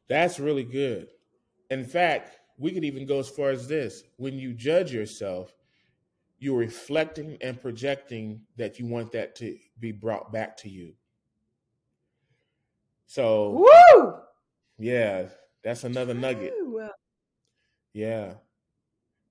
That's 0.09 0.39
really 0.39 0.63
good. 0.63 1.07
In 1.69 1.85
fact, 1.85 2.37
we 2.57 2.71
could 2.71 2.85
even 2.85 3.05
go 3.05 3.19
as 3.19 3.29
far 3.29 3.49
as 3.49 3.67
this 3.67 4.03
when 4.17 4.37
you 4.37 4.53
judge 4.53 4.93
yourself 4.93 5.53
you're 6.39 6.57
reflecting 6.57 7.37
and 7.41 7.61
projecting 7.61 8.41
that 8.57 8.77
you 8.77 8.85
want 8.85 9.11
that 9.13 9.35
to 9.35 9.57
be 9.79 9.91
brought 9.91 10.31
back 10.31 10.57
to 10.57 10.69
you 10.69 10.93
so 13.05 13.65
Woo! 13.95 14.13
yeah 14.77 15.27
that's 15.63 15.83
another 15.83 16.13
nugget 16.13 16.53
yeah 17.93 18.33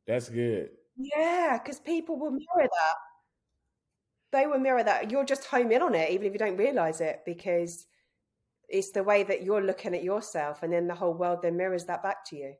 that's 0.06 0.28
good 0.28 0.70
yeah 0.96 1.58
because 1.62 1.80
people 1.80 2.18
will 2.18 2.30
mirror 2.30 2.68
that 2.68 2.94
they 4.32 4.46
will 4.46 4.58
mirror 4.58 4.82
that 4.82 5.10
you'll 5.10 5.24
just 5.24 5.44
home 5.44 5.70
in 5.70 5.82
on 5.82 5.94
it 5.94 6.10
even 6.10 6.26
if 6.26 6.32
you 6.32 6.38
don't 6.38 6.56
realize 6.56 7.00
it 7.00 7.20
because 7.24 7.86
it's 8.68 8.92
the 8.92 9.02
way 9.02 9.22
that 9.22 9.42
you're 9.42 9.62
looking 9.62 9.94
at 9.94 10.02
yourself 10.02 10.62
and 10.62 10.72
then 10.72 10.86
the 10.86 10.94
whole 10.94 11.14
world 11.14 11.40
then 11.42 11.56
mirrors 11.56 11.84
that 11.84 12.02
back 12.02 12.24
to 12.24 12.36
you 12.36 12.54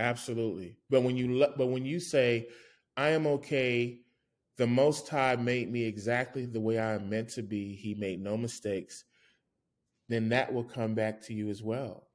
Absolutely. 0.00 0.76
But 0.88 1.02
when 1.02 1.16
you 1.16 1.46
but 1.56 1.66
when 1.66 1.84
you 1.84 2.00
say 2.00 2.48
I 2.96 3.10
am 3.10 3.26
okay, 3.26 4.00
the 4.56 4.66
most 4.66 5.08
high 5.08 5.36
made 5.36 5.70
me 5.70 5.84
exactly 5.84 6.46
the 6.46 6.60
way 6.60 6.78
I 6.78 6.94
am 6.94 7.10
meant 7.10 7.28
to 7.30 7.42
be. 7.42 7.74
He 7.74 7.94
made 7.94 8.20
no 8.22 8.36
mistakes. 8.36 9.04
Then 10.08 10.30
that 10.30 10.52
will 10.52 10.64
come 10.64 10.94
back 10.94 11.22
to 11.26 11.34
you 11.34 11.50
as 11.50 11.62
well. 11.62 12.08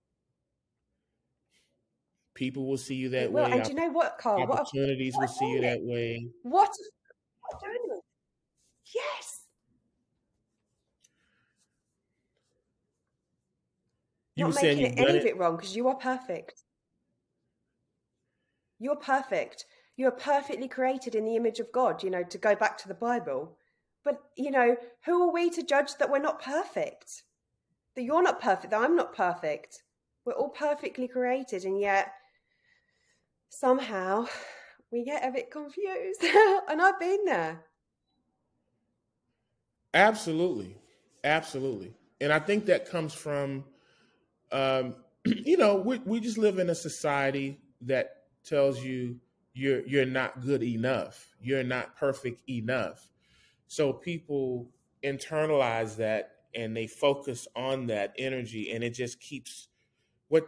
People 2.34 2.66
will 2.66 2.78
see 2.78 2.96
you 2.96 3.10
that 3.10 3.32
well, 3.32 3.46
way. 3.46 3.52
And 3.52 3.64
do 3.64 3.70
you 3.70 3.76
know 3.76 3.90
what, 3.90 4.18
Carl? 4.18 4.44
Opportunities 4.44 5.14
what, 5.14 5.22
will 5.22 5.34
see 5.34 5.52
you 5.52 5.62
that 5.62 5.80
way. 5.82 6.28
What? 6.44 6.72
Yes. 8.96 9.42
You 14.36 14.46
Not 14.46 14.56
making 14.56 14.84
making 14.84 15.00
any 15.00 15.18
of 15.18 15.26
it 15.26 15.38
wrong 15.38 15.58
because 15.58 15.76
you 15.76 15.88
are 15.88 15.96
perfect. 15.96 16.64
You're 18.80 18.96
perfect. 18.96 19.66
You're 19.98 20.12
perfectly 20.12 20.68
created 20.68 21.16
in 21.16 21.26
the 21.26 21.36
image 21.36 21.60
of 21.60 21.72
God, 21.72 22.04
you 22.04 22.10
know, 22.10 22.24
to 22.24 22.38
go 22.38 22.56
back 22.56 22.78
to 22.80 22.88
the 22.88 22.94
Bible. 22.94 23.58
But, 24.04 24.22
you 24.36 24.52
know, 24.52 24.76
who 25.06 25.24
are 25.24 25.32
we 25.32 25.50
to 25.52 25.64
judge 25.64 25.96
that 25.96 26.12
we're 26.12 26.20
not 26.20 26.42
perfect? 26.42 27.24
That 27.96 28.04
you're 28.04 28.22
not 28.22 28.42
perfect, 28.42 28.72
that 28.72 28.82
I'm 28.82 28.96
not 28.96 29.16
perfect. 29.16 29.84
We're 30.26 30.34
all 30.34 30.50
perfectly 30.50 31.08
created, 31.08 31.64
and 31.64 31.80
yet 31.80 32.12
somehow 33.50 34.28
we 34.92 35.06
get 35.06 35.26
a 35.26 35.32
bit 35.32 35.50
confused. 35.50 36.24
and 36.70 36.82
I've 36.82 37.00
been 37.00 37.24
there. 37.26 37.64
Absolutely. 39.96 40.78
Absolutely. 41.24 41.94
And 42.22 42.34
I 42.34 42.40
think 42.40 42.68
that 42.68 42.90
comes 42.90 43.14
from, 43.14 43.66
um, 44.52 44.96
you 45.26 45.58
know, 45.58 45.78
we, 45.78 46.00
we 46.00 46.22
just 46.22 46.38
live 46.40 46.60
in 46.60 46.70
a 46.70 46.76
society 46.76 47.60
that 47.84 48.24
tells 48.46 48.84
you 48.84 49.18
you're 49.56 49.86
you're 49.88 50.06
not 50.08 50.42
good 50.42 50.64
enough. 50.64 51.36
You're 51.42 51.64
not 51.64 51.98
perfect 51.98 52.44
enough. 52.50 53.10
So 53.68 53.94
people 53.94 54.70
internalize 55.04 55.98
that 55.98 56.32
and 56.56 56.76
they 56.78 56.88
focus 56.88 57.48
on 57.56 57.88
that 57.88 58.14
energy 58.18 58.72
and 58.72 58.84
it 58.84 58.92
just 58.92 59.20
keeps 59.22 59.70
what 60.30 60.48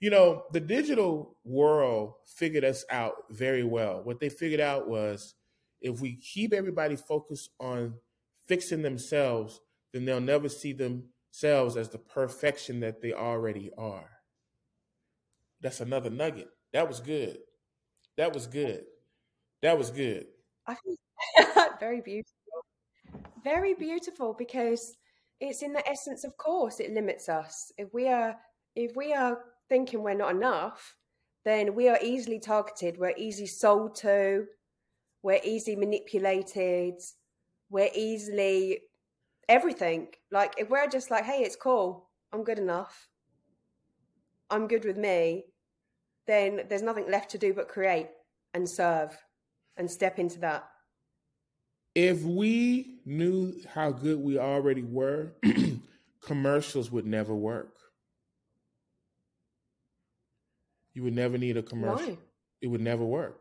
you 0.00 0.10
know, 0.10 0.44
the 0.52 0.60
digital 0.60 1.36
world 1.44 2.14
figured 2.26 2.64
us 2.64 2.84
out 2.90 3.14
very 3.30 3.64
well. 3.64 4.02
What 4.04 4.20
they 4.20 4.28
figured 4.28 4.60
out 4.60 4.88
was 4.88 5.34
if 5.80 6.00
we 6.00 6.16
keep 6.16 6.52
everybody 6.52 6.96
focused 6.96 7.50
on 7.60 7.94
fixing 8.48 8.82
themselves, 8.82 9.60
then 9.92 10.04
they'll 10.04 10.20
never 10.20 10.48
see 10.48 10.72
themselves 10.72 11.76
as 11.76 11.90
the 11.90 11.98
perfection 11.98 12.80
that 12.80 13.00
they 13.00 13.12
already 13.12 13.70
are. 13.76 14.10
That's 15.60 15.80
another 15.80 16.10
nugget. 16.10 16.48
That 16.72 16.88
was 16.88 17.00
good. 17.00 17.38
That 18.16 18.32
was 18.32 18.46
good. 18.46 18.84
That 19.62 19.78
was 19.78 19.90
good. 19.90 20.26
I 20.66 20.76
very 21.80 22.00
beautiful. 22.00 22.34
Very 23.42 23.74
beautiful 23.74 24.34
because 24.36 24.96
it's 25.40 25.62
in 25.62 25.72
the 25.72 25.88
essence 25.88 26.24
of 26.24 26.36
course 26.36 26.80
it 26.80 26.92
limits 26.92 27.28
us. 27.28 27.72
If 27.76 27.88
we 27.92 28.08
are 28.08 28.36
if 28.74 28.96
we 28.96 29.12
are 29.12 29.38
thinking 29.68 30.02
we're 30.02 30.14
not 30.14 30.34
enough, 30.34 30.96
then 31.44 31.74
we 31.74 31.88
are 31.88 31.98
easily 32.02 32.38
targeted, 32.38 32.98
we're 32.98 33.14
easily 33.16 33.46
sold 33.46 33.94
to, 33.96 34.44
we're 35.22 35.40
easily 35.44 35.76
manipulated, 35.76 36.94
we're 37.70 37.90
easily 37.94 38.80
everything. 39.48 40.08
Like 40.30 40.54
if 40.58 40.68
we're 40.70 40.88
just 40.88 41.10
like, 41.10 41.24
hey, 41.24 41.42
it's 41.42 41.56
cool, 41.56 42.08
I'm 42.32 42.44
good 42.44 42.58
enough, 42.58 43.08
I'm 44.50 44.66
good 44.66 44.84
with 44.84 44.96
me, 44.96 45.44
then 46.26 46.62
there's 46.68 46.82
nothing 46.82 47.10
left 47.10 47.30
to 47.30 47.38
do 47.38 47.52
but 47.52 47.68
create 47.68 48.08
and 48.54 48.68
serve 48.68 49.16
and 49.76 49.90
step 49.90 50.18
into 50.18 50.40
that. 50.40 50.68
If 51.94 52.22
we 52.22 53.00
knew 53.04 53.54
how 53.72 53.90
good 53.90 54.20
we 54.20 54.38
already 54.38 54.82
were, 54.82 55.32
commercials 56.22 56.90
would 56.90 57.06
never 57.06 57.34
work. 57.34 57.74
You 60.94 61.02
would 61.04 61.14
never 61.14 61.38
need 61.38 61.56
a 61.56 61.62
commercial. 61.62 62.06
Why? 62.06 62.18
It 62.60 62.66
would 62.66 62.80
never 62.80 63.04
work 63.04 63.40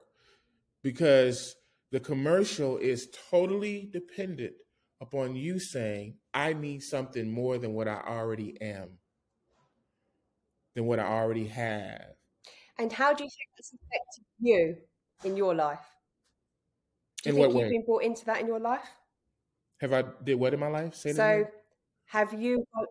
because 0.83 1.55
the 1.91 1.99
commercial 1.99 2.77
is 2.77 3.09
totally 3.29 3.89
dependent 3.91 4.53
upon 4.99 5.35
you 5.35 5.59
saying, 5.59 6.15
I 6.33 6.53
need 6.53 6.83
something 6.83 7.31
more 7.31 7.57
than 7.57 7.73
what 7.73 7.87
I 7.87 8.01
already 8.05 8.59
am, 8.61 8.97
than 10.75 10.85
what 10.85 10.99
I 10.99 11.05
already 11.05 11.47
have. 11.47 12.15
And 12.77 12.91
how 12.91 13.13
do 13.13 13.23
you 13.23 13.29
think 13.29 13.49
that's 13.55 13.73
affected 13.73 14.25
you 14.39 14.77
in 15.23 15.37
your 15.37 15.55
life? 15.55 15.79
Do 17.23 17.29
you 17.29 17.35
in 17.35 17.41
think 17.41 17.53
you've 17.53 17.63
way? 17.63 17.69
been 17.69 17.85
brought 17.85 18.03
into 18.03 18.25
that 18.25 18.41
in 18.41 18.47
your 18.47 18.59
life? 18.59 18.87
Have 19.79 19.93
I 19.93 20.03
did 20.23 20.35
what 20.35 20.53
in 20.53 20.59
my 20.59 20.67
life? 20.67 20.93
Say 20.93 21.13
so, 21.13 21.45
have 22.07 22.33
you 22.33 22.65
got, 22.75 22.87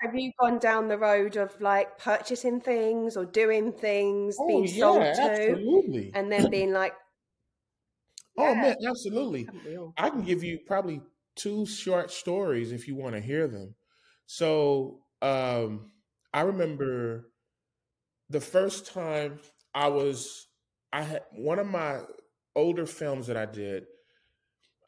have 0.00 0.14
you 0.14 0.32
gone 0.40 0.58
down 0.58 0.88
the 0.88 0.98
road 0.98 1.36
of 1.36 1.58
like 1.60 1.98
purchasing 1.98 2.60
things 2.60 3.16
or 3.16 3.24
doing 3.24 3.72
things, 3.72 4.36
oh, 4.40 4.48
being 4.48 4.66
yeah, 4.66 4.80
sold 4.80 5.02
to, 5.02 5.50
absolutely. 5.50 6.10
and 6.14 6.32
then 6.32 6.50
being 6.50 6.72
like. 6.72 6.94
"Oh 8.36 8.54
man, 8.54 8.76
absolutely!" 8.86 9.48
I 9.96 10.10
can 10.10 10.22
give 10.22 10.42
you 10.42 10.58
probably 10.66 11.02
two 11.36 11.66
short 11.66 12.10
stories 12.10 12.72
if 12.72 12.88
you 12.88 12.94
want 12.94 13.14
to 13.14 13.20
hear 13.20 13.46
them. 13.48 13.74
So 14.26 15.00
um, 15.22 15.92
I 16.32 16.42
remember 16.42 17.30
the 18.30 18.40
first 18.40 18.86
time 18.92 19.40
I 19.74 19.88
was, 19.88 20.48
I 20.92 21.02
had 21.02 21.22
one 21.32 21.58
of 21.58 21.66
my 21.66 22.00
older 22.56 22.86
films 22.86 23.26
that 23.26 23.36
I 23.36 23.46
did. 23.46 23.86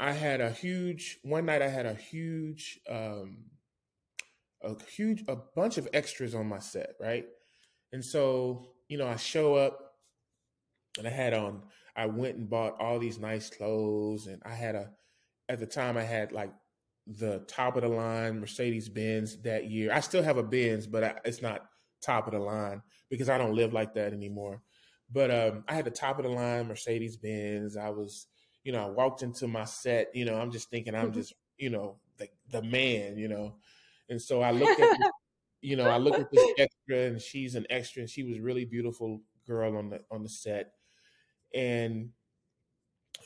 I 0.01 0.13
had 0.13 0.41
a 0.41 0.51
huge 0.51 1.19
one 1.23 1.47
night. 1.47 1.61
I 1.63 1.69
had 1.69 1.87
a 1.87 1.95
huge, 1.95 2.81
um, 2.89 3.51
a 4.63 4.75
huge, 4.85 5.25
a 5.29 5.37
bunch 5.37 5.79
of 5.79 5.89
extras 5.93 6.35
on 6.35 6.47
my 6.49 6.59
set, 6.59 6.95
right? 7.01 7.25
And 7.93 8.05
so 8.05 8.73
you 8.89 8.99
know, 8.99 9.09
I 9.09 9.17
show 9.17 9.55
up, 9.55 9.79
and 10.99 11.07
I 11.07 11.11
had 11.11 11.35
on. 11.35 11.63
I 11.97 12.07
went 12.07 12.37
and 12.37 12.49
bought 12.49 12.81
all 12.81 12.99
these 12.99 13.19
nice 13.19 13.51
clothes, 13.51 14.27
and 14.27 14.43
I 14.45 14.55
had 14.55 14.75
a 14.75 14.91
at 15.49 15.61
the 15.61 15.67
time 15.67 15.97
I 15.97 16.03
had 16.03 16.33
like 16.33 16.53
the 17.07 17.45
top 17.47 17.77
of 17.77 17.83
the 17.83 17.89
line 17.89 18.41
Mercedes 18.41 18.89
Benz 18.89 19.41
that 19.43 19.71
year. 19.71 19.93
I 19.93 20.01
still 20.01 20.23
have 20.23 20.39
a 20.39 20.43
Benz, 20.43 20.87
but 20.87 21.05
I, 21.05 21.15
it's 21.25 21.43
not 21.43 21.67
top 22.03 22.27
of 22.27 22.33
the 22.33 22.39
line 22.39 22.83
because 23.11 23.29
I 23.29 23.39
don't 23.39 23.55
live 23.55 23.73
like 23.73 23.95
that 23.95 24.13
anymore. 24.13 24.63
But 25.11 25.31
um, 25.31 25.65
I 25.69 25.75
had 25.75 25.85
the 25.85 25.91
top 25.91 26.19
of 26.19 26.25
the 26.25 26.31
line 26.31 26.67
Mercedes 26.67 27.17
Benz. 27.17 27.77
I 27.77 27.91
was, 27.91 28.27
you 28.65 28.73
know, 28.73 28.85
I 28.85 28.91
walked 28.91 29.23
into 29.23 29.47
my 29.47 29.65
set. 29.65 30.09
You 30.15 30.25
know, 30.25 30.37
I'm 30.37 30.51
just 30.51 30.69
thinking 30.69 30.95
I'm 30.95 31.07
mm-hmm. 31.07 31.15
just, 31.21 31.35
you 31.57 31.71
know, 31.71 31.97
the 32.19 32.29
the 32.51 32.63
man. 32.63 33.17
You 33.17 33.29
know, 33.29 33.57
and 34.09 34.21
so 34.21 34.43
I 34.43 34.51
looked 34.51 34.81
at, 34.81 34.99
this, 34.99 35.09
you 35.63 35.77
know, 35.77 35.89
I 35.89 35.99
looked 35.99 36.19
at 36.19 36.31
this 36.33 36.53
extra, 36.59 37.07
and 37.07 37.21
she's 37.21 37.55
an 37.55 37.67
extra, 37.71 38.01
and 38.01 38.11
she 38.11 38.25
was 38.25 38.41
really 38.41 38.65
beautiful 38.65 39.21
girl 39.47 39.77
on 39.77 39.91
the 39.91 40.01
on 40.11 40.25
the 40.25 40.29
set, 40.29 40.73
and 41.57 42.11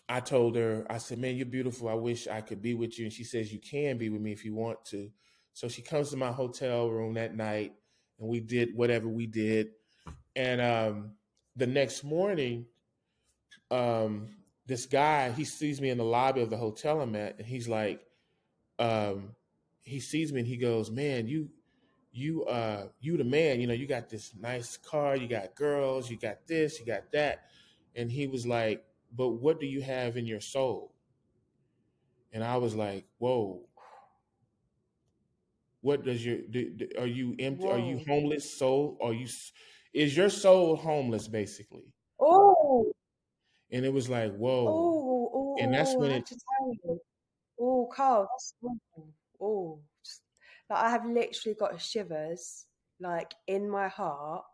I 0.09 0.21
told 0.21 0.57
her, 0.57 0.87
I 0.88 0.99
said, 0.99 1.19
man, 1.19 1.37
you're 1.37 1.47
beautiful. 1.47 1.88
I 1.88 1.95
wish 1.95 2.29
I 2.29 2.40
could 2.40 2.62
be 2.62 2.75
with 2.75 2.99
you. 2.99 3.07
And 3.07 3.12
she 3.12 3.25
says, 3.25 3.53
you 3.53 3.59
can 3.59 3.99
be 3.99 4.09
with 4.09 4.21
me 4.21 4.33
if 4.33 4.45
you 4.45 4.55
want 4.55 4.85
to. 4.87 5.11
So 5.53 5.69
she 5.69 5.83
comes 5.83 6.11
to 6.11 6.16
my 6.16 6.31
hotel 6.31 6.88
room 6.88 7.14
that 7.14 7.37
night 7.37 7.73
and 8.21 8.29
we 8.29 8.38
did 8.38 8.75
whatever 8.75 9.09
we 9.09 9.27
did. 9.27 9.69
And 10.37 10.61
um, 10.61 11.11
the 11.57 11.66
next 11.66 12.05
morning, 12.05 12.66
um, 13.71 14.29
this 14.66 14.87
guy, 14.87 15.33
he 15.33 15.45
sees 15.45 15.81
me 15.81 15.90
in 15.90 15.99
the 15.99 16.05
lobby 16.05 16.40
of 16.40 16.51
the 16.51 16.57
hotel 16.57 17.01
I'm 17.01 17.16
at 17.16 17.38
and 17.38 17.47
he's 17.47 17.69
like, 17.69 18.01
um, 18.79 19.35
he 19.83 19.99
sees 19.99 20.33
me 20.33 20.40
and 20.40 20.49
he 20.49 20.57
goes, 20.57 20.88
man, 20.90 21.27
you, 21.27 21.49
you, 22.12 22.45
uh, 22.45 22.87
you 23.01 23.16
the 23.16 23.25
man, 23.25 23.61
you 23.61 23.66
know, 23.66 23.75
you 23.75 23.87
got 23.87 24.09
this 24.09 24.33
nice 24.38 24.77
car, 24.77 25.16
you 25.16 25.27
got 25.27 25.57
girls, 25.57 26.11
you 26.11 26.16
got 26.16 26.47
this, 26.47 26.79
you 26.79 26.87
got 26.87 27.11
that. 27.12 27.45
And 27.94 28.11
he 28.11 28.26
was 28.26 28.46
like, 28.46 28.85
but 29.16 29.31
what 29.31 29.61
do 29.61 29.66
you 29.66 29.83
have 29.83 30.16
in 30.16 30.26
your 30.26 30.40
soul? 30.40 30.94
And 32.33 32.44
I 32.44 32.57
was 32.57 32.74
like, 32.74 33.07
whoa. 33.18 33.62
What 35.81 36.05
does 36.05 36.24
your 36.24 36.38
do, 36.50 36.70
do, 36.70 36.88
are 36.98 37.07
you 37.07 37.35
empty? 37.38 37.64
Whoa. 37.64 37.72
Are 37.72 37.79
you 37.79 38.00
homeless 38.07 38.59
soul? 38.59 38.98
Are 39.00 39.12
you 39.12 39.26
is 39.92 40.16
your 40.16 40.31
soul 40.31 40.76
homeless 40.76 41.26
basically? 41.26 41.92
Oh. 42.20 42.92
And 43.72 43.85
it 43.85 43.92
was 43.92 44.09
like, 44.09 44.35
whoa. 44.37 44.66
Oh, 44.68 45.31
oh 45.35 45.57
and 45.59 45.72
that's 45.72 45.94
when 45.96 46.11
it. 46.11 46.31
Oh, 47.59 47.88
Carl, 47.94 48.29
that's 48.33 48.55
oh, 49.40 49.81
like 50.68 50.85
I 50.85 50.90
have 50.90 51.05
literally 51.05 51.57
got 51.59 51.81
shivers 51.81 52.66
like 53.00 53.35
in 53.46 53.68
my 53.68 53.88
heart, 53.88 54.44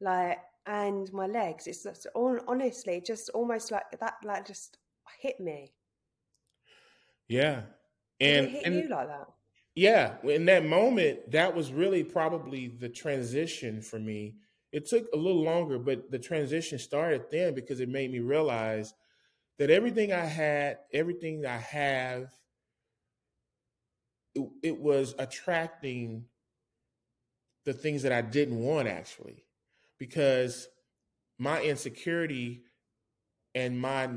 like 0.00 0.38
and 0.68 1.10
my 1.12 1.26
legs. 1.26 1.66
It's 1.66 1.82
just, 1.82 2.06
honestly 2.14 3.02
just 3.04 3.30
almost 3.30 3.72
like 3.72 3.90
that, 3.98 4.14
like 4.22 4.46
just 4.46 4.78
hit 5.20 5.40
me. 5.40 5.72
Yeah, 7.26 7.62
and 8.20 8.48
hit 8.48 8.62
and, 8.64 8.74
you 8.74 8.88
like 8.88 9.08
that. 9.08 9.28
Yeah, 9.74 10.14
in 10.24 10.44
that 10.46 10.66
moment, 10.66 11.30
that 11.30 11.54
was 11.54 11.72
really 11.72 12.04
probably 12.04 12.68
the 12.68 12.88
transition 12.88 13.80
for 13.80 13.98
me. 13.98 14.34
It 14.72 14.86
took 14.86 15.06
a 15.14 15.16
little 15.16 15.42
longer, 15.42 15.78
but 15.78 16.10
the 16.10 16.18
transition 16.18 16.78
started 16.78 17.24
then 17.30 17.54
because 17.54 17.80
it 17.80 17.88
made 17.88 18.12
me 18.12 18.18
realize 18.18 18.92
that 19.58 19.70
everything 19.70 20.12
I 20.12 20.24
had, 20.24 20.78
everything 20.92 21.46
I 21.46 21.56
have, 21.56 22.28
it, 24.34 24.48
it 24.62 24.78
was 24.78 25.14
attracting 25.18 26.24
the 27.64 27.72
things 27.72 28.02
that 28.02 28.12
I 28.12 28.20
didn't 28.20 28.58
want 28.58 28.88
actually 28.88 29.44
because 29.98 30.68
my 31.38 31.60
insecurity 31.62 32.62
and 33.54 33.80
my 33.80 34.08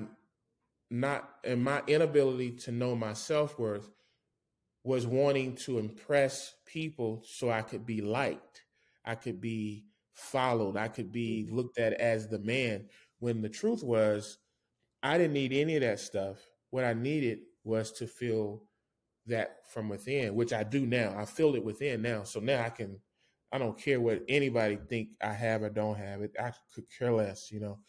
not 0.90 1.30
and 1.44 1.64
my 1.64 1.82
inability 1.88 2.52
to 2.52 2.72
know 2.72 2.96
my 2.96 3.14
self-worth 3.14 3.90
was 4.84 5.08
wanting 5.08 5.56
to 5.56 5.78
impress 5.78 6.56
people 6.66 7.24
so 7.26 7.50
I 7.50 7.62
could 7.62 7.86
be 7.86 8.02
liked. 8.02 8.64
I 9.06 9.16
could 9.16 9.40
be 9.40 9.86
followed. 10.14 10.76
I 10.76 10.88
could 10.88 11.12
be 11.12 11.46
mm-hmm. 11.46 11.56
looked 11.56 11.80
at 11.80 11.94
as 11.94 12.28
the 12.28 12.40
man 12.40 12.86
when 13.20 13.42
the 13.42 13.50
truth 13.50 13.84
was 13.84 14.38
I 15.04 15.18
didn't 15.18 15.34
need 15.34 15.54
any 15.54 15.76
of 15.76 15.82
that 15.82 16.00
stuff. 16.00 16.38
What 16.70 16.84
I 16.84 16.94
needed 16.94 17.40
was 17.64 17.92
to 17.94 18.08
feel 18.08 18.64
that 19.28 19.58
from 19.72 19.90
within, 19.90 20.36
which 20.36 20.54
I 20.54 20.64
do 20.64 20.86
now. 20.86 21.16
I 21.18 21.26
feel 21.26 21.56
it 21.56 21.64
within 21.64 22.02
now. 22.02 22.24
So 22.24 22.40
now 22.40 22.64
I 22.64 22.70
can 22.70 23.00
I 23.52 23.58
don't 23.58 23.78
care 23.78 24.00
what 24.00 24.24
anybody 24.30 24.78
think 24.90 25.10
I 25.22 25.34
have 25.34 25.64
or 25.64 25.70
don't 25.70 25.98
have 25.98 26.22
it. 26.22 26.32
I 26.40 26.54
could 26.74 26.86
care 26.98 27.12
less, 27.12 27.52
you 27.52 27.60
know. 27.60 27.80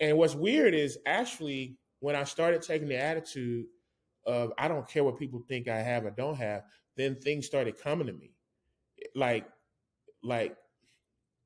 And 0.00 0.16
what's 0.16 0.34
weird 0.34 0.74
is 0.74 0.98
actually 1.06 1.76
when 2.00 2.16
I 2.16 2.24
started 2.24 2.62
taking 2.62 2.88
the 2.88 3.00
attitude 3.00 3.66
of 4.26 4.52
I 4.58 4.68
don't 4.68 4.88
care 4.88 5.04
what 5.04 5.18
people 5.18 5.44
think 5.48 5.68
I 5.68 5.78
have 5.78 6.04
or 6.04 6.10
don't 6.10 6.36
have, 6.36 6.62
then 6.96 7.16
things 7.16 7.46
started 7.46 7.80
coming 7.80 8.06
to 8.08 8.12
me. 8.12 8.32
Like 9.14 9.46
like 10.22 10.56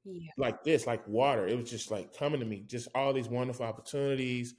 yeah. 0.04 0.30
like 0.36 0.64
this, 0.64 0.86
like 0.86 1.06
water. 1.06 1.46
It 1.46 1.58
was 1.58 1.70
just 1.70 1.90
like 1.90 2.16
coming 2.16 2.40
to 2.40 2.46
me, 2.46 2.64
just 2.66 2.88
all 2.94 3.12
these 3.12 3.28
wonderful 3.28 3.66
opportunities, 3.66 4.54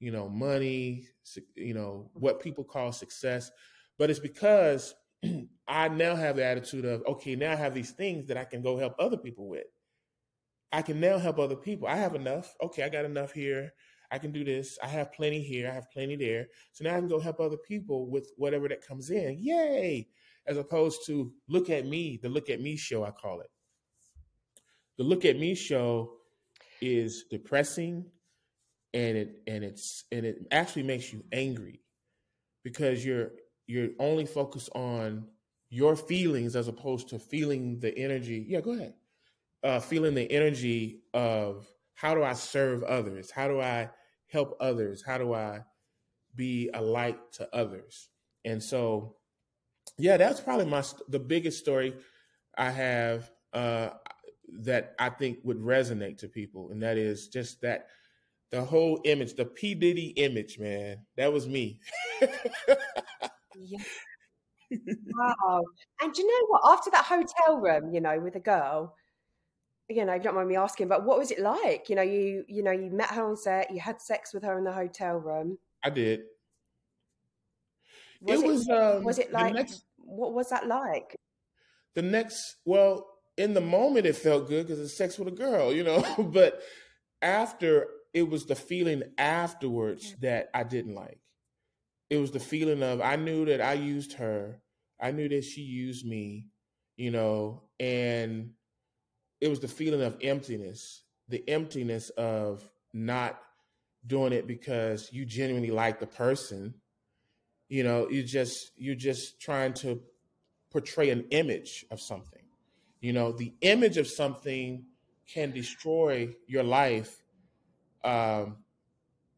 you 0.00 0.10
know, 0.10 0.28
money, 0.28 1.06
you 1.54 1.74
know, 1.74 2.10
what 2.14 2.40
people 2.42 2.64
call 2.64 2.92
success. 2.92 3.50
But 3.98 4.10
it's 4.10 4.18
because 4.20 4.94
I 5.68 5.88
now 5.88 6.16
have 6.16 6.36
the 6.36 6.44
attitude 6.44 6.84
of, 6.84 7.02
okay, 7.06 7.36
now 7.36 7.52
I 7.52 7.56
have 7.56 7.74
these 7.74 7.90
things 7.90 8.26
that 8.26 8.36
I 8.36 8.44
can 8.44 8.62
go 8.62 8.78
help 8.78 8.94
other 8.98 9.16
people 9.16 9.48
with. 9.48 9.66
I 10.72 10.82
can 10.82 11.00
now 11.00 11.18
help 11.18 11.38
other 11.38 11.56
people. 11.56 11.88
I 11.88 11.96
have 11.96 12.14
enough. 12.14 12.54
Okay, 12.62 12.82
I 12.82 12.88
got 12.88 13.04
enough 13.04 13.32
here. 13.32 13.72
I 14.10 14.18
can 14.18 14.32
do 14.32 14.44
this. 14.44 14.78
I 14.82 14.88
have 14.88 15.12
plenty 15.12 15.42
here. 15.42 15.70
I 15.70 15.74
have 15.74 15.90
plenty 15.90 16.16
there. 16.16 16.46
So 16.72 16.84
now 16.84 16.96
I 16.96 16.98
can 16.98 17.08
go 17.08 17.20
help 17.20 17.40
other 17.40 17.56
people 17.56 18.10
with 18.10 18.30
whatever 18.36 18.68
that 18.68 18.86
comes 18.86 19.10
in. 19.10 19.36
Yay! 19.38 20.08
As 20.46 20.56
opposed 20.56 21.04
to 21.06 21.32
look 21.48 21.68
at 21.68 21.86
me, 21.86 22.18
the 22.22 22.28
look 22.28 22.48
at 22.48 22.60
me 22.60 22.76
show, 22.76 23.04
I 23.04 23.10
call 23.10 23.40
it. 23.40 23.50
The 24.96 25.04
look 25.04 25.24
at 25.24 25.38
me 25.38 25.54
show 25.54 26.14
is 26.80 27.24
depressing 27.30 28.06
and 28.94 29.16
it 29.16 29.42
and 29.46 29.62
it's 29.62 30.04
and 30.12 30.24
it 30.24 30.46
actually 30.50 30.82
makes 30.82 31.12
you 31.12 31.22
angry 31.32 31.82
because 32.64 33.04
you're 33.04 33.30
you're 33.68 33.90
only 34.00 34.26
focused 34.26 34.70
on 34.74 35.28
your 35.70 35.94
feelings 35.94 36.56
as 36.56 36.66
opposed 36.66 37.08
to 37.10 37.18
feeling 37.18 37.78
the 37.78 37.96
energy. 37.96 38.44
Yeah 38.48 38.60
go 38.60 38.72
ahead. 38.72 38.94
Uh 39.62 39.78
feeling 39.78 40.14
the 40.14 40.30
energy 40.32 41.02
of 41.14 41.68
how 41.94 42.14
do 42.14 42.24
i 42.24 42.32
serve 42.32 42.82
others? 42.82 43.30
How 43.30 43.46
do 43.46 43.60
i 43.60 43.88
help 44.26 44.56
others? 44.60 45.04
How 45.06 45.18
do 45.18 45.34
i 45.34 45.60
be 46.34 46.70
a 46.74 46.82
light 46.82 47.18
to 47.34 47.48
others? 47.54 48.08
And 48.44 48.60
so 48.62 49.14
yeah 49.96 50.16
that's 50.16 50.40
probably 50.40 50.66
my 50.66 50.82
the 51.08 51.18
biggest 51.18 51.58
story 51.58 51.94
i 52.58 52.70
have 52.70 53.30
uh 53.54 53.90
that 54.60 54.94
i 54.98 55.08
think 55.08 55.38
would 55.44 55.58
resonate 55.58 56.18
to 56.18 56.28
people 56.28 56.70
and 56.70 56.82
that 56.82 56.98
is 56.98 57.28
just 57.28 57.60
that 57.62 57.86
the 58.50 58.64
whole 58.64 59.00
image, 59.04 59.34
the 59.34 59.44
P. 59.44 59.74
Diddy 59.74 60.08
image, 60.16 60.58
man. 60.58 60.98
That 61.16 61.32
was 61.32 61.46
me. 61.46 61.80
yeah. 63.58 63.78
Wow. 65.14 65.62
And 66.02 66.12
do 66.12 66.20
you 66.20 66.28
know 66.28 66.46
what? 66.48 66.76
After 66.76 66.90
that 66.90 67.06
hotel 67.06 67.56
room, 67.56 67.94
you 67.94 68.02
know, 68.02 68.20
with 68.20 68.36
a 68.36 68.40
girl, 68.40 68.94
you 69.88 70.04
know, 70.04 70.12
you 70.12 70.20
don't 70.20 70.34
mind 70.34 70.48
me 70.48 70.56
asking, 70.56 70.88
but 70.88 71.06
what 71.06 71.18
was 71.18 71.30
it 71.30 71.40
like? 71.40 71.88
You 71.88 71.96
know, 71.96 72.02
you 72.02 72.44
you 72.48 72.62
know, 72.62 72.70
you 72.70 72.90
met 72.90 73.10
her 73.12 73.24
on 73.24 73.36
set, 73.36 73.70
you 73.70 73.80
had 73.80 74.02
sex 74.02 74.34
with 74.34 74.42
her 74.42 74.58
in 74.58 74.64
the 74.64 74.72
hotel 74.72 75.16
room. 75.16 75.58
I 75.82 75.90
did. 75.90 76.20
Was 78.20 78.42
it, 78.42 78.44
it 78.44 78.48
was 78.48 78.68
um, 78.68 79.04
was 79.04 79.18
it 79.18 79.32
like 79.32 79.54
next, 79.54 79.84
what 79.96 80.34
was 80.34 80.50
that 80.50 80.66
like? 80.66 81.16
The 81.94 82.02
next 82.02 82.56
well, 82.66 83.06
in 83.36 83.54
the 83.54 83.60
moment 83.60 84.04
it 84.04 84.16
felt 84.16 84.48
good 84.48 84.66
because 84.66 84.80
it's 84.80 84.96
sex 84.96 85.18
with 85.18 85.28
a 85.28 85.32
girl, 85.32 85.72
you 85.72 85.84
know, 85.84 86.04
but 86.18 86.60
after 87.22 87.86
it 88.12 88.28
was 88.28 88.46
the 88.46 88.54
feeling 88.54 89.02
afterwards 89.16 90.14
that 90.20 90.50
I 90.54 90.64
didn't 90.64 90.94
like. 90.94 91.20
It 92.10 92.16
was 92.16 92.30
the 92.30 92.40
feeling 92.40 92.82
of 92.82 93.00
I 93.00 93.16
knew 93.16 93.44
that 93.46 93.60
I 93.60 93.74
used 93.74 94.14
her, 94.14 94.60
I 95.00 95.10
knew 95.10 95.28
that 95.28 95.44
she 95.44 95.60
used 95.60 96.06
me, 96.06 96.46
you 96.96 97.10
know, 97.10 97.62
and 97.78 98.50
it 99.40 99.48
was 99.48 99.60
the 99.60 99.68
feeling 99.68 100.02
of 100.02 100.16
emptiness, 100.22 101.04
the 101.28 101.48
emptiness 101.48 102.10
of 102.10 102.68
not 102.92 103.40
doing 104.06 104.32
it 104.32 104.46
because 104.46 105.12
you 105.12 105.24
genuinely 105.24 105.70
like 105.70 106.00
the 106.00 106.06
person. 106.06 106.74
You 107.68 107.84
know, 107.84 108.08
you 108.08 108.22
just 108.22 108.72
you're 108.76 108.94
just 108.94 109.40
trying 109.40 109.74
to 109.74 110.00
portray 110.70 111.10
an 111.10 111.26
image 111.30 111.84
of 111.90 112.00
something. 112.00 112.42
You 113.00 113.12
know, 113.12 113.32
the 113.32 113.52
image 113.60 113.96
of 113.96 114.08
something 114.08 114.86
can 115.32 115.52
destroy 115.52 116.34
your 116.46 116.64
life 116.64 117.22
um, 118.02 118.56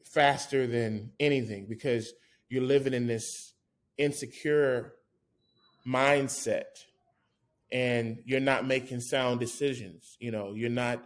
faster 0.04 0.66
than 0.66 1.10
anything 1.18 1.66
because 1.68 2.12
you're 2.50 2.62
living 2.62 2.92
in 2.92 3.06
this 3.06 3.54
insecure 3.96 4.94
mindset 5.86 6.64
and 7.72 8.18
you're 8.26 8.40
not 8.40 8.66
making 8.66 9.00
sound 9.00 9.40
decisions 9.40 10.16
you 10.20 10.30
know 10.30 10.52
you're 10.54 10.68
not 10.70 11.02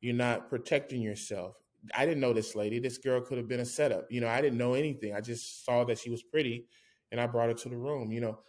you're 0.00 0.14
not 0.14 0.50
protecting 0.50 1.00
yourself. 1.00 1.56
I 1.94 2.04
didn't 2.04 2.20
know 2.20 2.34
this 2.34 2.54
lady. 2.54 2.78
This 2.78 2.98
girl 2.98 3.20
could 3.22 3.38
have 3.38 3.48
been 3.48 3.60
a 3.60 3.64
setup. 3.66 4.06
You 4.10 4.20
know 4.20 4.28
i 4.28 4.40
didn't 4.40 4.58
know 4.58 4.74
anything. 4.74 5.14
I 5.14 5.20
just 5.20 5.64
saw 5.64 5.84
that 5.84 5.98
she 5.98 6.10
was 6.10 6.22
pretty 6.22 6.66
and 7.12 7.20
i 7.20 7.26
brought 7.26 7.48
her 7.48 7.54
to 7.54 7.68
the 7.68 7.76
room 7.76 8.12
you 8.12 8.20
know. 8.20 8.40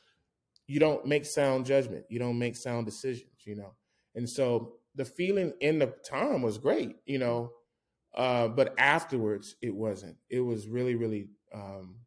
You 0.67 0.79
don't 0.81 1.05
make 1.05 1.25
sound 1.25 1.65
judgment. 1.65 2.05
You 2.09 2.19
don't 2.19 2.39
make 2.39 2.55
sound 2.55 2.85
decisions 2.85 3.31
you 3.45 3.55
know. 3.55 3.75
And 4.15 4.29
so 4.29 4.73
the 4.95 5.05
feeling 5.05 5.53
in 5.61 5.79
the 5.79 5.93
time 6.09 6.41
was 6.41 6.57
great 6.57 6.95
you 7.05 7.19
know 7.19 7.51
uh, 8.15 8.47
but 8.47 8.73
afterwards, 8.79 9.55
it 9.61 9.75
wasn't. 9.75 10.17
It 10.29 10.39
was 10.39 10.67
really, 10.67 10.95
really, 10.95 11.29
um, 11.53 11.97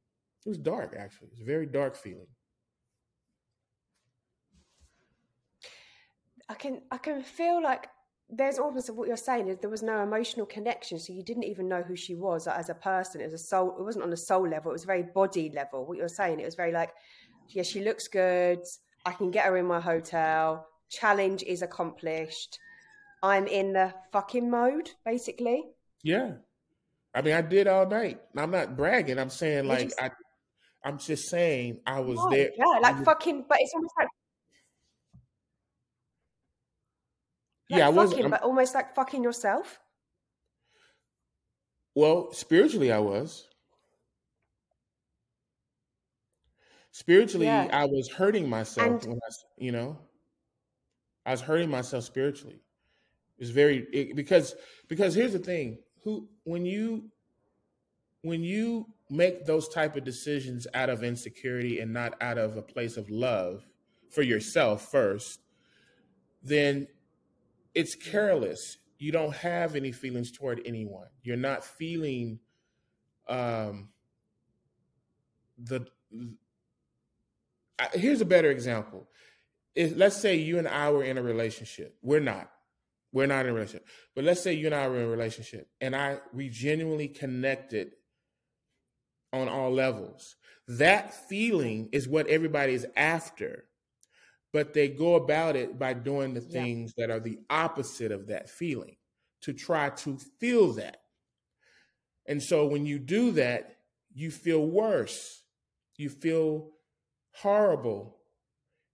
it 0.44 0.48
was 0.48 0.59
dark, 0.59 0.94
actually. 0.98 1.29
It 1.29 1.33
was 1.33 1.40
a 1.42 1.44
very 1.44 1.66
dark 1.66 1.96
feeling. 1.96 2.26
I 6.48 6.55
can, 6.55 6.83
I 6.90 6.96
can 6.98 7.22
feel 7.22 7.62
like 7.62 7.88
there's 8.29 8.59
almost 8.59 8.88
of 8.88 8.96
what 8.96 9.09
you're 9.09 9.16
saying 9.16 9.48
is 9.48 9.59
there 9.59 9.70
was 9.70 9.83
no 9.83 10.03
emotional 10.03 10.46
connection, 10.46 10.98
so 10.98 11.12
you 11.12 11.22
didn't 11.22 11.44
even 11.44 11.68
know 11.68 11.83
who 11.83 11.96
she 11.96 12.14
was 12.14 12.46
as 12.46 12.68
a 12.68 12.74
person. 12.74 13.20
It 13.20 13.24
was 13.24 13.35
a 13.35 13.38
soul. 13.38 13.76
It 13.79 13.83
wasn't 13.83 14.05
on 14.05 14.12
a 14.12 14.16
soul 14.16 14.48
level. 14.48 14.70
It 14.70 14.74
was 14.74 14.85
very 14.85 15.03
body 15.03 15.50
level. 15.55 15.85
What 15.85 15.98
you're 15.98 16.09
saying, 16.09 16.40
it 16.40 16.44
was 16.44 16.55
very 16.55 16.72
like, 16.72 16.90
yeah, 17.48 17.62
she 17.62 17.83
looks 17.83 18.09
good. 18.09 18.61
I 19.05 19.12
can 19.12 19.31
get 19.31 19.46
her 19.46 19.57
in 19.57 19.66
my 19.66 19.81
hotel. 19.81 20.66
Challenge 20.90 21.42
is 21.42 21.62
accomplished. 21.62 22.59
I'm 23.22 23.46
in 23.46 23.72
the 23.72 23.92
fucking 24.12 24.48
mode, 24.48 24.90
basically. 25.05 25.64
Yeah. 26.03 26.33
I 27.14 27.22
mean, 27.22 27.35
I 27.35 27.42
did 27.42 27.66
all 27.66 27.87
night. 27.87 28.20
I'm 28.37 28.50
not 28.50 28.76
bragging. 28.76 29.18
I'm 29.18 29.31
saying 29.31 29.66
like 29.66 29.92
I, 30.00 30.11
I'm 30.85 30.99
just 30.99 31.29
saying 31.29 31.81
I 31.87 32.01
was 32.01 32.19
oh, 32.21 32.31
there. 32.31 32.51
Yeah, 32.57 32.79
like 32.81 33.05
fucking. 33.05 33.45
But 33.49 33.59
it's 33.61 33.73
almost 33.75 33.95
like. 33.99 34.09
like 37.71 37.79
yeah, 37.79 37.87
I 37.87 37.90
was. 37.90 38.12
Fucking, 38.12 38.31
but 38.31 38.43
almost 38.43 38.75
like 38.75 38.95
fucking 38.95 39.23
yourself. 39.23 39.79
Well, 41.95 42.33
spiritually, 42.33 42.93
I 42.93 42.99
was. 42.99 43.47
Spiritually, 46.93 47.47
yeah. 47.47 47.69
I 47.73 47.85
was 47.85 48.11
hurting 48.11 48.49
myself. 48.49 49.05
And, 49.05 49.12
when 49.12 49.19
I, 49.19 49.33
you 49.59 49.73
know, 49.73 49.99
I 51.25 51.31
was 51.33 51.40
hurting 51.40 51.71
myself 51.71 52.05
spiritually. 52.05 52.61
It's 53.38 53.51
very 53.51 53.87
it, 53.93 54.16
because 54.16 54.55
because 54.88 55.14
here's 55.14 55.33
the 55.33 55.38
thing 55.38 55.79
who 56.03 56.29
when 56.45 56.66
you 56.66 57.05
when 58.23 58.43
you 58.43 58.87
make 59.11 59.44
those 59.44 59.68
type 59.68 59.96
of 59.96 60.05
decisions 60.05 60.66
out 60.75 60.88
of 60.88 61.03
insecurity 61.03 61.81
and 61.81 61.92
not 61.92 62.14
out 62.20 62.38
of 62.38 62.57
a 62.57 62.62
place 62.62 62.96
of 62.96 63.11
love 63.11 63.64
for 64.11 64.23
yourself 64.23 64.90
first 64.90 65.40
then 66.42 66.87
it's 67.75 67.94
careless. 67.94 68.79
You 68.99 69.12
don't 69.12 69.35
have 69.37 69.77
any 69.77 69.92
feelings 69.92 70.31
toward 70.31 70.61
anyone. 70.64 71.07
You're 71.23 71.37
not 71.37 71.64
feeling 71.64 72.40
um 73.29 73.90
the 75.59 75.87
here's 77.92 78.20
a 78.20 78.27
better 78.27 78.51
example. 78.51 79.09
If, 79.75 79.96
let's 79.96 80.16
say 80.16 80.37
you 80.37 80.59
and 80.59 80.66
i 80.66 80.90
were 80.90 81.05
in 81.05 81.16
a 81.16 81.23
relationship. 81.23 81.96
We're 82.03 82.20
not. 82.20 82.51
We're 83.12 83.27
not 83.27 83.46
in 83.46 83.53
a 83.53 83.55
relationship. 83.55 83.87
But 84.14 84.25
let's 84.25 84.42
say 84.42 84.53
you 84.53 84.66
and 84.66 84.75
I 84.75 84.88
were 84.88 84.99
in 84.99 85.05
a 85.05 85.09
relationship 85.09 85.68
and 85.81 85.94
I 85.94 86.18
we 86.33 86.49
genuinely 86.49 87.09
connected 87.09 87.92
on 89.33 89.49
all 89.49 89.73
levels. 89.73 90.37
That 90.69 91.14
feeling 91.29 91.88
is 91.93 92.09
what 92.09 92.27
everybody 92.29 92.75
is 92.75 92.87
after. 92.97 93.64
But 94.53 94.75
they 94.75 94.88
go 94.88 95.14
about 95.14 95.55
it 95.55 95.79
by 95.79 95.95
doing 95.95 96.35
the 96.35 96.40
things 96.40 96.93
yeah. 96.97 97.07
that 97.07 97.12
are 97.12 97.21
the 97.21 97.38
opposite 97.49 98.11
of 98.11 98.29
that 98.29 98.51
feeling 98.51 98.97
to 99.43 99.53
try 99.53 99.90
to 99.90 100.19
feel 100.40 100.73
that. 100.73 101.03
And 102.27 102.43
so 102.43 102.66
when 102.66 102.85
you 102.85 102.99
do 102.99 103.33
that, 103.33 103.77
you 104.12 104.31
feel 104.31 104.66
worse. 104.66 105.43
You 105.97 106.09
feel 106.09 106.71
horrible 107.33 108.21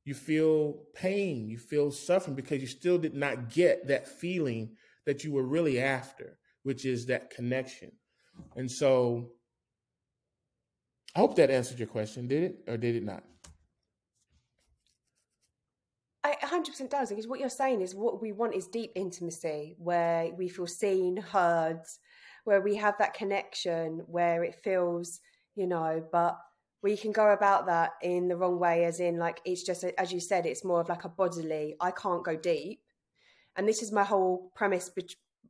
you 0.07 0.15
feel 0.15 0.85
pain, 0.95 1.49
you 1.49 1.59
feel 1.59 1.91
suffering 1.91 2.37
because 2.37 2.61
you 2.61 2.69
still 2.69 2.97
did 2.97 3.15
not 3.15 3.51
get 3.51 3.89
that 3.89 4.07
feeling 4.07 4.77
that 5.05 5.25
you 5.25 5.33
were 5.33 5.43
really 5.43 5.81
after, 5.81 6.39
which 6.63 6.85
is 6.85 7.07
that 7.07 7.31
connection. 7.31 7.91
And 8.55 8.71
so 8.71 9.33
I 11.17 11.19
hope 11.19 11.35
that 11.37 11.51
answered 11.51 11.79
your 11.79 11.89
question. 11.89 12.29
Did 12.29 12.43
it 12.43 12.59
or 12.69 12.77
did 12.77 12.95
it 12.95 13.03
not? 13.03 13.25
It 16.27 16.39
100% 16.43 16.91
does 16.91 17.09
because 17.09 17.27
what 17.27 17.41
you're 17.41 17.49
saying 17.49 17.81
is 17.81 17.95
what 17.95 18.21
we 18.21 18.33
want 18.33 18.55
is 18.55 18.67
deep 18.67 18.93
intimacy 18.95 19.77
where 19.79 20.31
we 20.37 20.51
feel 20.51 20.67
seen, 20.67 21.17
heard, 21.17 21.81
where 22.45 22.61
we 22.61 22.77
have 22.77 22.99
that 22.99 23.15
connection, 23.15 24.03
where 24.07 24.45
it 24.45 24.57
feels, 24.57 25.21
you 25.55 25.67
know, 25.67 26.05
but 26.13 26.37
we 26.83 26.99
can 26.99 27.13
go 27.13 27.31
about 27.31 27.65
that 27.65 27.93
in 28.03 28.29
the 28.29 28.37
wrong 28.37 28.59
way 28.59 28.85
as 28.85 29.01
in 29.01 29.17
like 29.17 29.41
it's 29.47 29.63
just 29.63 29.85
as 29.97 30.13
you 30.13 30.21
said 30.21 30.45
it's 30.45 30.65
more 30.65 30.81
of 30.83 30.89
like 30.89 31.05
a 31.05 31.09
bodily 31.09 31.75
i 31.81 31.91
can't 31.91 32.25
go 32.25 32.37
deep 32.37 32.81
and 33.57 33.67
this 33.67 33.83
is 33.83 33.91
my 33.91 34.05
whole 34.05 34.53
premise 34.55 34.91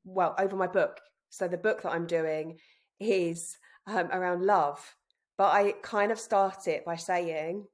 well 0.05 0.35
over 0.39 0.57
my 0.57 0.69
book 0.69 1.01
so 1.29 1.47
the 1.47 1.59
book 1.59 1.83
that 1.83 1.93
i'm 1.93 2.07
doing 2.07 2.57
is 3.01 3.59
um, 3.87 4.09
around 4.13 4.43
love 4.47 4.96
but 5.39 5.53
i 5.53 5.73
kind 5.83 6.13
of 6.13 6.19
start 6.19 6.67
it 6.67 6.85
by 6.85 6.97
saying 6.97 7.67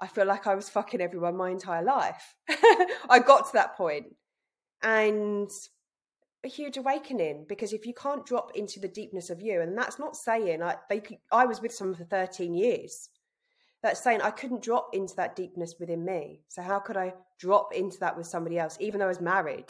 i 0.00 0.06
feel 0.06 0.26
like 0.26 0.46
i 0.46 0.54
was 0.54 0.68
fucking 0.68 1.00
everyone 1.00 1.36
my 1.36 1.50
entire 1.50 1.82
life 1.82 2.34
i 3.10 3.18
got 3.18 3.46
to 3.46 3.52
that 3.54 3.76
point 3.76 4.06
and 4.82 5.50
a 6.46 6.48
huge 6.48 6.76
awakening 6.76 7.44
because 7.48 7.72
if 7.72 7.84
you 7.84 7.92
can't 7.92 8.24
drop 8.24 8.52
into 8.54 8.80
the 8.80 8.88
deepness 8.88 9.28
of 9.30 9.42
you, 9.42 9.60
and 9.60 9.76
that's 9.76 9.98
not 9.98 10.16
saying 10.16 10.62
I 10.62 10.76
they 10.88 11.02
I 11.30 11.44
was 11.44 11.60
with 11.60 11.74
someone 11.74 11.96
for 11.96 12.04
13 12.04 12.54
years. 12.54 13.10
That's 13.82 14.02
saying 14.02 14.22
I 14.22 14.30
couldn't 14.30 14.62
drop 14.62 14.90
into 14.94 15.14
that 15.16 15.36
deepness 15.36 15.74
within 15.78 16.04
me. 16.04 16.40
So 16.48 16.62
how 16.62 16.78
could 16.78 16.96
I 16.96 17.12
drop 17.38 17.74
into 17.74 17.98
that 18.00 18.16
with 18.16 18.26
somebody 18.26 18.58
else, 18.58 18.76
even 18.80 19.00
though 19.00 19.06
I 19.06 19.08
was 19.08 19.20
married? 19.20 19.66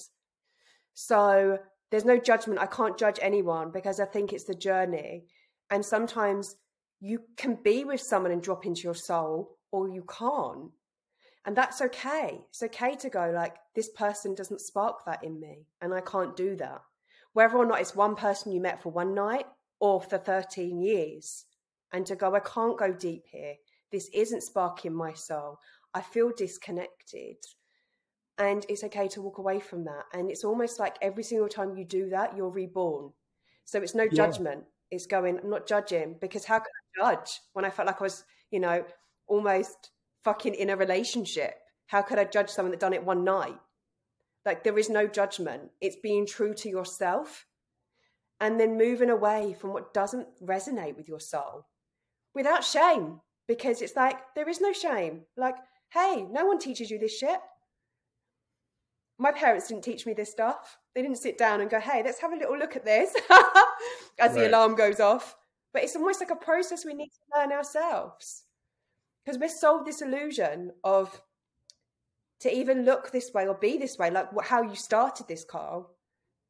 So 0.94 1.58
there's 1.90 2.04
no 2.04 2.18
judgment. 2.18 2.60
I 2.60 2.66
can't 2.66 2.98
judge 2.98 3.18
anyone 3.20 3.72
because 3.72 3.98
I 3.98 4.04
think 4.04 4.32
it's 4.32 4.44
the 4.44 4.54
journey. 4.54 5.24
And 5.70 5.84
sometimes 5.84 6.56
you 7.00 7.20
can 7.36 7.58
be 7.62 7.84
with 7.84 8.00
someone 8.00 8.32
and 8.32 8.42
drop 8.42 8.66
into 8.66 8.82
your 8.82 8.94
soul, 8.94 9.56
or 9.70 9.88
you 9.88 10.02
can't. 10.02 10.70
And 11.44 11.56
that's 11.56 11.80
okay. 11.80 12.40
It's 12.50 12.62
okay 12.62 12.96
to 12.96 13.08
go, 13.08 13.30
like, 13.34 13.56
this 13.74 13.90
person 13.90 14.34
doesn't 14.34 14.60
spark 14.60 15.04
that 15.04 15.22
in 15.22 15.38
me, 15.38 15.66
and 15.80 15.94
I 15.94 16.00
can't 16.00 16.36
do 16.36 16.56
that. 16.56 16.82
Whether 17.34 17.56
or 17.56 17.66
not 17.66 17.80
it's 17.80 17.94
one 17.94 18.16
person 18.16 18.52
you 18.52 18.60
met 18.60 18.82
for 18.82 18.90
one 18.90 19.14
night 19.14 19.46
or 19.78 20.00
for 20.00 20.18
13 20.18 20.80
years, 20.80 21.44
and 21.92 22.04
to 22.06 22.16
go, 22.16 22.34
I 22.34 22.40
can't 22.40 22.78
go 22.78 22.92
deep 22.92 23.24
here. 23.30 23.54
This 23.92 24.08
isn't 24.12 24.42
sparking 24.42 24.94
my 24.94 25.12
soul. 25.12 25.58
I 25.94 26.00
feel 26.00 26.30
disconnected. 26.36 27.36
And 28.38 28.66
it's 28.68 28.84
okay 28.84 29.08
to 29.08 29.22
walk 29.22 29.38
away 29.38 29.60
from 29.60 29.84
that. 29.84 30.04
And 30.12 30.30
it's 30.30 30.44
almost 30.44 30.78
like 30.78 30.96
every 31.00 31.22
single 31.22 31.48
time 31.48 31.76
you 31.76 31.84
do 31.84 32.10
that, 32.10 32.36
you're 32.36 32.50
reborn. 32.50 33.12
So 33.64 33.80
it's 33.80 33.94
no 33.94 34.02
yeah. 34.04 34.10
judgment. 34.10 34.64
It's 34.90 35.06
going, 35.06 35.38
I'm 35.38 35.50
not 35.50 35.66
judging 35.66 36.16
because 36.20 36.44
how 36.44 36.58
can 36.58 36.68
I 36.68 37.14
judge 37.14 37.40
when 37.52 37.64
I 37.64 37.70
felt 37.70 37.86
like 37.86 38.00
I 38.00 38.04
was, 38.04 38.24
you 38.50 38.60
know, 38.60 38.84
almost 39.26 39.90
fucking 40.24 40.54
in 40.54 40.70
a 40.70 40.76
relationship? 40.76 41.54
How 41.86 42.02
could 42.02 42.18
I 42.18 42.24
judge 42.24 42.50
someone 42.50 42.70
that 42.70 42.80
done 42.80 42.92
it 42.92 43.04
one 43.04 43.24
night? 43.24 43.58
Like 44.44 44.62
there 44.62 44.78
is 44.78 44.88
no 44.88 45.06
judgment. 45.06 45.70
It's 45.80 45.96
being 45.96 46.26
true 46.26 46.54
to 46.54 46.68
yourself 46.68 47.46
and 48.40 48.60
then 48.60 48.78
moving 48.78 49.10
away 49.10 49.56
from 49.58 49.72
what 49.72 49.94
doesn't 49.94 50.28
resonate 50.42 50.96
with 50.96 51.08
your 51.08 51.20
soul 51.20 51.66
without 52.34 52.64
shame 52.64 53.20
because 53.48 53.82
it's 53.82 53.96
like 53.96 54.18
there 54.34 54.48
is 54.48 54.60
no 54.60 54.72
shame. 54.72 55.22
Like, 55.36 55.56
hey, 55.92 56.26
no 56.30 56.46
one 56.46 56.58
teaches 56.58 56.90
you 56.90 56.98
this 56.98 57.16
shit 57.16 57.40
my 59.18 59.32
parents 59.32 59.68
didn't 59.68 59.84
teach 59.84 60.06
me 60.06 60.12
this 60.12 60.30
stuff. 60.30 60.78
They 60.94 61.02
didn't 61.02 61.18
sit 61.18 61.38
down 61.38 61.60
and 61.60 61.70
go, 61.70 61.80
hey, 61.80 62.02
let's 62.04 62.20
have 62.20 62.32
a 62.32 62.36
little 62.36 62.58
look 62.58 62.76
at 62.76 62.84
this 62.84 63.14
as 63.30 63.38
right. 64.18 64.34
the 64.34 64.48
alarm 64.48 64.74
goes 64.74 65.00
off. 65.00 65.36
But 65.72 65.82
it's 65.84 65.96
almost 65.96 66.20
like 66.20 66.30
a 66.30 66.36
process 66.36 66.84
we 66.84 66.94
need 66.94 67.08
to 67.10 67.38
learn 67.38 67.52
ourselves. 67.52 68.44
Because 69.24 69.38
we're 69.38 69.48
sold 69.48 69.86
this 69.86 70.02
illusion 70.02 70.72
of 70.84 71.20
to 72.40 72.54
even 72.54 72.84
look 72.84 73.10
this 73.10 73.32
way 73.32 73.46
or 73.46 73.54
be 73.54 73.78
this 73.78 73.98
way, 73.98 74.10
like 74.10 74.28
how 74.44 74.62
you 74.62 74.76
started 74.76 75.26
this, 75.26 75.44
Carl. 75.44 75.90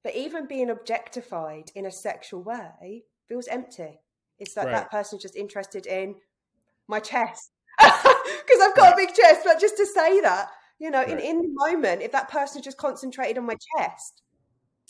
But 0.03 0.15
even 0.15 0.47
being 0.47 0.71
objectified 0.71 1.71
in 1.75 1.87
a 1.87 1.91
sexual 1.91 2.43
way 2.43 3.05
feels 3.29 3.49
empty. 3.49 4.01
It's 4.39 4.57
like 4.57 4.67
right. 4.67 4.73
that 4.73 4.91
person's 4.91 5.23
just 5.23 5.37
interested 5.37 5.87
in 5.87 6.17
my 6.89 7.01
chest 7.01 7.51
because 7.79 8.61
I've 8.63 8.77
got 8.77 8.93
right. 8.93 8.95
a 8.95 8.97
big 8.97 9.15
chest. 9.15 9.41
But 9.45 9.61
just 9.61 9.77
to 9.79 9.87
say 9.87 10.21
that, 10.21 10.49
you 10.79 10.91
know, 10.91 10.99
right. 10.99 11.11
in, 11.11 11.19
in 11.19 11.39
the 11.39 11.49
moment, 11.55 12.03
if 12.03 12.13
that 12.13 12.31
person 12.31 12.63
just 12.63 12.77
concentrated 12.77 13.39
on 13.39 13.47
my 13.47 13.57
chest, 13.77 14.23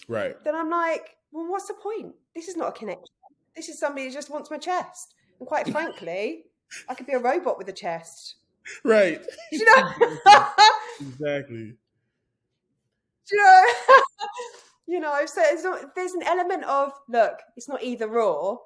right, 0.09 0.37
then 0.45 0.55
I'm 0.55 0.71
like, 0.71 1.17
well, 1.33 1.47
what's 1.49 1.69
the 1.69 1.75
point? 1.75 2.15
This 2.35 2.49
is 2.49 2.57
not 2.57 2.69
a 2.69 2.73
connection. 2.73 3.05
This 3.55 3.69
is 3.69 3.79
somebody 3.79 4.07
who 4.07 4.13
just 4.13 4.31
wants 4.31 4.51
my 4.51 4.59
chest. 4.59 5.15
And 5.39 5.49
quite 5.49 5.69
frankly, 5.69 6.45
I 6.89 6.95
could 6.95 7.07
be 7.07 7.13
a 7.13 7.19
robot 7.19 7.59
with 7.59 7.69
a 7.69 7.73
chest. 7.73 8.37
Right. 8.85 9.21
you 9.53 9.65
know? 9.65 9.93
exactly. 11.01 11.75
you 13.31 13.39
know? 13.39 13.65
you 14.87 15.01
know, 15.01 15.27
so 15.27 15.43
not, 15.63 15.95
there's 15.95 16.13
an 16.13 16.23
element 16.23 16.65
of 16.65 16.93
look, 17.09 17.39
it's 17.57 17.69
not 17.69 17.83
either 17.83 18.09
or, 18.21 18.61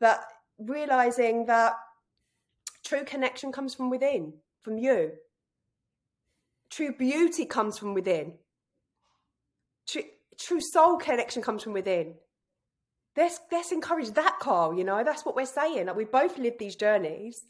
but 0.00 0.24
realizing 0.58 1.46
that 1.46 1.74
true 2.84 3.04
connection 3.04 3.52
comes 3.52 3.74
from 3.74 3.90
within, 3.90 4.32
from 4.60 4.78
you. 4.78 5.12
True 6.70 6.92
beauty 6.92 7.46
comes 7.46 7.78
from 7.78 7.94
within. 7.94 8.34
True, 9.86 10.02
true 10.38 10.60
soul 10.60 10.98
connection 10.98 11.42
comes 11.42 11.62
from 11.62 11.72
within. 11.72 12.14
Let's 13.16 13.40
let's 13.50 13.72
encourage 13.72 14.10
that, 14.12 14.38
Carl. 14.38 14.74
You 14.74 14.84
know, 14.84 15.02
that's 15.02 15.24
what 15.24 15.34
we're 15.34 15.46
saying. 15.46 15.86
Like 15.86 15.96
we 15.96 16.04
both 16.04 16.38
lived 16.38 16.58
these 16.58 16.76
journeys 16.76 17.46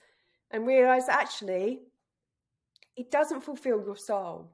and 0.51 0.67
realize 0.67 1.09
actually 1.09 1.81
it 2.97 3.11
doesn't 3.11 3.43
fulfill 3.43 3.83
your 3.85 3.97
soul. 3.97 4.53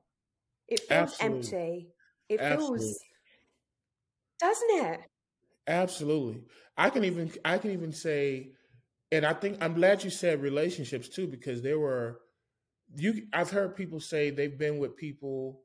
It 0.66 0.80
feels 0.80 1.12
Absolutely. 1.12 1.38
empty. 1.38 1.88
It 2.28 2.40
Absolutely. 2.40 2.78
feels 2.78 2.98
doesn't 4.40 4.70
it? 4.70 5.00
Absolutely. 5.66 6.42
I 6.76 6.90
can 6.90 7.04
even 7.04 7.30
I 7.44 7.58
can 7.58 7.70
even 7.70 7.92
say 7.92 8.50
and 9.12 9.24
I 9.24 9.32
think 9.34 9.58
I'm 9.60 9.74
glad 9.74 10.02
you 10.02 10.10
said 10.10 10.42
relationships 10.42 11.08
too, 11.08 11.28
because 11.28 11.62
there 11.62 11.78
were 11.78 12.20
you 12.96 13.26
I've 13.32 13.50
heard 13.50 13.76
people 13.76 14.00
say 14.00 14.30
they've 14.30 14.58
been 14.58 14.78
with 14.78 14.96
people 14.96 15.62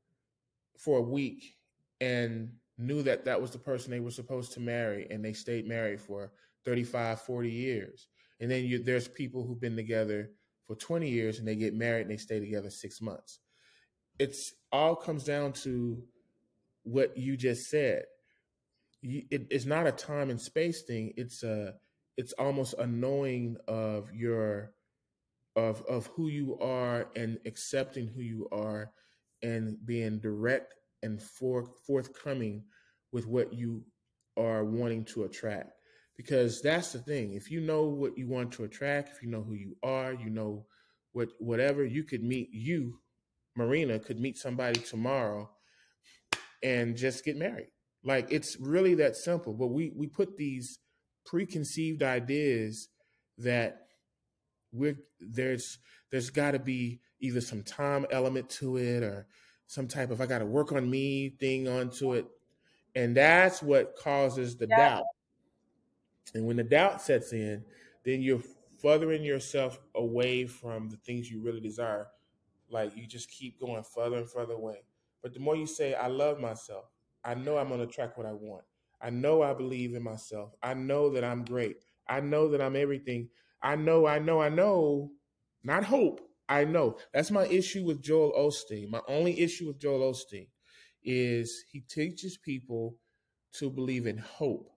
for 0.78 1.00
a 1.00 1.04
week 1.04 1.56
and 2.02 2.52
knew 2.78 3.04
that 3.04 3.26
that 3.26 3.42
was 3.42 3.52
the 3.52 3.60
person 3.60 3.92
they 3.92 4.00
were 4.00 4.12
supposed 4.12 4.54
to 4.54 4.60
marry 4.60 5.08
and 5.10 5.24
they 5.24 5.34
stayed 5.34 5.68
married 5.68 6.00
for 6.00 6.32
35 6.66 7.22
40 7.22 7.50
years. 7.50 8.08
And 8.40 8.50
then 8.50 8.66
you, 8.66 8.82
there's 8.82 9.08
people 9.08 9.46
who've 9.46 9.60
been 9.60 9.76
together 9.76 10.32
for 10.66 10.76
20 10.76 11.10
years 11.10 11.40
and 11.40 11.48
they 11.48 11.56
get 11.56 11.74
married 11.74 12.04
and 12.04 12.12
they 12.12 12.18
stay 12.18 12.40
together 12.40 12.70
6 12.70 13.02
months. 13.02 13.40
It's 14.18 14.54
all 14.72 14.96
comes 14.96 15.24
down 15.24 15.54
to 15.64 16.02
what 16.84 17.18
you 17.18 17.36
just 17.38 17.70
said. 17.70 18.04
It's 19.02 19.66
not 19.66 19.88
a 19.88 19.92
time 19.92 20.30
and 20.30 20.40
space 20.40 20.84
thing. 20.84 21.14
It's 21.16 21.44
a 21.44 21.76
it's 22.18 22.34
almost 22.34 22.76
a 22.78 22.86
knowing 22.86 23.56
of 23.66 24.12
your 24.14 24.74
of 25.56 25.84
of 25.90 26.08
who 26.08 26.28
you 26.28 26.58
are 26.60 27.08
and 27.16 27.40
accepting 27.46 28.08
who 28.08 28.22
you 28.22 28.48
are 28.52 28.92
and 29.42 29.78
being 29.86 30.20
direct 30.20 30.76
and 31.02 31.22
for, 31.22 31.66
forthcoming 31.88 32.64
with 33.12 33.26
what 33.26 33.54
you 33.54 33.84
are 34.38 34.64
wanting 34.64 35.06
to 35.06 35.24
attract. 35.24 35.72
Because 36.18 36.62
that's 36.62 36.92
the 36.92 37.00
thing 37.00 37.34
if 37.34 37.50
you 37.50 37.62
know 37.62 37.84
what 37.84 38.18
you 38.18 38.28
want 38.28 38.52
to 38.54 38.66
attract 38.66 39.10
if 39.10 39.24
you 39.24 39.30
know 39.30 39.42
who 39.42 39.54
you 39.54 39.78
are 39.84 40.14
you 40.14 40.30
know 40.30 40.66
what 41.14 41.30
whatever 41.40 41.86
you 41.86 42.04
could 42.04 42.24
meet 42.24 42.50
you 42.52 43.00
marina 43.56 43.98
could 44.00 44.20
meet 44.20 44.38
somebody 44.38 44.80
tomorrow 44.82 45.50
and 46.62 46.98
just 46.98 47.24
get 47.24 47.38
married. 47.38 47.70
Like 48.04 48.28
it's 48.32 48.58
really 48.60 48.96
that 48.96 49.16
simple 49.16 49.54
but 49.54 49.68
we 49.68 49.92
we 49.96 50.08
put 50.08 50.38
these 50.38 50.80
preconceived 51.26 52.04
ideas 52.04 52.90
that 53.38 53.89
we're 54.72 54.98
there's 55.20 55.80
there's 56.12 56.30
got 56.30 56.52
to 56.52 56.60
be 56.60 57.00
either 57.20 57.42
some 57.42 57.64
time 57.64 58.06
element 58.12 58.50
to 58.50 58.78
it 58.78 59.04
or 59.04 59.28
some 59.68 59.88
type 59.88 60.12
of 60.12 60.22
I 60.22 60.26
got 60.26 60.40
to 60.40 60.46
work 60.46 60.72
on 60.72 60.90
me 60.90 61.30
thing 61.40 61.68
onto 61.68 62.14
it, 62.14 62.26
and 62.96 63.16
that's 63.16 63.62
what 63.62 63.96
causes 63.96 64.58
the 64.58 64.68
yeah. 64.70 64.78
doubt. 64.78 65.06
And 66.34 66.46
when 66.46 66.58
the 66.58 66.64
doubt 66.64 67.02
sets 67.02 67.34
in, 67.34 67.64
then 68.04 68.22
you're 68.22 68.42
furthering 68.82 69.24
yourself 69.24 69.80
away 69.96 70.46
from 70.46 70.90
the 70.90 70.98
things 70.98 71.30
you 71.30 71.42
really 71.42 71.60
desire. 71.60 72.08
Like 72.70 72.96
you 72.96 73.08
just 73.08 73.30
keep 73.30 73.60
going 73.60 73.84
further 73.84 74.18
and 74.18 74.30
further 74.30 74.54
away. 74.54 74.84
But 75.22 75.34
the 75.34 75.40
more 75.40 75.56
you 75.56 75.68
say, 75.68 75.96
I 75.96 76.08
love 76.08 76.40
myself, 76.40 76.86
I 77.24 77.34
know 77.34 77.58
I'm 77.58 77.68
going 77.68 77.80
to 77.80 77.88
attract 77.88 78.18
what 78.18 78.28
I 78.28 78.32
want. 78.32 78.64
I 79.02 79.10
know 79.10 79.42
I 79.42 79.54
believe 79.54 79.96
in 79.96 80.04
myself. 80.04 80.54
I 80.62 80.74
know 80.74 81.10
that 81.12 81.24
I'm 81.24 81.44
great. 81.44 81.78
I 82.08 82.20
know 82.20 82.50
that 82.50 82.62
I'm 82.62 82.76
everything. 82.76 83.30
I 83.62 83.76
know, 83.76 84.08
I 84.08 84.20
know, 84.20 84.42
I 84.42 84.50
know, 84.50 85.12
not 85.64 85.84
hope. 85.84 86.22
I 86.48 86.66
know. 86.66 86.98
That's 87.14 87.30
my 87.30 87.46
issue 87.46 87.86
with 87.86 88.02
Joel 88.02 88.34
Osteen. 88.38 88.90
My 88.90 89.02
only 89.08 89.40
issue 89.40 89.68
with 89.68 89.80
Joel 89.80 90.12
Osteen 90.12 90.48
is 91.04 91.64
he 91.72 91.82
teaches 91.82 92.38
people 92.38 92.98
to 93.54 93.70
believe 93.70 94.08
in 94.08 94.18
hope. 94.18 94.70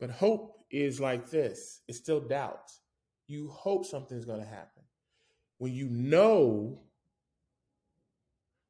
But 0.00 0.10
hope 0.10 0.58
is 0.70 1.00
like 1.00 1.30
this 1.30 1.82
it's 1.86 1.98
still 1.98 2.20
doubt. 2.20 2.72
You 3.26 3.48
hope 3.48 3.86
something's 3.86 4.24
going 4.24 4.40
to 4.40 4.46
happen. 4.46 4.82
When 5.58 5.72
you 5.72 5.88
know, 5.88 6.80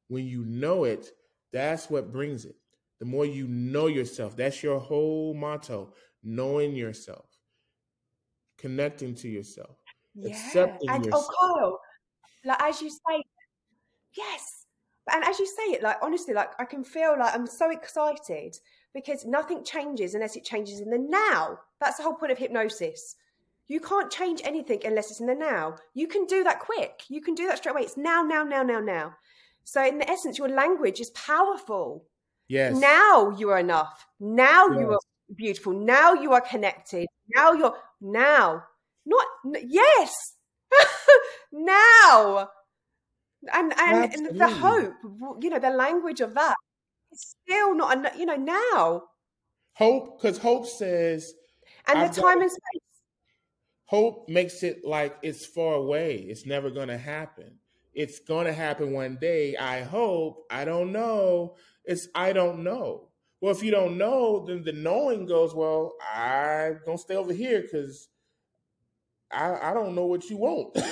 when 0.07 0.25
you 0.25 0.45
know 0.45 0.83
it, 0.83 1.09
that's 1.51 1.89
what 1.89 2.11
brings 2.11 2.45
it. 2.45 2.55
The 2.99 3.05
more 3.05 3.25
you 3.25 3.47
know 3.47 3.87
yourself, 3.87 4.37
that's 4.37 4.61
your 4.61 4.79
whole 4.79 5.33
motto 5.33 5.93
knowing 6.23 6.75
yourself 6.75 7.34
connecting 8.57 9.15
to 9.15 9.27
yourself, 9.27 9.77
yeah. 10.15 10.29
accepting 10.29 10.89
and, 10.89 11.03
oh, 11.03 11.05
yourself. 11.05 11.27
Oh, 11.41 11.57
Kyle, 11.59 11.79
like 12.45 12.63
as 12.63 12.81
you 12.81 12.89
say, 12.89 13.23
yes. 14.17 14.65
And 15.11 15.23
as 15.23 15.39
you 15.39 15.45
say 15.45 15.73
it, 15.73 15.83
like 15.83 15.97
honestly, 16.01 16.33
like 16.33 16.49
I 16.59 16.65
can 16.65 16.83
feel 16.83 17.15
like 17.19 17.35
I'm 17.35 17.45
so 17.45 17.69
excited 17.69 18.57
because 18.93 19.25
nothing 19.25 19.63
changes 19.63 20.15
unless 20.15 20.35
it 20.35 20.43
changes 20.43 20.79
in 20.79 20.89
the 20.89 20.97
now. 20.97 21.59
That's 21.79 21.97
the 21.97 22.03
whole 22.03 22.15
point 22.15 22.31
of 22.31 22.37
hypnosis. 22.37 23.15
You 23.67 23.79
can't 23.79 24.11
change 24.11 24.41
anything 24.43 24.81
unless 24.85 25.11
it's 25.11 25.19
in 25.19 25.27
the 25.27 25.35
now. 25.35 25.75
You 25.93 26.07
can 26.07 26.25
do 26.25 26.43
that 26.43 26.59
quick. 26.59 27.03
You 27.09 27.21
can 27.21 27.35
do 27.35 27.47
that 27.47 27.57
straight 27.57 27.73
away. 27.73 27.81
It's 27.81 27.97
now, 27.97 28.21
now, 28.21 28.43
now, 28.43 28.63
now, 28.63 28.79
now. 28.79 29.15
So 29.63 29.83
in 29.83 29.97
the 29.97 30.09
essence, 30.09 30.37
your 30.37 30.49
language 30.49 30.99
is 30.99 31.09
powerful. 31.11 32.05
Yes. 32.47 32.77
Now 32.77 33.31
you 33.31 33.49
are 33.49 33.59
enough. 33.59 34.05
Now 34.19 34.67
yes. 34.67 34.79
you 34.79 34.91
are 34.91 34.99
beautiful. 35.35 35.73
Now 35.73 36.13
you 36.13 36.33
are 36.33 36.41
connected. 36.41 37.07
Now 37.35 37.53
you're 37.53 37.75
now. 38.01 38.63
Not 39.05 39.25
yes. 39.63 40.13
now. 41.51 42.49
And 43.53 43.73
and, 43.77 44.13
and 44.13 44.39
the 44.39 44.47
hope, 44.47 44.93
you 45.41 45.49
know, 45.51 45.59
the 45.59 45.69
language 45.69 46.19
of 46.21 46.33
that 46.33 46.55
is 47.11 47.35
still 47.43 47.75
not 47.75 48.17
you 48.17 48.25
know 48.25 48.35
now. 48.35 49.03
Hope, 49.73 50.17
because 50.21 50.37
hope 50.37 50.65
says, 50.65 51.33
and 51.87 51.99
I've 51.99 52.15
the 52.15 52.21
got- 52.21 52.27
time 52.29 52.41
and 52.41 52.49
space. 52.49 52.81
hope 53.85 54.27
makes 54.29 54.63
it 54.63 54.83
like 54.83 55.17
it's 55.21 55.45
far 55.45 55.75
away. 55.75 56.15
It's 56.15 56.45
never 56.45 56.71
going 56.71 56.87
to 56.87 56.97
happen. 56.97 57.59
It's 57.93 58.19
going 58.19 58.45
to 58.47 58.53
happen 58.53 58.91
one 58.93 59.17
day. 59.21 59.55
I 59.55 59.81
hope. 59.83 60.45
I 60.49 60.65
don't 60.65 60.91
know. 60.91 61.55
It's 61.85 62.07
I 62.15 62.33
don't 62.33 62.63
know. 62.63 63.09
Well, 63.45 63.53
if 63.53 63.61
you 63.61 63.69
don't 63.69 63.99
know, 63.99 64.43
then 64.43 64.63
the 64.63 64.71
knowing 64.71 65.27
goes, 65.27 65.53
well, 65.53 65.93
I'm 66.11 66.79
going 66.83 66.97
to 66.97 67.03
stay 67.03 67.15
over 67.15 67.31
here 67.31 67.61
because 67.61 68.09
I, 69.31 69.69
I 69.69 69.73
don't 69.75 69.93
know 69.93 70.07
what 70.07 70.27
you 70.31 70.37
want. 70.37 70.75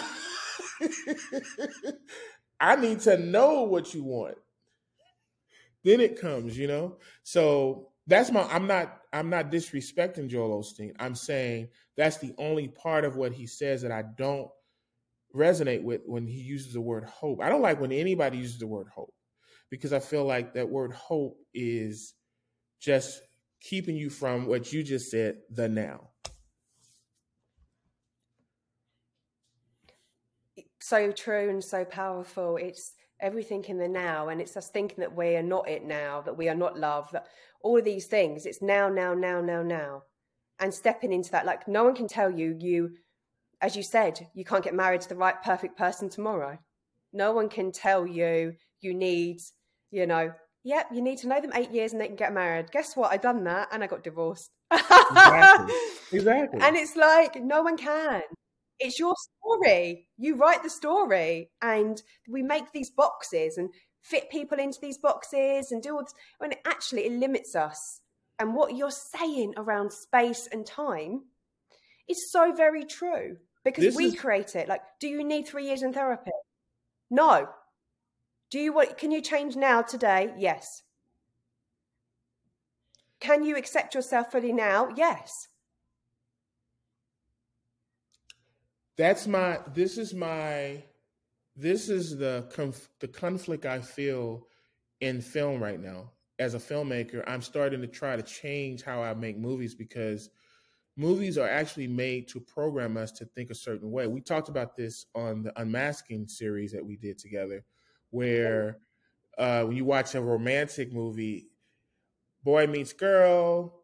I 2.60 2.76
need 2.76 3.00
to 3.00 3.18
know 3.18 3.64
what 3.64 3.96
you 3.96 4.04
want. 4.04 4.38
Then 5.84 6.00
it 6.00 6.22
comes, 6.22 6.56
you 6.56 6.68
know? 6.68 6.98
So 7.24 7.90
that's 8.06 8.32
my 8.32 8.44
I'm 8.44 8.68
not 8.68 9.00
I'm 9.12 9.32
not 9.32 9.52
disrespecting 9.52 10.28
Joel 10.28 10.62
Osteen. 10.62 10.92
I'm 11.00 11.16
saying 11.16 11.70
that's 11.98 12.20
the 12.20 12.36
only 12.38 12.68
part 12.68 13.04
of 13.04 13.16
what 13.16 13.34
he 13.34 13.48
says 13.48 13.82
that 13.82 13.92
I 13.92 14.04
don't 14.16 14.52
resonate 15.36 15.82
with 15.82 16.02
when 16.06 16.28
he 16.28 16.42
uses 16.42 16.74
the 16.74 16.82
word 16.82 17.06
hope. 17.06 17.42
I 17.42 17.50
don't 17.50 17.64
like 17.64 17.82
when 17.82 17.92
anybody 17.92 18.38
uses 18.38 18.60
the 18.60 18.68
word 18.68 18.90
hope 18.94 19.16
because 19.72 19.92
I 19.92 20.00
feel 20.00 20.26
like 20.26 20.54
that 20.54 20.70
word 20.70 20.94
hope 20.94 21.40
is 21.56 22.14
just 22.84 23.22
keeping 23.62 23.96
you 23.96 24.10
from 24.10 24.46
what 24.46 24.74
you 24.74 24.84
just 24.84 25.10
said, 25.10 25.38
the 25.50 25.70
now. 25.70 26.10
so 30.84 31.12
true 31.12 31.50
and 31.50 31.64
so 31.64 31.86
powerful. 31.86 32.58
It's 32.58 32.94
everything 33.22 33.64
in 33.66 33.78
the 33.78 33.88
now, 33.88 34.28
and 34.28 34.42
it's 34.42 34.58
us 34.58 34.70
thinking 34.70 35.00
that 35.00 35.16
we 35.16 35.36
are 35.36 35.44
not 35.44 35.70
it 35.70 35.86
now, 35.86 36.22
that 36.22 36.38
we 36.38 36.50
are 36.50 36.56
not 36.56 36.78
love, 36.78 37.10
that 37.14 37.28
all 37.62 37.78
of 37.78 37.86
these 37.86 38.08
things. 38.08 38.46
It's 38.46 38.62
now, 38.62 38.90
now, 38.90 39.14
now, 39.14 39.40
now, 39.40 39.64
now, 39.64 40.04
and 40.60 40.74
stepping 40.74 41.14
into 41.14 41.32
that. 41.32 41.46
Like 41.46 41.68
no 41.68 41.86
one 41.86 41.96
can 41.96 42.08
tell 42.08 42.30
you 42.30 42.58
you, 42.60 42.96
as 43.62 43.76
you 43.78 43.84
said, 43.84 44.28
you 44.34 44.44
can't 44.44 44.64
get 44.64 44.74
married 44.74 45.02
to 45.02 45.10
the 45.10 45.16
right 45.16 45.42
perfect 45.42 45.78
person 45.78 46.10
tomorrow. 46.10 46.58
No 47.14 47.32
one 47.32 47.48
can 47.48 47.72
tell 47.72 48.06
you 48.06 48.54
you 48.82 48.94
need, 48.94 49.40
you 49.90 50.06
know, 50.06 50.34
yep, 50.64 50.88
you 50.94 51.02
need 51.02 51.18
to 51.20 51.28
know 51.28 51.40
them 51.42 51.52
eight 51.56 51.72
years 51.72 51.92
and 51.94 52.02
they 52.02 52.08
can 52.08 52.16
get 52.16 52.34
married. 52.34 52.72
Guess 52.72 52.96
what? 52.96 53.12
I 53.12 53.18
done 53.18 53.44
that 53.46 53.70
and 53.72 53.84
I 53.84 53.88
got 53.88 54.04
divorced. 54.04 54.52
Exactly. 54.72 55.76
Exactly. 56.14 56.60
And 56.62 56.76
it's 56.76 56.96
like 56.96 57.42
no 57.42 57.64
one 57.64 57.76
can. 57.78 58.22
It's 58.80 59.00
your 59.00 59.16
story. 59.40 60.08
You 60.18 60.36
write 60.36 60.62
the 60.62 60.70
story, 60.70 61.50
and 61.62 62.00
we 62.30 62.44
make 62.44 62.72
these 62.72 62.92
boxes 62.92 63.58
and 63.58 63.70
fit 64.04 64.30
people 64.30 64.60
into 64.60 64.78
these 64.82 64.98
boxes 65.00 65.72
and 65.72 65.82
do 65.82 65.96
all 65.96 66.04
this. 66.04 66.14
When 66.38 66.54
actually 66.66 67.06
it 67.06 67.14
limits 67.14 67.56
us. 67.56 68.02
And 68.40 68.54
what 68.56 68.76
you're 68.76 68.92
saying 68.92 69.54
around 69.58 69.92
space 69.92 70.48
and 70.52 70.66
time 70.68 71.22
is 72.10 72.32
so 72.32 72.54
very 72.54 72.84
true 72.84 73.38
because 73.64 73.84
This 73.86 73.96
we 73.96 74.06
is- 74.08 74.20
create 74.20 74.56
it. 74.56 74.68
Like, 74.68 74.82
do 75.00 75.08
you 75.08 75.24
need 75.24 75.48
three 75.48 75.66
years 75.66 75.82
in 75.82 75.94
therapy? 75.94 76.32
No. 77.10 77.48
Do 78.54 78.60
you 78.60 78.72
want? 78.72 79.00
Can 79.00 79.10
you 79.10 79.20
change 79.20 79.56
now 79.56 79.82
today? 79.82 80.32
Yes. 80.38 80.84
Can 83.20 83.44
you 83.44 83.58
accept 83.58 83.96
yourself 83.96 84.32
fully 84.32 84.54
now? 84.54 84.90
Yes. 84.96 85.48
that's 88.96 89.26
my 89.26 89.58
this 89.74 89.98
is 89.98 90.14
my 90.14 90.84
this 91.56 91.90
is 91.90 92.16
the 92.16 92.48
conf, 92.54 92.90
the 93.00 93.08
conflict 93.08 93.66
I 93.66 93.80
feel 93.80 94.46
in 95.02 95.20
film 95.20 95.60
right 95.60 95.80
now. 95.80 96.12
As 96.38 96.54
a 96.54 96.60
filmmaker, 96.60 97.24
I'm 97.26 97.42
starting 97.42 97.82
to 97.82 97.88
try 97.88 98.16
to 98.16 98.22
change 98.22 98.84
how 98.84 99.02
I 99.02 99.16
make 99.16 99.36
movies 99.36 99.74
because 99.74 100.30
movies 100.96 101.40
are 101.40 101.50
actually 101.50 101.88
made 101.88 102.28
to 102.28 102.40
program 102.40 102.98
us 102.98 103.12
to 103.14 103.26
think 103.26 103.50
a 103.50 103.56
certain 103.56 103.90
way. 103.90 104.06
We 104.06 104.22
talked 104.22 104.50
about 104.50 104.76
this 104.76 105.08
on 105.16 105.42
the 105.42 105.60
Unmasking 105.60 106.28
series 106.28 106.72
that 106.72 106.86
we 106.86 106.98
did 106.98 107.18
together, 107.18 107.66
where 108.14 108.78
uh, 109.38 109.64
when 109.64 109.76
you 109.76 109.86
watch 109.86 110.14
a 110.14 110.22
romantic 110.22 110.94
movie, 110.94 111.48
boy 112.44 112.68
meets 112.68 112.94
girl, 112.94 113.82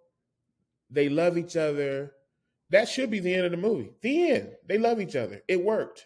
they 0.89 1.09
love 1.09 1.37
each 1.37 1.57
other. 1.57 2.11
That 2.69 2.87
should 2.87 3.09
be 3.09 3.19
the 3.19 3.33
end 3.33 3.45
of 3.45 3.51
the 3.51 3.57
movie. 3.57 3.91
The 4.01 4.31
end. 4.31 4.51
They 4.67 4.77
love 4.77 5.01
each 5.01 5.15
other. 5.15 5.41
It 5.47 5.63
worked. 5.63 6.05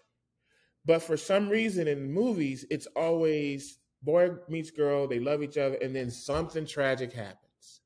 But 0.86 1.04
for 1.04 1.18
some 1.18 1.50
reason 1.50 1.88
in 1.88 2.12
movies, 2.12 2.66
it's 2.70 2.88
always 2.96 3.80
boy 4.02 4.32
meets 4.50 4.72
girl, 4.72 5.08
they 5.08 5.20
love 5.20 5.44
each 5.44 5.58
other, 5.58 5.76
and 5.76 5.96
then 5.96 6.12
something 6.12 6.66
tragic 6.66 7.14
happens. 7.14 7.82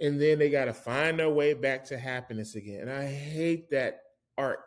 And 0.00 0.20
then 0.20 0.38
they 0.38 0.50
got 0.50 0.64
to 0.66 0.74
find 0.74 1.18
their 1.18 1.30
way 1.30 1.54
back 1.54 1.84
to 1.86 1.98
happiness 1.98 2.56
again. 2.56 2.82
And 2.82 2.90
I 2.90 3.06
hate 3.06 3.70
that 3.70 4.00
arc 4.36 4.58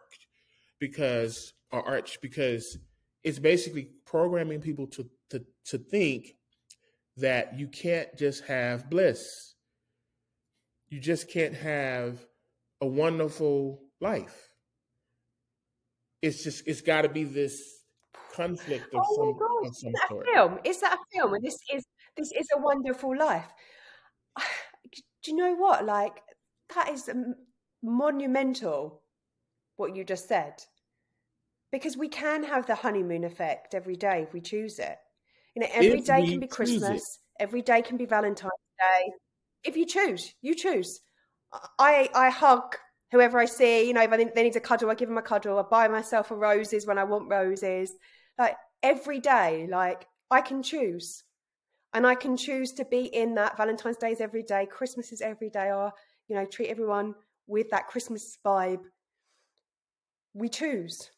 because, 0.80 1.54
or 1.72 1.86
arch, 1.86 2.20
because 2.22 2.78
it's 3.24 3.40
basically 3.40 3.92
programming 4.08 4.62
people 4.62 4.88
to, 4.88 5.08
to, 5.30 5.46
to 5.66 5.78
think 5.78 6.36
that 7.18 7.60
you 7.60 7.68
can't 7.68 8.16
just 8.18 8.44
have 8.46 8.90
bliss. 8.90 9.54
You 10.90 11.00
just 11.00 11.30
can't 11.30 11.56
have 11.56 12.26
a 12.82 12.88
wonderful 12.88 13.82
life. 14.00 14.50
It's 16.22 16.44
just 16.44 16.68
it's 16.68 16.82
got 16.82 17.04
to 17.04 17.10
be 17.10 17.24
this 17.24 17.62
conflict 18.34 18.94
of 18.94 19.04
Oh 19.06 19.16
some 19.16 19.26
my 19.28 19.34
gosh, 19.34 19.70
of 19.70 19.76
some 19.76 19.90
is 19.90 19.94
that 19.94 20.08
sort. 20.10 20.28
a 20.28 20.34
film? 20.34 20.60
Is 20.64 20.82
that 20.82 20.94
a 20.94 21.18
film? 21.18 21.34
And 21.34 21.44
this 21.44 21.60
is 21.74 21.86
this 22.16 22.32
is 22.32 22.48
a 22.56 22.62
wonderful 22.62 23.16
life. 23.16 23.48
Do 25.24 25.32
you 25.32 25.38
know 25.38 25.56
what? 25.56 25.86
Like 25.86 26.22
that 26.76 26.90
is 26.90 27.10
monumental. 27.84 29.02
What 29.76 29.96
you 29.96 30.04
just 30.04 30.28
said, 30.28 30.54
because 31.72 31.98
we 31.98 32.08
can 32.08 32.44
have 32.44 32.66
the 32.66 32.76
honeymoon 32.76 33.24
effect 33.24 33.74
every 33.74 33.96
day 33.96 34.24
if 34.24 34.34
we 34.34 34.42
choose 34.42 34.80
it. 34.80 34.98
You 35.56 35.62
know, 35.62 35.68
every 35.72 36.00
If 36.00 36.06
day 36.06 36.26
can 36.26 36.40
be. 36.40 36.48
Christmas. 36.48 37.20
Every 37.40 37.62
day 37.62 37.82
can 37.82 37.98
be 37.98 38.06
Valentine's 38.06 38.52
Day. 38.80 39.12
If 39.64 39.78
you 39.78 39.86
choose, 39.86 40.34
you 40.42 40.56
choose. 40.56 41.02
I 41.80 42.10
I 42.14 42.30
hug 42.30 42.76
whoever 43.12 43.40
I 43.40 43.46
see. 43.46 43.88
You 43.88 43.94
know, 43.94 44.02
if 44.02 44.12
I 44.12 44.18
they 44.18 44.44
need 44.44 44.56
a 44.56 44.60
cuddle, 44.60 44.90
I 44.90 44.96
give 44.96 45.10
them 45.10 45.18
a 45.18 45.22
cuddle. 45.22 45.60
I 45.60 45.64
buy 45.64 45.88
myself 45.88 46.32
a 46.32 46.36
roses 46.36 46.86
when 46.86 46.98
I 46.98 47.04
want 47.04 47.30
roses. 47.30 47.92
Like 48.38 48.56
every 48.84 49.20
day, 49.20 49.68
like 49.70 50.08
I 50.32 50.42
can 50.42 50.64
choose, 50.64 51.24
and 51.94 52.06
I 52.06 52.16
can 52.16 52.38
choose 52.38 52.74
to 52.74 52.86
be 52.86 53.06
in 53.06 53.36
that. 53.36 53.58
Valentine's 53.58 53.98
Day 53.98 54.12
is 54.12 54.22
every 54.22 54.44
day. 54.44 54.68
Christmas 54.70 55.12
is 55.12 55.22
every 55.22 55.50
day. 55.50 55.72
Or 55.72 55.92
you 56.28 56.36
know, 56.36 56.46
treat 56.46 56.70
everyone 56.70 57.16
with 57.48 57.70
that 57.72 57.88
Christmas 57.88 58.38
vibe. 58.46 58.84
We 60.34 60.50
choose. 60.50 61.10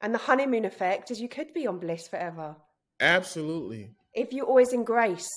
And 0.00 0.14
the 0.14 0.18
honeymoon 0.18 0.64
effect 0.64 1.10
is 1.10 1.20
you 1.20 1.28
could 1.28 1.54
be 1.54 1.66
on 1.66 1.78
bliss 1.78 2.08
forever 2.08 2.56
Absolutely. 3.00 3.90
if 4.14 4.32
you're 4.32 4.46
always 4.46 4.72
in 4.72 4.84
grace, 4.84 5.28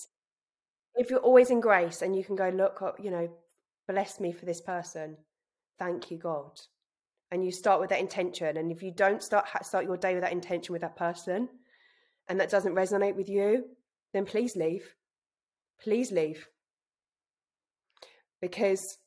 if 0.95 1.09
you're 1.09 1.19
always 1.19 1.49
in 1.49 1.61
grace 1.61 2.01
and 2.01 2.15
you 2.15 2.23
can 2.23 2.35
go, 2.35 2.49
look, 2.49 2.81
uh, 2.81 2.91
you 3.01 3.09
know, 3.09 3.29
bless 3.87 4.19
me 4.19 4.31
for 4.31 4.45
this 4.45 4.61
person. 4.61 5.17
Thank 5.77 6.11
you, 6.11 6.17
God. 6.17 6.59
And 7.31 7.45
you 7.45 7.51
start 7.51 7.79
with 7.79 7.89
that 7.91 7.99
intention. 7.99 8.57
And 8.57 8.71
if 8.71 8.83
you 8.83 8.91
don't 8.91 9.23
start 9.23 9.45
start 9.63 9.85
your 9.85 9.97
day 9.97 10.13
with 10.13 10.23
that 10.23 10.33
intention 10.33 10.73
with 10.73 10.81
that 10.81 10.97
person, 10.97 11.47
and 12.27 12.39
that 12.39 12.49
doesn't 12.49 12.75
resonate 12.75 13.15
with 13.15 13.29
you, 13.29 13.65
then 14.13 14.25
please 14.25 14.55
leave. 14.55 14.95
Please 15.81 16.11
leave. 16.11 16.47
Because 18.41 18.97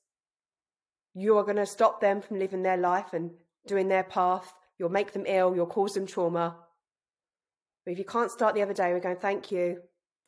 you 1.15 1.37
are 1.37 1.45
going 1.45 1.57
to 1.57 1.67
stop 1.67 2.01
them 2.01 2.23
from 2.23 2.39
living 2.39 2.63
their 2.63 2.77
life 2.77 3.13
and 3.13 3.31
doing 3.67 3.89
their 3.89 4.05
path. 4.05 4.53
You'll 4.79 4.89
make 4.89 5.13
them 5.13 5.25
ill. 5.27 5.55
You'll 5.55 5.67
cause 5.67 5.95
them 5.95 6.07
trauma. 6.07 6.57
But 7.85 7.93
if 7.93 7.99
you 7.99 8.05
can't 8.05 8.31
start 8.31 8.55
the 8.55 8.63
other 8.63 8.75
day, 8.75 8.93
we're 8.93 9.01
going, 9.01 9.17
thank 9.17 9.51
you 9.51 9.79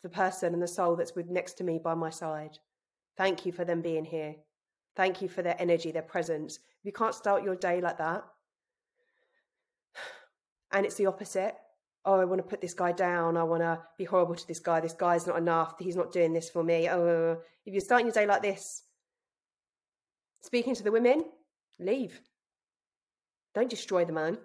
for 0.01 0.09
the 0.09 0.15
person 0.15 0.53
and 0.53 0.63
the 0.63 0.69
soul 0.69 0.97
that's 0.97 1.15
with 1.15 1.29
next 1.29 1.55
to 1.55 1.65
me 1.65 1.81
by 1.83 1.95
my 1.95 2.11
side. 2.11 2.59
Thank 3.17 3.47
you 3.47 3.53
for 3.53 3.65
them 3.65 3.81
being 3.81 4.05
here. 4.05 4.35
Thank 4.97 5.23
you 5.23 5.29
for 5.29 5.43
their 5.43 5.61
energy, 5.61 5.93
their 5.93 6.03
presence. 6.03 6.57
If 6.57 6.85
you 6.85 6.93
can't 6.93 7.15
start 7.15 7.45
your 7.45 7.57
day 7.57 7.81
like 7.81 7.99
that, 7.99 8.25
and 10.73 10.85
it's 10.85 10.97
the 10.97 11.07
opposite. 11.07 11.55
Oh, 12.05 12.21
I 12.21 12.25
want 12.25 12.43
to 12.43 12.49
put 12.49 12.61
this 12.61 12.75
guy 12.75 12.93
down. 12.93 13.37
I 13.37 13.45
want 13.45 13.63
to 13.63 13.81
be 13.97 14.05
horrible 14.05 14.35
to 14.35 14.47
this 14.47 14.61
guy. 14.61 14.81
This 14.81 14.93
guy's 14.93 15.27
not 15.27 15.39
enough. 15.39 15.77
He's 15.79 15.97
not 15.97 16.13
doing 16.13 16.33
this 16.33 16.51
for 16.51 16.63
me. 16.63 16.89
Oh, 16.91 17.39
if 17.65 17.73
you're 17.73 17.81
starting 17.81 18.07
your 18.07 18.13
day 18.13 18.27
like 18.27 18.43
this, 18.43 18.83
speaking 20.43 20.75
to 20.75 20.83
the 20.83 20.93
women, 20.93 21.25
leave. 21.79 22.21
Don't 23.55 23.71
destroy 23.71 24.05
the 24.05 24.13
man. 24.13 24.39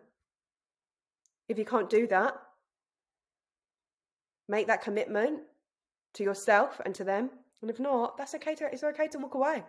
If 1.47 1.57
you 1.57 1.65
can't 1.65 1.89
do 1.89 2.05
that, 2.07 2.35
make 4.47 4.67
that 4.67 4.83
commitment 4.83 5.41
to 6.13 6.23
yourself 6.23 6.79
and 6.85 6.93
to 6.95 7.03
them. 7.03 7.31
And 7.61 7.69
if 7.69 7.79
not, 7.79 8.17
that's 8.17 8.35
okay 8.35 8.55
to 8.55 8.65
it's 8.71 8.83
okay 8.83 9.07
to 9.07 9.17
walk 9.17 9.33
away. 9.33 9.63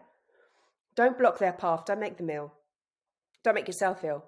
Don't 0.94 1.18
block 1.18 1.38
their 1.38 1.52
path. 1.52 1.86
Don't 1.86 2.00
make 2.00 2.16
them 2.18 2.30
ill. 2.30 2.52
Don't 3.42 3.54
make 3.54 3.66
yourself 3.66 4.04
ill. 4.04 4.24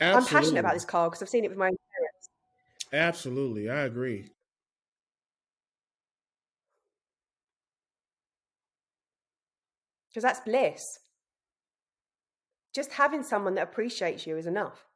I'm 0.00 0.24
passionate 0.24 0.60
about 0.60 0.74
this, 0.74 0.84
Carl, 0.84 1.08
because 1.08 1.22
I've 1.22 1.28
seen 1.28 1.44
it 1.44 1.48
with 1.48 1.58
my 1.58 1.66
own 1.66 1.76
parents. 1.96 2.30
Absolutely. 2.92 3.70
I 3.70 3.82
agree. 3.82 4.28
Because 10.14 10.22
that's 10.22 10.40
bliss. 10.40 11.00
Just 12.72 12.92
having 12.92 13.24
someone 13.24 13.56
that 13.56 13.64
appreciates 13.64 14.28
you 14.28 14.36
is 14.36 14.46
enough. 14.46 14.86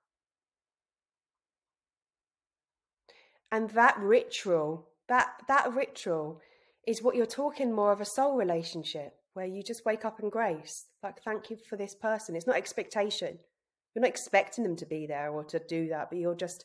And 3.51 3.71
that 3.71 3.99
ritual, 3.99 4.89
that 5.09 5.29
that 5.49 5.75
ritual 5.75 6.41
is 6.87 7.03
what 7.03 7.17
you're 7.17 7.27
talking 7.27 7.75
more 7.75 7.91
of 7.91 8.01
a 8.01 8.05
soul 8.05 8.37
relationship 8.37 9.15
where 9.35 9.47
you 9.47 9.63
just 9.63 9.85
wake 9.85 10.05
up 10.05 10.21
in 10.21 10.31
grace. 10.31 10.87
Like, 11.03 11.23
thank 11.23 11.51
you 11.51 11.57
for 11.69 11.77
this 11.77 11.95
person. 11.95 12.37
It's 12.37 12.47
not 12.47 12.57
expectation. 12.57 13.39
You're 13.95 14.03
not 14.03 14.11
expecting 14.11 14.65
them 14.65 14.77
to 14.77 14.87
be 14.87 15.07
there 15.07 15.31
or 15.31 15.43
to 15.45 15.59
do 15.59 15.89
that, 15.89 16.11
but 16.11 16.19
you're 16.19 16.35
just 16.35 16.65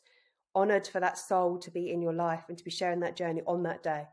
honored 0.53 0.87
for 0.87 0.99
that 0.99 1.17
soul 1.17 1.57
to 1.59 1.71
be 1.71 1.91
in 1.91 2.01
your 2.01 2.13
life 2.13 2.43
and 2.49 2.57
to 2.57 2.63
be 2.63 2.71
sharing 2.71 2.99
that 2.99 3.15
journey 3.15 3.41
on 3.47 3.63
that 3.63 3.81
day 3.81 4.05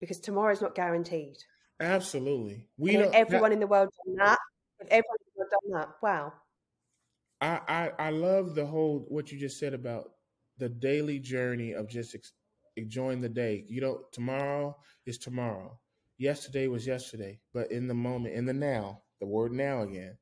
because 0.00 0.20
tomorrow 0.20 0.52
is 0.52 0.60
not 0.60 0.74
guaranteed. 0.74 1.38
Absolutely. 1.80 2.66
We 2.76 2.96
know 2.96 3.10
everyone 3.10 3.50
that, 3.50 3.54
in 3.54 3.60
the 3.60 3.66
world 3.66 3.90
done 4.04 4.16
that. 4.16 4.38
Everyone 4.90 5.16
in 5.20 5.26
the 5.34 5.38
world 5.38 5.50
done 5.50 5.80
that, 5.80 5.88
wow. 6.02 6.32
I, 7.40 7.60
I 7.68 8.06
I 8.06 8.10
love 8.10 8.54
the 8.54 8.66
whole 8.66 9.06
what 9.08 9.30
you 9.30 9.38
just 9.38 9.58
said 9.58 9.74
about 9.74 10.10
the 10.58 10.68
daily 10.68 11.20
journey 11.20 11.72
of 11.72 11.88
just 11.88 12.14
ex- 12.14 12.32
enjoying 12.76 13.20
the 13.20 13.28
day. 13.28 13.64
You 13.68 13.80
know, 13.80 14.00
tomorrow 14.12 14.76
is 15.06 15.18
tomorrow. 15.18 15.78
Yesterday 16.18 16.66
was 16.66 16.84
yesterday, 16.84 17.38
but 17.54 17.70
in 17.70 17.86
the 17.86 17.94
moment, 17.94 18.34
in 18.34 18.44
the 18.44 18.52
now, 18.52 19.02
the 19.20 19.26
word 19.26 19.52
now 19.52 19.82
again, 19.82 20.16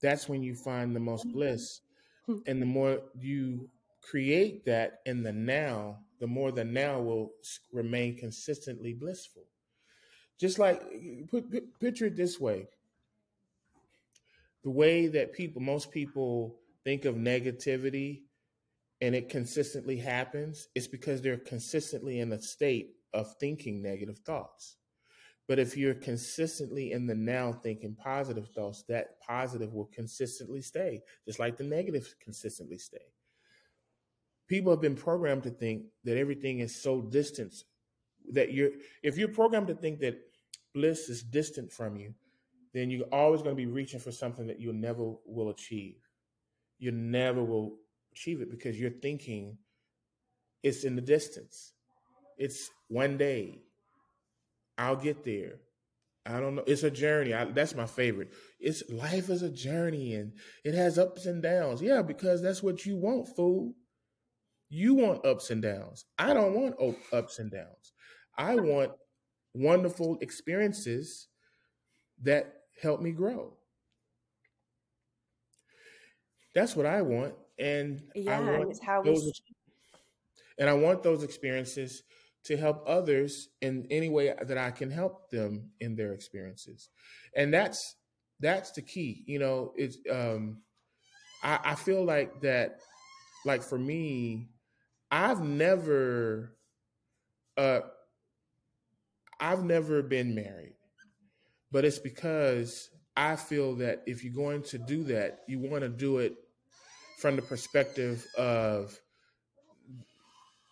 that's 0.00 0.26
when 0.26 0.42
you 0.42 0.54
find 0.54 0.96
the 0.96 1.00
most 1.00 1.30
bliss. 1.32 1.82
Hmm. 2.26 2.38
And 2.46 2.62
the 2.62 2.66
more 2.66 3.00
you 3.20 3.68
create 4.00 4.64
that 4.64 5.00
in 5.04 5.22
the 5.22 5.32
now, 5.32 5.98
the 6.18 6.26
more 6.26 6.50
the 6.50 6.64
now 6.64 7.00
will 7.00 7.32
remain 7.72 8.16
consistently 8.16 8.94
blissful. 8.94 9.44
Just 10.42 10.58
like 10.58 10.82
put, 11.30 11.44
picture 11.78 12.06
it 12.06 12.16
this 12.16 12.40
way: 12.40 12.66
the 14.64 14.70
way 14.70 15.06
that 15.06 15.32
people, 15.32 15.62
most 15.62 15.92
people, 15.92 16.58
think 16.82 17.04
of 17.04 17.14
negativity 17.14 18.22
and 19.00 19.14
it 19.14 19.28
consistently 19.28 19.96
happens, 19.96 20.66
it's 20.74 20.88
because 20.88 21.22
they're 21.22 21.36
consistently 21.36 22.18
in 22.18 22.32
a 22.32 22.42
state 22.42 22.96
of 23.14 23.32
thinking 23.38 23.80
negative 23.80 24.18
thoughts. 24.18 24.78
But 25.46 25.60
if 25.60 25.76
you're 25.76 25.94
consistently 25.94 26.90
in 26.90 27.06
the 27.06 27.14
now 27.14 27.52
thinking 27.52 27.94
positive 27.94 28.48
thoughts, 28.48 28.82
that 28.88 29.20
positive 29.20 29.72
will 29.72 29.90
consistently 29.94 30.60
stay, 30.60 31.02
just 31.24 31.38
like 31.38 31.56
the 31.56 31.62
negative 31.62 32.16
consistently 32.20 32.78
stay. 32.78 33.12
People 34.48 34.72
have 34.72 34.80
been 34.80 34.96
programmed 34.96 35.44
to 35.44 35.50
think 35.50 35.84
that 36.02 36.16
everything 36.16 36.58
is 36.58 36.74
so 36.74 37.00
distant 37.00 37.62
that 38.32 38.52
you're 38.52 38.70
if 39.04 39.16
you're 39.16 39.28
programmed 39.28 39.68
to 39.68 39.74
think 39.74 40.00
that 40.00 40.20
bliss 40.74 41.08
is 41.08 41.22
distant 41.22 41.72
from 41.72 41.96
you, 41.96 42.14
then 42.74 42.90
you're 42.90 43.06
always 43.12 43.42
going 43.42 43.54
to 43.54 43.62
be 43.62 43.66
reaching 43.66 44.00
for 44.00 44.12
something 44.12 44.46
that 44.46 44.60
you 44.60 44.72
never 44.72 45.14
will 45.26 45.50
achieve. 45.50 45.96
You 46.78 46.92
never 46.92 47.42
will 47.42 47.76
achieve 48.12 48.40
it 48.40 48.50
because 48.50 48.78
you're 48.80 48.90
thinking 48.90 49.58
it's 50.62 50.84
in 50.84 50.96
the 50.96 51.02
distance. 51.02 51.72
It's 52.38 52.70
one 52.88 53.16
day. 53.16 53.60
I'll 54.78 54.96
get 54.96 55.24
there. 55.24 55.60
I 56.24 56.40
don't 56.40 56.54
know. 56.54 56.64
It's 56.66 56.84
a 56.84 56.90
journey. 56.90 57.34
I, 57.34 57.44
that's 57.46 57.74
my 57.74 57.86
favorite. 57.86 58.32
It's 58.60 58.82
life 58.90 59.28
is 59.28 59.42
a 59.42 59.50
journey 59.50 60.14
and 60.14 60.32
it 60.64 60.74
has 60.74 60.98
ups 60.98 61.26
and 61.26 61.42
downs. 61.42 61.82
Yeah, 61.82 62.02
because 62.02 62.40
that's 62.42 62.62
what 62.62 62.86
you 62.86 62.96
want, 62.96 63.28
fool. 63.34 63.74
You 64.68 64.94
want 64.94 65.26
ups 65.26 65.50
and 65.50 65.60
downs. 65.60 66.04
I 66.18 66.32
don't 66.32 66.54
want 66.54 66.76
ups 67.12 67.38
and 67.38 67.50
downs. 67.50 67.92
I 68.38 68.54
want 68.56 68.92
wonderful 69.54 70.18
experiences 70.20 71.28
that 72.22 72.54
help 72.80 73.00
me 73.00 73.12
grow. 73.12 73.56
That's 76.54 76.76
what 76.76 76.86
I 76.86 77.02
want 77.02 77.34
and 77.58 78.02
yeah, 78.14 78.38
I 78.38 78.58
want 78.58 78.78
how 78.82 79.02
those, 79.02 79.24
we... 79.24 79.32
and 80.58 80.68
I 80.68 80.74
want 80.74 81.02
those 81.02 81.22
experiences 81.22 82.02
to 82.44 82.56
help 82.56 82.82
others 82.86 83.48
in 83.60 83.86
any 83.90 84.08
way 84.08 84.34
that 84.42 84.58
I 84.58 84.70
can 84.72 84.90
help 84.90 85.30
them 85.30 85.70
in 85.80 85.94
their 85.94 86.12
experiences, 86.12 86.90
and 87.36 87.52
that's 87.54 87.96
that's 88.40 88.72
the 88.72 88.82
key. 88.82 89.22
You 89.26 89.38
know, 89.38 89.72
it's 89.76 89.98
um, 90.10 90.62
I, 91.42 91.60
I 91.64 91.74
feel 91.74 92.04
like 92.04 92.40
that, 92.42 92.80
like 93.44 93.62
for 93.62 93.78
me, 93.78 94.48
I've 95.10 95.42
never, 95.42 96.56
uh, 97.56 97.80
I've 99.42 99.64
never 99.64 100.02
been 100.02 100.36
married, 100.36 100.76
but 101.72 101.84
it's 101.84 101.98
because 101.98 102.90
I 103.16 103.34
feel 103.34 103.74
that 103.76 104.04
if 104.06 104.22
you're 104.22 104.32
going 104.32 104.62
to 104.62 104.78
do 104.78 105.02
that, 105.04 105.40
you 105.48 105.58
want 105.58 105.82
to 105.82 105.88
do 105.88 106.18
it 106.18 106.36
from 107.18 107.34
the 107.34 107.42
perspective 107.42 108.24
of 108.38 108.96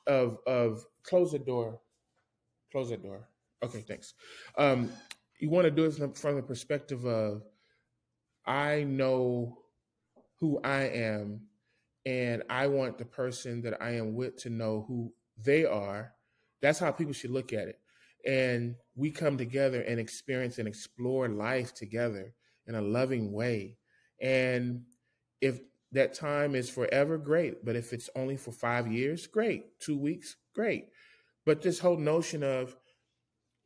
of 0.06 0.38
of 0.46 0.84
close 1.02 1.32
the 1.32 1.40
door, 1.40 1.80
close 2.70 2.90
the 2.90 2.96
door. 2.96 3.28
Okay, 3.60 3.80
thanks. 3.80 4.14
Um, 4.56 4.92
you 5.40 5.50
want 5.50 5.64
to 5.64 5.72
do 5.72 5.86
it 5.86 5.94
from, 5.94 6.12
from 6.12 6.36
the 6.36 6.42
perspective 6.42 7.04
of 7.04 7.42
I 8.46 8.84
know 8.84 9.58
who 10.38 10.60
I 10.62 10.82
am, 10.82 11.40
and 12.06 12.44
I 12.48 12.68
want 12.68 12.98
the 12.98 13.04
person 13.04 13.62
that 13.62 13.82
I 13.82 13.96
am 13.96 14.14
with 14.14 14.36
to 14.42 14.48
know 14.48 14.84
who 14.86 15.12
they 15.42 15.64
are. 15.64 16.12
That's 16.62 16.78
how 16.78 16.92
people 16.92 17.14
should 17.14 17.32
look 17.32 17.52
at 17.52 17.66
it. 17.66 17.80
And 18.26 18.76
we 18.94 19.10
come 19.10 19.38
together 19.38 19.80
and 19.82 19.98
experience 19.98 20.58
and 20.58 20.68
explore 20.68 21.28
life 21.28 21.74
together 21.74 22.34
in 22.66 22.74
a 22.74 22.82
loving 22.82 23.32
way. 23.32 23.78
And 24.20 24.82
if 25.40 25.60
that 25.92 26.14
time 26.14 26.54
is 26.54 26.70
forever, 26.70 27.18
great. 27.18 27.64
But 27.64 27.76
if 27.76 27.92
it's 27.92 28.10
only 28.14 28.36
for 28.36 28.52
five 28.52 28.92
years, 28.92 29.26
great. 29.26 29.80
Two 29.80 29.98
weeks, 29.98 30.36
great. 30.54 30.86
But 31.46 31.62
this 31.62 31.80
whole 31.80 31.96
notion 31.96 32.42
of 32.42 32.76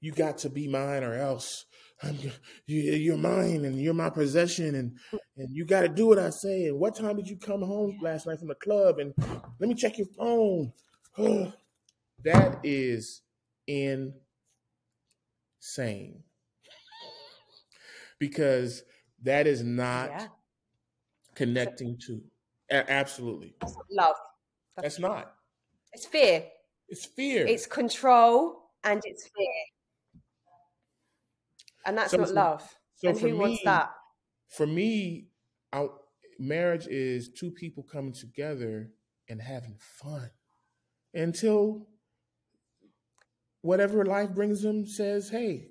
you 0.01 0.13
got 0.13 0.39
to 0.39 0.51
be 0.51 0.69
mine 0.69 1.03
or 1.03 1.15
else 1.15 1.65
I'm, 2.03 2.19
you, 2.67 3.15
are 3.15 3.19
mine 3.19 3.65
and 3.65 3.81
you're 3.81 3.95
my 3.95 4.11
possession 4.11 4.75
and 4.75 4.99
and 5.37 5.49
you 5.51 5.65
got 5.65 5.83
to 5.83 5.89
do 5.89 6.07
what 6.07 6.19
I 6.19 6.31
say. 6.31 6.67
And 6.67 6.79
what 6.79 6.95
time 6.95 7.17
did 7.17 7.29
you 7.29 7.37
come 7.37 7.63
home 7.63 7.99
last 8.03 8.27
night 8.27 8.39
from 8.39 8.49
the 8.49 8.55
club? 8.55 8.99
And 8.99 9.15
let 9.59 9.69
me 9.69 9.75
check 9.75 9.99
your 9.99 10.07
phone. 10.17 10.73
that 12.25 12.61
is 12.63 13.23
insane 15.65 16.23
because 18.19 18.83
that 19.23 19.47
is 19.47 19.63
not 19.63 20.11
yeah 20.11 20.27
connecting 21.35 21.99
to. 22.07 22.21
Absolutely. 22.71 23.55
That's 23.61 23.77
love. 23.91 24.17
That's, 24.77 24.85
That's 24.85 24.99
not. 24.99 25.35
It's 25.93 26.07
fear. 26.07 26.45
It's 26.89 27.05
fear. 27.05 27.47
It's 27.47 27.67
control 27.67 28.71
and 28.83 29.01
it's 29.05 29.29
fear. 29.37 29.47
And 31.87 31.99
that's 31.99 32.13
so 32.13 32.19
not 32.19 32.33
love. 32.33 32.77
So 32.97 33.11
and 33.11 33.19
who 33.19 33.27
me, 33.29 33.33
wants 33.35 33.61
that? 33.65 33.91
For 34.49 34.67
me, 34.67 35.27
I, 35.73 35.87
marriage 36.39 36.87
is 36.87 37.29
two 37.29 37.51
people 37.51 37.83
coming 37.83 38.13
together 38.13 38.91
and 39.29 39.41
having 39.41 39.77
fun 39.79 40.31
until 41.13 41.87
whatever 43.65 44.05
life 44.05 44.35
brings 44.35 44.61
them 44.61 44.87
says, 44.87 45.31
hey, 45.31 45.71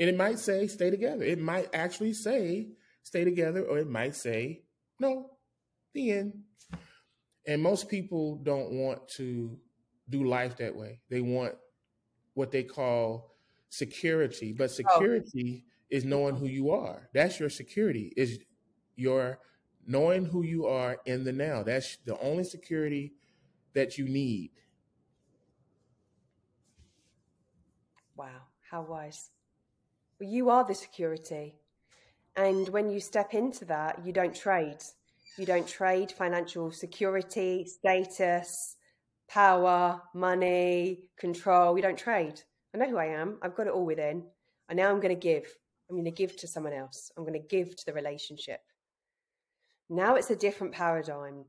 and 0.00 0.08
it 0.08 0.16
might 0.16 0.40
say 0.40 0.66
stay 0.66 0.90
together. 0.90 1.22
It 1.22 1.40
might 1.40 1.68
actually 1.72 2.12
say 2.12 2.70
stay 3.04 3.22
together, 3.22 3.62
or 3.62 3.78
it 3.78 3.88
might 3.88 4.16
say, 4.16 4.64
no, 4.98 5.30
the 5.94 6.10
end. 6.10 6.42
And 7.46 7.62
most 7.62 7.88
people 7.88 8.40
don't 8.42 8.72
want 8.72 9.06
to 9.16 9.56
do 10.10 10.24
life 10.24 10.56
that 10.56 10.74
way. 10.74 11.00
They 11.08 11.20
want 11.20 11.54
what 12.34 12.50
they 12.50 12.64
call 12.64 13.36
security. 13.68 14.52
But 14.52 14.64
oh. 14.64 14.66
security 14.82 15.64
oh. 15.64 15.72
is 15.90 16.04
knowing 16.04 16.34
who 16.34 16.46
you 16.46 16.72
are. 16.72 17.08
That's 17.14 17.38
your 17.38 17.50
security, 17.50 18.12
is 18.16 18.40
your 18.96 19.38
knowing 19.86 20.24
who 20.24 20.42
you 20.42 20.66
are 20.66 20.98
in 21.06 21.22
the 21.22 21.32
now. 21.32 21.62
That's 21.62 21.98
the 22.04 22.18
only 22.18 22.42
security 22.42 23.12
that 23.74 23.96
you 23.96 24.08
need. 24.08 24.50
Wow, 28.18 28.26
how 28.70 28.82
wise. 28.82 29.30
Well, 30.20 30.28
you 30.28 30.50
are 30.50 30.64
the 30.64 30.74
security. 30.74 31.56
And 32.36 32.68
when 32.68 32.90
you 32.90 33.00
step 33.00 33.34
into 33.34 33.64
that, 33.66 34.04
you 34.04 34.12
don't 34.12 34.34
trade. 34.34 34.78
You 35.36 35.46
don't 35.46 35.66
trade 35.66 36.12
financial 36.12 36.70
security, 36.70 37.64
status, 37.64 38.76
power, 39.28 40.02
money, 40.14 41.04
control. 41.18 41.76
You 41.76 41.82
don't 41.82 41.98
trade. 41.98 42.42
I 42.74 42.78
know 42.78 42.90
who 42.90 42.98
I 42.98 43.06
am. 43.06 43.38
I've 43.42 43.54
got 43.54 43.66
it 43.66 43.72
all 43.72 43.86
within. 43.86 44.24
And 44.68 44.76
now 44.76 44.90
I'm 44.90 45.00
going 45.00 45.14
to 45.14 45.20
give. 45.20 45.46
I'm 45.88 45.96
going 45.96 46.04
to 46.04 46.10
give 46.10 46.36
to 46.36 46.46
someone 46.46 46.72
else. 46.72 47.10
I'm 47.16 47.24
going 47.24 47.40
to 47.40 47.48
give 47.48 47.74
to 47.76 47.86
the 47.86 47.92
relationship. 47.92 48.60
Now 49.88 50.16
it's 50.16 50.30
a 50.30 50.36
different 50.36 50.74
paradigm. 50.74 51.44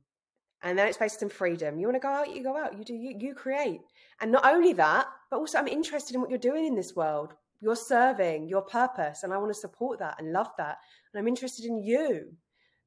And 0.62 0.78
then 0.78 0.88
it's 0.88 0.98
based 0.98 1.24
on 1.24 1.30
freedom. 1.30 1.80
You 1.80 1.88
want 1.88 1.96
to 1.96 2.06
go 2.06 2.10
out, 2.10 2.36
you 2.36 2.44
go 2.44 2.58
out. 2.58 2.78
You 2.78 2.84
do. 2.84 2.94
You, 2.94 3.16
you 3.18 3.34
create. 3.34 3.82
And 4.22 4.32
not 4.32 4.46
only 4.46 4.74
that, 4.74 5.08
but 5.32 5.38
also 5.38 5.58
I'm 5.58 5.68
interested 5.68 6.16
in 6.16 6.22
what 6.22 6.30
you're 6.30 6.40
doing 6.40 6.66
in 6.66 6.76
this 6.76 6.96
world. 6.96 7.34
You're 7.62 7.76
serving 7.76 8.48
your 8.48 8.62
purpose, 8.62 9.24
and 9.24 9.34
I 9.34 9.38
want 9.38 9.54
to 9.54 9.60
support 9.60 10.00
that 10.00 10.16
and 10.20 10.32
love 10.32 10.50
that. 10.58 10.78
And 11.14 11.20
I'm 11.20 11.28
interested 11.28 11.66
in 11.66 11.84
you. 11.84 12.34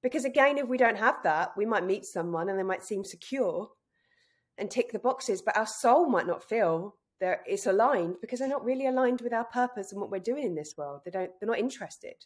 Because 0.03 0.25
again, 0.25 0.59
if 0.59 0.67
we 0.67 0.79
don't 0.79 0.99
have 0.99 1.23
that, 1.23 1.53
we 1.57 1.65
might 1.65 1.87
meet 1.87 2.05
someone 2.05 2.49
and 2.49 2.59
they 2.59 2.65
might 2.65 2.83
seem 2.83 3.05
secure 3.05 3.71
and 4.59 4.71
tick 4.71 4.93
the 4.93 4.99
boxes, 4.99 5.41
but 5.43 5.57
our 5.57 5.67
soul 5.67 6.09
might 6.09 6.27
not 6.27 6.47
feel 6.47 6.97
that 7.21 7.41
it's 7.47 7.67
aligned 7.67 8.17
because 8.21 8.41
they're 8.41 8.49
not 8.49 8.65
really 8.65 8.89
aligned 8.89 9.21
with 9.21 9.33
our 9.33 9.45
purpose 9.45 9.93
and 9.93 10.01
what 10.01 10.11
we're 10.11 10.19
doing 10.19 10.45
in 10.45 10.57
this 10.57 10.75
world. 10.77 11.03
They 11.05 11.11
don't 11.13 11.31
they're 11.41 11.49
not 11.49 11.59
interested. 11.59 12.17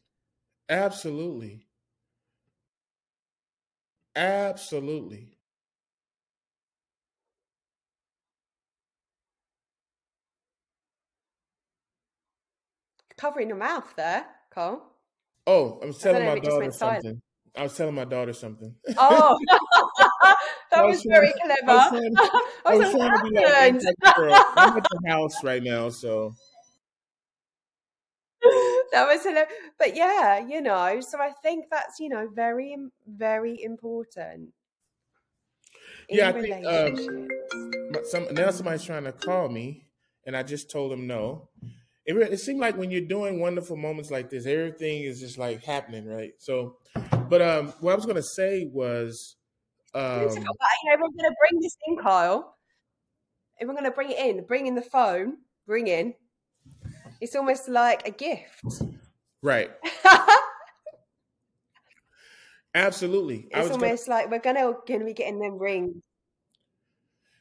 Absolutely. 0.69 1.67
Absolutely. 4.17 5.36
Covering 13.19 13.49
your 13.49 13.57
mouth 13.57 13.93
there, 13.97 14.27
Carl. 14.51 14.83
Oh, 15.47 15.81
I 15.83 15.87
was 15.87 15.99
telling 15.99 16.25
my 16.25 16.39
daughter 16.39 16.71
something. 16.71 17.23
I 17.57 17.63
was 17.63 17.77
telling 17.77 17.95
my 17.95 18.05
daughter 18.05 18.35
something. 18.35 18.75
Oh, 18.99 19.39
that 20.71 20.85
was, 20.85 20.97
was 20.97 21.05
very 21.09 21.33
clever. 21.33 21.63
I 21.67 21.89
was 21.89 21.89
trying, 21.89 22.17
I 22.67 22.75
was 22.75 22.91
trying 22.91 23.17
to 23.17 23.25
be 23.25 23.35
like, 23.35 23.75
I'm 24.57 24.77
at 24.77 24.85
the 24.85 25.01
house 25.09 25.43
right 25.43 25.63
now, 25.63 25.89
so 25.89 26.35
that 28.93 29.07
was 29.07 29.23
hilarious. 29.23 29.53
But 29.79 29.97
yeah, 29.97 30.47
you 30.47 30.61
know, 30.61 31.01
so 31.01 31.19
I 31.19 31.33
think 31.43 31.67
that's 31.71 31.99
you 32.01 32.09
know 32.09 32.29
very 32.29 32.77
very 33.07 33.63
important. 33.63 34.51
Yeah, 36.09 36.29
I 36.29 36.33
think 36.33 36.67
um, 36.67 37.29
some 38.05 38.27
now 38.33 38.51
somebody's 38.51 38.85
trying 38.85 39.05
to 39.05 39.13
call 39.13 39.49
me, 39.49 39.87
and 40.25 40.37
I 40.37 40.43
just 40.43 40.71
told 40.71 40.93
them 40.93 41.07
no. 41.07 41.49
It, 42.07 42.17
it 42.17 42.39
seemed 42.39 42.61
like 42.61 42.77
when 42.77 42.91
you're 42.91 43.01
doing 43.01 43.41
wonderful 43.41 43.77
moments 43.77 44.11
like 44.11 44.31
this, 44.31 44.47
everything 44.47 45.03
is 45.03 45.21
just 45.21 45.39
like 45.39 45.65
happening, 45.65 46.07
right? 46.07 46.33
So, 46.39 46.77
but 47.29 47.43
um, 47.43 47.75
what 47.81 47.93
I 47.93 47.97
was 47.97 48.07
gonna 48.07 48.23
say 48.23 48.71
was, 48.73 49.37
um, 49.95 50.21
you 50.21 50.27
know, 50.27 50.53
we're 50.93 50.97
gonna 50.97 51.35
bring 51.41 51.61
this 51.61 51.77
in, 51.89 51.97
Kyle. 51.97 52.57
If 53.59 53.67
we're 53.67 53.75
gonna 53.75 53.91
bring 53.91 54.11
it 54.11 54.19
in, 54.19 54.45
bring 54.45 54.67
in 54.67 54.75
the 54.75 54.83
phone, 54.83 55.39
bring 55.67 55.89
in 55.89 56.15
it's 57.21 57.35
almost 57.35 57.69
like 57.69 58.07
a 58.07 58.11
gift. 58.11 58.83
Right. 59.43 59.71
Absolutely. 62.75 63.49
It's 63.51 63.71
almost 63.71 64.07
gonna, 64.07 64.21
like 64.21 64.31
we're 64.31 64.39
gonna 64.39 64.73
gonna 64.87 65.05
be 65.05 65.15
getting 65.15 65.39
them 65.39 65.59
rings. 65.59 66.03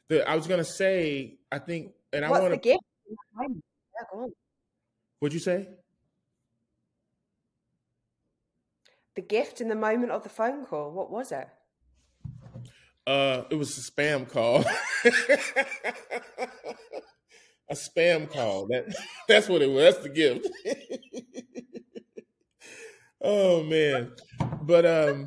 The, 0.08 0.28
I 0.28 0.34
was 0.34 0.46
gonna 0.46 0.64
say, 0.64 1.38
I 1.52 1.58
think, 1.58 1.92
and 2.12 2.22
What's 2.28 2.44
I 2.44 2.48
want 2.48 2.62
to. 2.62 2.68
Yeah, 2.68 2.76
What'd 5.18 5.34
you 5.34 5.40
say? 5.40 5.68
The 9.14 9.22
gift 9.22 9.60
in 9.60 9.68
the 9.68 9.74
moment 9.74 10.12
of 10.12 10.22
the 10.22 10.28
phone 10.28 10.64
call. 10.66 10.92
What 10.92 11.10
was 11.10 11.32
it? 11.32 11.48
Uh, 13.06 13.44
it 13.50 13.54
was 13.54 13.78
a 13.78 13.80
spam 13.80 14.28
call. 14.28 14.62
a 17.70 17.74
spam 17.74 18.30
call. 18.30 18.66
That 18.66 18.94
that's 19.28 19.48
what 19.48 19.62
it 19.62 19.70
was. 19.70 19.94
That's 19.94 20.02
the 20.02 20.10
gift. 20.10 20.46
oh 23.22 23.62
man. 23.62 24.12
But 24.62 24.84
um 24.84 25.26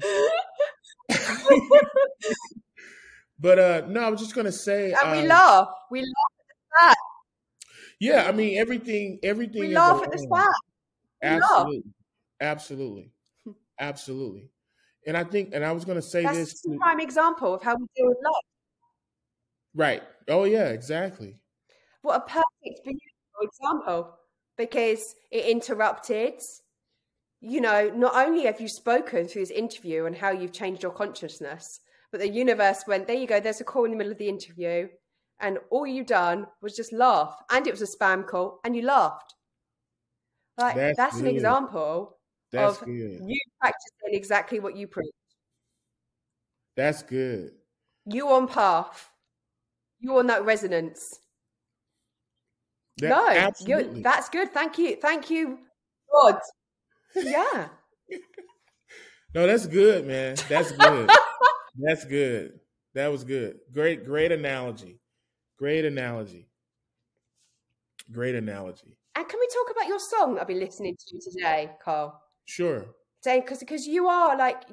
But 3.40 3.60
uh 3.60 3.82
no, 3.88 4.02
I 4.02 4.10
was 4.10 4.20
just 4.20 4.36
gonna 4.36 4.52
say 4.52 4.92
And 4.92 5.12
we 5.12 5.20
um, 5.20 5.28
laugh. 5.28 5.70
We 5.90 6.02
laugh 6.02 6.10
at 6.40 6.48
the 6.48 6.56
fact. 6.80 6.98
Yeah, 8.00 8.26
I 8.28 8.32
mean 8.32 8.58
everything 8.58 9.20
everything 9.24 9.62
We 9.62 9.76
laugh 9.76 10.02
at 10.04 10.12
the 10.12 10.28
fact. 10.34 10.56
Absolutely. 11.22 11.84
Absolutely. 12.40 13.12
Hmm. 13.44 13.52
Absolutely. 13.80 14.52
And 15.08 15.18
I 15.18 15.24
think 15.24 15.52
and 15.54 15.66
I 15.66 15.72
was 15.72 15.86
gonna 15.86 16.02
say 16.02 16.24
That's 16.24 16.38
this 16.38 16.66
a 16.66 16.78
prime 16.78 17.00
example 17.00 17.54
of 17.54 17.64
how 17.64 17.76
we 17.76 17.86
deal 17.96 18.08
with 18.08 18.18
love. 18.24 18.44
Right. 19.74 20.04
Oh 20.28 20.46
yeah, 20.46 20.70
exactly. 20.70 21.40
What 22.02 22.18
a 22.18 22.22
perfect, 22.22 22.84
beautiful 22.84 23.42
example 23.42 24.18
because 24.58 25.16
it 25.32 25.46
interrupted. 25.46 26.42
You 27.42 27.62
know, 27.62 27.90
not 27.90 28.16
only 28.16 28.46
have 28.46 28.60
you 28.60 28.68
spoken 28.68 29.28
through 29.28 29.44
this 29.44 29.52
interview 29.52 30.06
and 30.06 30.16
how 30.16 30.32
you've 30.32 30.52
changed 30.52 30.84
your 30.84 30.92
consciousness, 30.92 31.80
but 32.12 32.20
the 32.20 32.30
universe 32.30 32.84
went, 32.88 33.08
there 33.08 33.16
you 33.16 33.28
go, 33.28 33.40
there's 33.40 33.62
a 33.62 33.66
call 33.66 33.86
in 33.86 33.92
the 33.92 33.98
middle 33.98 34.12
of 34.12 34.18
the 34.18 34.28
interview. 34.28 34.90
And 35.40 35.58
all 35.70 35.88
you 35.88 36.04
done 36.04 36.48
was 36.62 36.76
just 36.76 36.92
laugh. 36.92 37.36
And 37.50 37.66
it 37.66 37.72
was 37.72 37.82
a 37.82 37.98
spam 37.98 38.28
call, 38.28 38.60
and 38.64 38.76
you 38.76 38.82
laughed. 38.82 39.36
Like 40.58 40.76
that's, 40.76 40.98
that's 40.98 41.20
an 41.20 41.28
example 41.28 42.18
that's 42.52 42.80
of 42.80 42.86
good. 42.86 43.22
you 43.26 43.40
practicing 43.62 44.14
exactly 44.14 44.60
what 44.60 44.76
you 44.76 44.88
preach. 44.88 45.14
That's 46.76 47.02
good. 47.04 47.52
You 48.06 48.30
on 48.30 48.48
path. 48.48 49.10
You 50.00 50.18
on 50.18 50.28
that 50.28 50.44
resonance. 50.44 51.20
That, 52.98 53.10
no, 53.10 53.34
that's 54.02 54.30
good. 54.30 54.52
Thank 54.52 54.78
you. 54.78 54.98
Thank 54.98 55.30
you, 55.30 55.60
God. 56.12 56.40
Yeah. 57.16 57.68
no, 59.36 59.48
that's 59.48 59.68
good, 59.68 60.06
man. 60.06 60.36
That's 60.50 60.72
good. 60.74 61.10
that's 61.78 62.06
good. 62.06 62.60
That 62.94 63.08
was 63.08 63.24
good. 63.24 63.60
Great, 63.74 64.06
great 64.06 64.32
analogy. 64.32 64.99
Great 65.60 65.84
analogy. 65.84 66.48
Great 68.14 68.34
analogy. 68.34 68.98
And 69.16 69.28
can 69.28 69.40
we 69.40 69.48
talk 69.48 69.76
about 69.76 69.90
your 69.90 70.00
song 70.00 70.40
I've 70.40 70.48
been 70.48 70.60
listening 70.60 70.96
to 70.96 71.20
today, 71.20 71.72
Carl? 71.84 72.20
Sure. 72.46 72.86
Because 73.24 73.60
because 73.60 73.86
you 73.86 74.08
are 74.08 74.38
like 74.38 74.64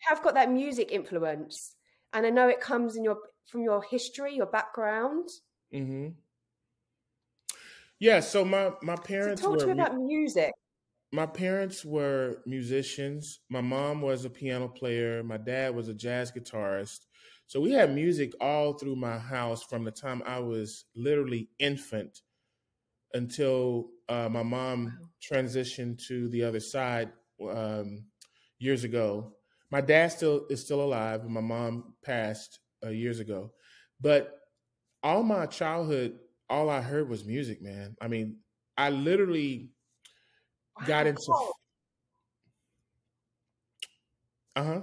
have 0.00 0.20
got 0.22 0.34
that 0.34 0.50
music 0.50 0.90
influence, 0.90 1.76
and 2.12 2.26
I 2.26 2.30
know 2.30 2.48
it 2.48 2.60
comes 2.60 2.96
in 2.96 3.04
your 3.04 3.18
from 3.46 3.62
your 3.62 3.80
history, 3.88 4.34
your 4.34 4.46
background. 4.46 5.28
Mm-hmm. 5.72 6.08
Yeah, 8.00 8.18
so 8.18 8.44
my 8.44 8.72
my 8.82 8.96
parents 8.96 9.40
so 9.40 9.50
talk 9.50 9.60
were 9.60 9.66
to 9.66 9.74
me 9.74 9.80
about 9.80 9.96
music. 9.96 10.52
My 11.12 11.26
parents 11.26 11.84
were 11.84 12.42
musicians. 12.44 13.38
My 13.48 13.60
mom 13.60 14.02
was 14.02 14.24
a 14.24 14.30
piano 14.30 14.66
player. 14.66 15.22
My 15.22 15.36
dad 15.36 15.76
was 15.76 15.88
a 15.88 15.94
jazz 15.94 16.32
guitarist. 16.32 17.06
So 17.48 17.60
we 17.60 17.72
had 17.72 17.94
music 17.94 18.32
all 18.40 18.74
through 18.74 18.96
my 18.96 19.18
house 19.18 19.62
from 19.62 19.82
the 19.82 19.90
time 19.90 20.22
I 20.26 20.38
was 20.38 20.84
literally 20.94 21.48
infant 21.58 22.20
until 23.14 23.88
uh, 24.08 24.28
my 24.28 24.42
mom 24.42 24.92
transitioned 25.22 26.06
to 26.06 26.28
the 26.28 26.44
other 26.44 26.60
side 26.60 27.10
um, 27.50 28.04
years 28.58 28.84
ago. 28.84 29.32
My 29.70 29.80
dad 29.80 30.08
still 30.12 30.46
is 30.50 30.62
still 30.62 30.82
alive, 30.82 31.22
and 31.22 31.32
my 31.32 31.40
mom 31.40 31.94
passed 32.04 32.60
uh, 32.84 32.90
years 32.90 33.18
ago. 33.18 33.52
But 34.00 34.38
all 35.02 35.22
my 35.22 35.46
childhood 35.46 36.18
all 36.50 36.70
I 36.70 36.80
heard 36.80 37.08
was 37.08 37.24
music, 37.24 37.62
man. 37.62 37.96
I 38.00 38.08
mean, 38.08 38.36
I 38.76 38.90
literally 38.90 39.70
wow. 40.80 40.86
got 40.86 41.06
into. 41.06 41.32
Uh 44.56 44.64
huh. 44.64 44.80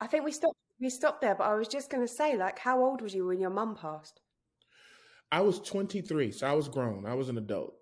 I 0.00 0.06
think 0.06 0.24
we 0.24 0.32
stopped. 0.32 0.56
We 0.82 0.90
stopped 0.90 1.20
there, 1.20 1.36
but 1.36 1.44
I 1.44 1.54
was 1.54 1.68
just 1.68 1.90
going 1.90 2.04
to 2.04 2.12
say, 2.12 2.36
like, 2.36 2.58
how 2.58 2.84
old 2.84 3.02
was 3.02 3.14
you 3.14 3.24
when 3.24 3.38
your 3.38 3.50
mum 3.50 3.76
passed? 3.76 4.20
I 5.30 5.40
was 5.40 5.60
23, 5.60 6.32
so 6.32 6.44
I 6.44 6.54
was 6.54 6.68
grown. 6.68 7.06
I 7.06 7.14
was 7.14 7.28
an 7.28 7.38
adult. 7.38 7.74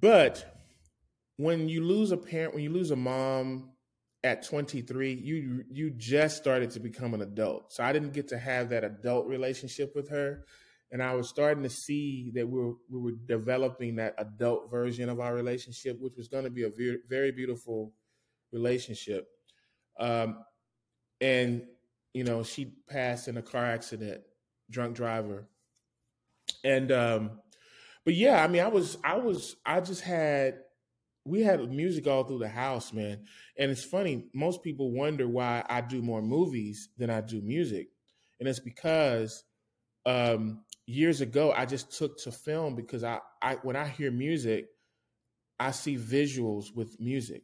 But 0.00 0.62
when 1.36 1.68
you 1.68 1.82
lose 1.82 2.12
a 2.12 2.16
parent, 2.16 2.54
when 2.54 2.62
you 2.62 2.70
lose 2.70 2.92
a 2.92 2.96
mom, 2.96 3.70
at 4.24 4.44
23 4.44 5.12
you 5.12 5.62
you 5.70 5.90
just 5.90 6.36
started 6.36 6.72
to 6.72 6.80
become 6.80 7.14
an 7.14 7.22
adult 7.22 7.72
so 7.72 7.84
i 7.84 7.92
didn't 7.92 8.12
get 8.12 8.26
to 8.26 8.36
have 8.36 8.68
that 8.68 8.82
adult 8.82 9.28
relationship 9.28 9.94
with 9.94 10.10
her 10.10 10.44
and 10.90 11.00
i 11.00 11.14
was 11.14 11.28
starting 11.28 11.62
to 11.62 11.70
see 11.70 12.32
that 12.34 12.44
we 12.44 12.58
were 12.58 12.72
we 12.90 12.98
were 12.98 13.16
developing 13.26 13.94
that 13.94 14.14
adult 14.18 14.68
version 14.72 15.08
of 15.08 15.20
our 15.20 15.36
relationship 15.36 16.00
which 16.00 16.16
was 16.16 16.26
going 16.26 16.42
to 16.42 16.50
be 16.50 16.64
a 16.64 16.68
very, 16.68 16.98
very 17.08 17.30
beautiful 17.30 17.92
relationship 18.50 19.28
um, 20.00 20.38
and 21.20 21.62
you 22.14 22.24
know 22.24 22.42
she 22.42 22.72
passed 22.88 23.28
in 23.28 23.36
a 23.36 23.42
car 23.42 23.64
accident 23.64 24.20
drunk 24.70 24.94
driver 24.94 25.48
and 26.64 26.92
um 26.92 27.30
but 28.04 28.14
yeah 28.14 28.42
i 28.42 28.48
mean 28.48 28.62
i 28.62 28.68
was 28.68 28.96
i 29.04 29.16
was 29.16 29.56
i 29.66 29.80
just 29.80 30.02
had 30.02 30.58
we 31.28 31.42
had 31.42 31.70
music 31.70 32.06
all 32.06 32.24
through 32.24 32.38
the 32.38 32.48
house, 32.48 32.92
man. 32.92 33.20
And 33.58 33.70
it's 33.70 33.84
funny, 33.84 34.26
most 34.34 34.62
people 34.62 34.92
wonder 34.92 35.28
why 35.28 35.64
I 35.68 35.82
do 35.82 36.00
more 36.00 36.22
movies 36.22 36.88
than 36.96 37.10
I 37.10 37.20
do 37.20 37.40
music. 37.42 37.88
And 38.40 38.48
it's 38.48 38.60
because 38.60 39.44
um, 40.06 40.64
years 40.86 41.20
ago 41.20 41.52
I 41.54 41.66
just 41.66 41.96
took 41.96 42.18
to 42.22 42.32
film 42.32 42.74
because 42.74 43.04
I, 43.04 43.20
I 43.42 43.56
when 43.56 43.76
I 43.76 43.86
hear 43.86 44.10
music, 44.10 44.66
I 45.60 45.72
see 45.72 45.96
visuals 45.96 46.74
with 46.74 46.98
music. 46.98 47.42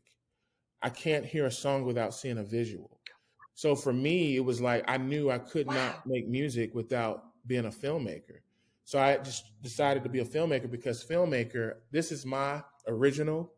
I 0.83 0.89
can't 0.91 1.27
hear 1.27 1.47
a 1.47 1.51
song 1.51 1.85
without 1.85 2.15
seeing 2.15 2.39
a 2.39 2.45
visual. 2.45 3.01
So 3.55 3.77
for 3.77 3.93
me, 3.93 4.37
it 4.37 4.45
was 4.45 4.61
like 4.61 4.85
I 4.89 4.97
knew 4.99 5.31
I 5.31 5.39
could 5.39 5.67
Wow. 5.67 5.75
not 5.75 6.07
make 6.07 6.29
music 6.29 6.75
without 6.75 7.25
being 7.47 7.67
a 7.67 7.71
filmmaker. 7.71 8.41
So 8.85 8.99
I 8.99 9.17
just 9.19 9.45
decided 9.63 10.03
to 10.03 10.09
be 10.09 10.21
a 10.21 10.25
filmmaker 10.25 10.71
because 10.71 11.05
filmmaker, 11.05 11.77
this 11.91 12.13
is 12.13 12.27
my 12.27 12.63
original 12.87 13.53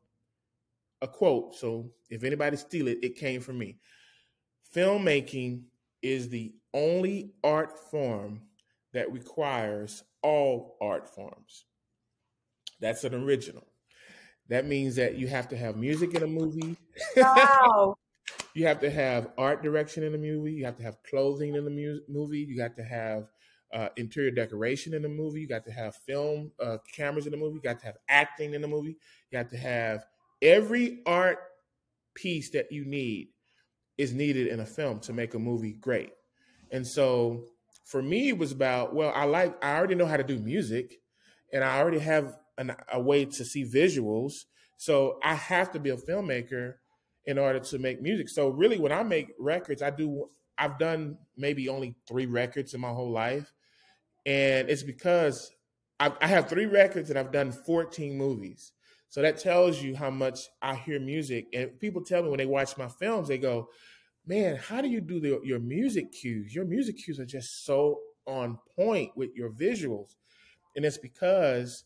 a 1.02 1.08
quote. 1.08 1.54
So 1.54 1.90
if 2.08 2.24
anybody 2.24 2.56
steal 2.56 2.88
it, 2.88 2.98
it 3.02 3.16
came 3.16 3.40
from 3.40 3.58
me. 3.58 3.78
Filmmaking 4.74 5.64
is 6.02 6.28
the 6.28 6.54
only 6.74 7.32
art 7.42 7.78
form 7.90 8.42
that 8.92 9.12
requires 9.12 10.04
all 10.22 10.76
art 10.80 11.08
forms. 11.08 11.64
That's 12.80 13.04
an 13.04 13.14
original. 13.14 13.66
That 14.48 14.66
means 14.66 14.96
that 14.96 15.16
you 15.16 15.28
have 15.28 15.48
to 15.48 15.56
have 15.56 15.76
music 15.76 16.14
in 16.14 16.22
a 16.22 16.26
movie. 16.26 16.76
Wow. 17.20 17.96
you 18.56 18.66
have 18.66 18.80
to 18.80 18.90
have 18.90 19.28
art 19.36 19.62
direction 19.62 20.02
in 20.02 20.12
the 20.12 20.18
movie. 20.18 20.52
You 20.54 20.64
have 20.64 20.78
to 20.78 20.82
have 20.82 20.96
clothing 21.02 21.54
in 21.56 21.64
the 21.64 21.70
mu- 21.70 22.00
movie. 22.08 22.38
You 22.40 22.56
got 22.56 22.74
to 22.76 22.82
have 22.82 23.28
uh, 23.70 23.90
interior 23.96 24.30
decoration 24.30 24.94
in 24.94 25.02
the 25.02 25.10
movie. 25.10 25.42
You 25.42 25.46
got 25.48 25.66
to 25.66 25.72
have 25.72 25.94
film 25.94 26.52
uh, 26.58 26.78
cameras 26.90 27.26
in 27.26 27.32
the 27.32 27.36
movie. 27.36 27.56
You 27.56 27.60
got 27.60 27.80
to 27.80 27.86
have 27.86 27.98
acting 28.08 28.54
in 28.54 28.62
the 28.62 28.68
movie. 28.68 28.96
You 29.30 29.36
have 29.36 29.50
to 29.50 29.58
have 29.58 30.06
every 30.40 31.02
art 31.04 31.38
piece 32.14 32.48
that 32.52 32.72
you 32.72 32.86
need 32.86 33.28
is 33.98 34.14
needed 34.14 34.46
in 34.46 34.60
a 34.60 34.66
film 34.66 35.00
to 35.00 35.12
make 35.12 35.34
a 35.34 35.38
movie 35.38 35.74
great. 35.74 36.12
And 36.70 36.86
so 36.86 37.44
for 37.84 38.00
me, 38.00 38.30
it 38.30 38.38
was 38.38 38.52
about, 38.52 38.94
well, 38.94 39.12
I 39.14 39.24
like, 39.24 39.62
I 39.62 39.76
already 39.76 39.96
know 39.96 40.06
how 40.06 40.16
to 40.16 40.24
do 40.24 40.38
music 40.38 40.94
and 41.52 41.62
I 41.62 41.78
already 41.78 41.98
have 41.98 42.38
an, 42.56 42.74
a 42.90 43.00
way 43.00 43.26
to 43.26 43.44
see 43.44 43.64
visuals. 43.66 44.44
So 44.78 45.18
I 45.22 45.34
have 45.34 45.72
to 45.72 45.78
be 45.78 45.90
a 45.90 45.96
filmmaker 45.96 46.76
in 47.26 47.38
order 47.38 47.58
to 47.58 47.78
make 47.78 48.00
music. 48.00 48.28
So 48.28 48.48
really, 48.48 48.78
when 48.78 48.92
I 48.92 49.02
make 49.02 49.34
records, 49.38 49.82
I 49.82 49.90
do, 49.90 50.28
I've 50.56 50.78
done 50.78 51.18
maybe 51.36 51.68
only 51.68 51.96
three 52.06 52.26
records 52.26 52.74
in 52.74 52.80
my 52.80 52.90
whole 52.90 53.10
life. 53.10 53.52
And 54.24 54.70
it's 54.70 54.82
because 54.82 55.50
I, 55.98 56.12
I 56.20 56.26
have 56.28 56.48
three 56.48 56.66
records 56.66 57.10
and 57.10 57.18
I've 57.18 57.32
done 57.32 57.52
14 57.52 58.16
movies. 58.16 58.72
So 59.08 59.22
that 59.22 59.38
tells 59.38 59.82
you 59.82 59.96
how 59.96 60.10
much 60.10 60.40
I 60.60 60.74
hear 60.74 61.00
music. 61.00 61.46
And 61.52 61.78
people 61.80 62.02
tell 62.02 62.22
me 62.22 62.28
when 62.28 62.38
they 62.38 62.46
watch 62.46 62.76
my 62.76 62.88
films, 62.88 63.28
they 63.28 63.38
go, 63.38 63.68
man, 64.26 64.56
how 64.56 64.80
do 64.80 64.88
you 64.88 65.00
do 65.00 65.20
the, 65.20 65.40
your 65.44 65.60
music 65.60 66.12
cues? 66.12 66.54
Your 66.54 66.64
music 66.64 66.98
cues 66.98 67.20
are 67.20 67.26
just 67.26 67.64
so 67.64 68.00
on 68.26 68.58
point 68.76 69.12
with 69.16 69.30
your 69.34 69.50
visuals. 69.50 70.16
And 70.74 70.84
it's 70.84 70.98
because 70.98 71.84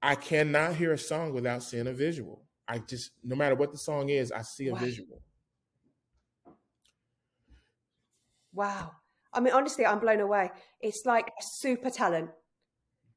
I 0.00 0.14
cannot 0.14 0.76
hear 0.76 0.92
a 0.92 0.98
song 0.98 1.34
without 1.34 1.62
seeing 1.62 1.88
a 1.88 1.92
visual. 1.92 2.42
I 2.72 2.78
just, 2.78 3.10
no 3.22 3.36
matter 3.36 3.54
what 3.54 3.70
the 3.70 3.76
song 3.76 4.08
is, 4.08 4.32
I 4.32 4.40
see 4.40 4.68
a 4.68 4.72
Wow. 4.72 4.80
visual. 4.80 5.20
Wow. 8.54 8.92
I 9.30 9.40
mean, 9.40 9.52
honestly, 9.52 9.84
I'm 9.84 9.98
blown 9.98 10.20
away. 10.20 10.50
It's 10.80 11.02
like 11.04 11.28
a 11.28 11.42
super 11.42 11.90
talent. 11.90 12.30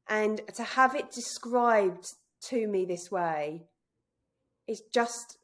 And 0.09 0.41
to 0.55 0.63
have 0.63 0.93
it 0.93 1.11
described 1.11 2.05
to 2.49 2.67
me 2.67 2.83
this 2.83 3.09
way 3.09 3.63
is 4.67 4.81
just 4.93 5.37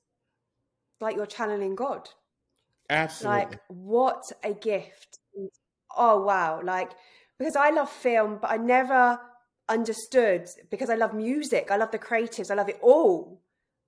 like 1.00 1.16
you're 1.16 1.26
channeling 1.26 1.76
God. 1.76 2.10
Absolutely. 2.90 3.38
Like, 3.38 3.60
what 3.70 4.30
a 4.44 4.54
gift. 4.54 5.20
Oh, 5.96 6.22
wow. 6.22 6.60
Like, 6.62 6.92
because 7.40 7.56
I 7.56 7.70
love 7.70 7.90
film, 7.90 8.40
but 8.42 8.52
I 8.52 8.58
never 8.58 9.22
understood 9.70 10.50
because 10.70 10.90
I 10.90 10.96
love 10.96 11.14
music. 11.14 11.72
I 11.72 11.78
love 11.78 11.92
the 11.92 12.00
creatives. 12.00 12.52
I 12.52 12.56
love 12.56 12.68
it 12.68 12.80
all. 12.82 13.41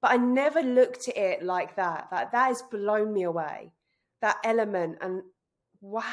But 0.03 0.11
I 0.11 0.17
never 0.17 0.61
looked 0.61 1.07
at 1.07 1.15
it 1.15 1.43
like 1.43 1.77
that. 1.77 2.09
That 2.11 2.33
that 2.33 2.47
has 2.47 2.61
blown 2.61 3.13
me 3.13 3.23
away. 3.23 3.71
That 4.21 4.35
element 4.43 4.97
and 4.99 5.21
wow, 5.79 6.03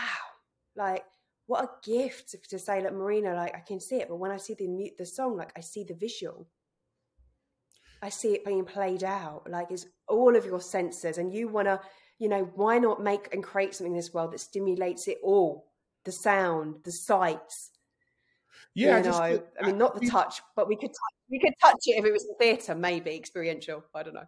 like 0.77 1.05
what 1.47 1.65
a 1.65 1.91
gift 1.91 2.37
to 2.49 2.59
say, 2.61 2.81
like 2.81 2.93
Marina, 2.93 3.35
like 3.35 3.53
I 3.57 3.59
can 3.59 3.81
see 3.81 3.97
it, 3.97 4.09
but 4.09 4.21
when 4.21 4.31
I 4.31 4.37
see 4.37 4.55
the 4.55 4.69
mu- 4.69 4.95
the 4.97 5.05
song, 5.05 5.37
like 5.37 5.53
I 5.57 5.61
see 5.61 5.83
the 5.83 5.95
visual. 5.95 6.47
I 8.01 8.11
see 8.11 8.33
it 8.33 8.45
being 8.45 8.65
played 8.65 9.03
out. 9.03 9.51
Like 9.51 9.73
it's 9.73 9.87
all 10.07 10.37
of 10.37 10.47
your 10.47 10.61
senses, 10.61 11.19
and 11.19 11.35
you 11.35 11.49
want 11.49 11.67
to, 11.67 11.81
you 12.21 12.29
know, 12.29 12.49
why 12.55 12.79
not 12.79 13.03
make 13.03 13.35
and 13.35 13.43
create 13.43 13.75
something 13.75 13.93
in 13.93 13.99
this 13.99 14.15
world 14.15 14.33
that 14.33 14.39
stimulates 14.39 15.09
it 15.09 15.19
all? 15.25 15.67
The 16.05 16.13
sound, 16.13 16.77
the 16.85 16.93
sights. 16.93 17.73
Yeah, 18.75 18.95
I 18.95 18.99
you 18.99 19.05
just, 19.05 19.21
know, 19.21 19.29
feel- 19.29 19.45
I 19.61 19.67
mean, 19.67 19.79
not 19.79 20.01
the 20.01 20.07
touch, 20.07 20.41
but 20.57 20.69
we 20.69 20.77
could 20.77 20.91
touch, 20.91 21.15
we 21.31 21.39
could 21.41 21.55
touch 21.63 21.77
it 21.87 21.99
if 21.99 22.05
it 22.05 22.13
was 22.13 22.25
in 22.27 22.35
theatre, 22.37 22.75
maybe 22.75 23.15
experiential. 23.17 23.85
I 23.95 24.03
don't 24.03 24.15
know. 24.15 24.25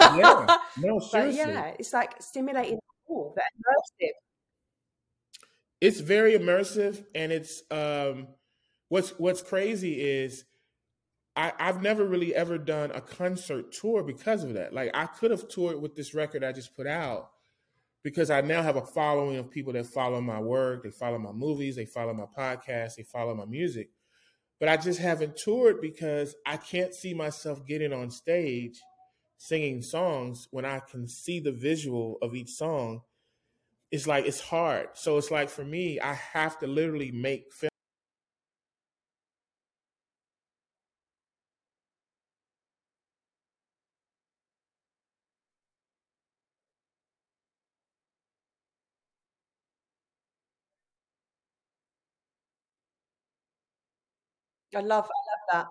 Yeah, 0.00 0.56
no, 0.78 1.00
but 1.12 1.32
yeah, 1.32 1.72
it's 1.78 1.92
like 1.92 2.20
stimulating 2.20 2.78
all 3.08 3.34
that 3.36 3.44
immersive. 3.58 4.10
it's 5.80 6.00
very 6.00 6.32
immersive 6.32 7.04
and 7.14 7.30
it's 7.32 7.62
um 7.70 8.28
what's 8.88 9.10
what's 9.18 9.42
crazy 9.42 10.00
is 10.00 10.44
I, 11.36 11.52
I've 11.58 11.82
never 11.82 12.04
really 12.04 12.34
ever 12.34 12.56
done 12.56 12.90
a 12.92 13.00
concert 13.02 13.70
tour 13.72 14.02
because 14.02 14.42
of 14.42 14.54
that. 14.54 14.72
Like 14.72 14.90
I 14.94 15.04
could 15.04 15.30
have 15.30 15.48
toured 15.48 15.80
with 15.80 15.94
this 15.94 16.14
record 16.14 16.42
I 16.42 16.52
just 16.52 16.74
put 16.74 16.86
out 16.86 17.30
because 18.06 18.30
I 18.30 18.40
now 18.40 18.62
have 18.62 18.76
a 18.76 18.86
following 18.86 19.36
of 19.36 19.50
people 19.50 19.72
that 19.72 19.84
follow 19.84 20.20
my 20.20 20.38
work, 20.38 20.84
they 20.84 20.92
follow 20.92 21.18
my 21.18 21.32
movies, 21.32 21.74
they 21.74 21.86
follow 21.86 22.14
my 22.14 22.26
podcast, 22.38 22.94
they 22.94 23.02
follow 23.02 23.34
my 23.34 23.46
music. 23.46 23.90
But 24.60 24.68
I 24.68 24.76
just 24.76 25.00
haven't 25.00 25.36
toured 25.36 25.80
because 25.80 26.36
I 26.46 26.56
can't 26.56 26.94
see 26.94 27.14
myself 27.14 27.66
getting 27.66 27.92
on 27.92 28.12
stage 28.12 28.80
singing 29.38 29.82
songs 29.82 30.46
when 30.52 30.64
I 30.64 30.78
can 30.78 31.08
see 31.08 31.40
the 31.40 31.50
visual 31.50 32.18
of 32.22 32.36
each 32.36 32.50
song 32.50 33.00
it's 33.90 34.06
like 34.06 34.26
it's 34.26 34.40
hard. 34.40 34.88
So 34.94 35.16
it's 35.16 35.30
like 35.30 35.48
for 35.48 35.64
me, 35.64 36.00
I 36.00 36.14
have 36.14 36.58
to 36.60 36.66
literally 36.66 37.12
make 37.12 37.52
I 54.76 54.80
love, 54.80 55.06
I 55.06 55.20
love 55.28 55.42
that. 55.52 55.66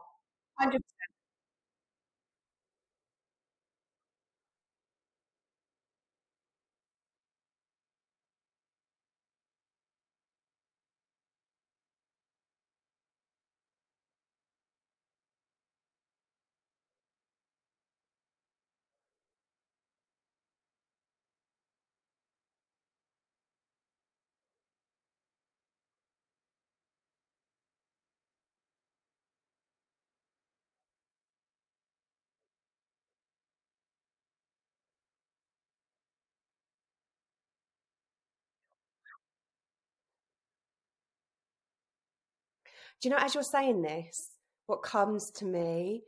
Do 43.02 43.10
you 43.10 43.16
know, 43.16 43.22
as 43.22 43.34
you're 43.34 43.44
saying 43.44 43.82
this, 43.82 44.32
what 44.68 44.84
comes 44.84 45.32
to 45.32 45.46
me 45.46 46.04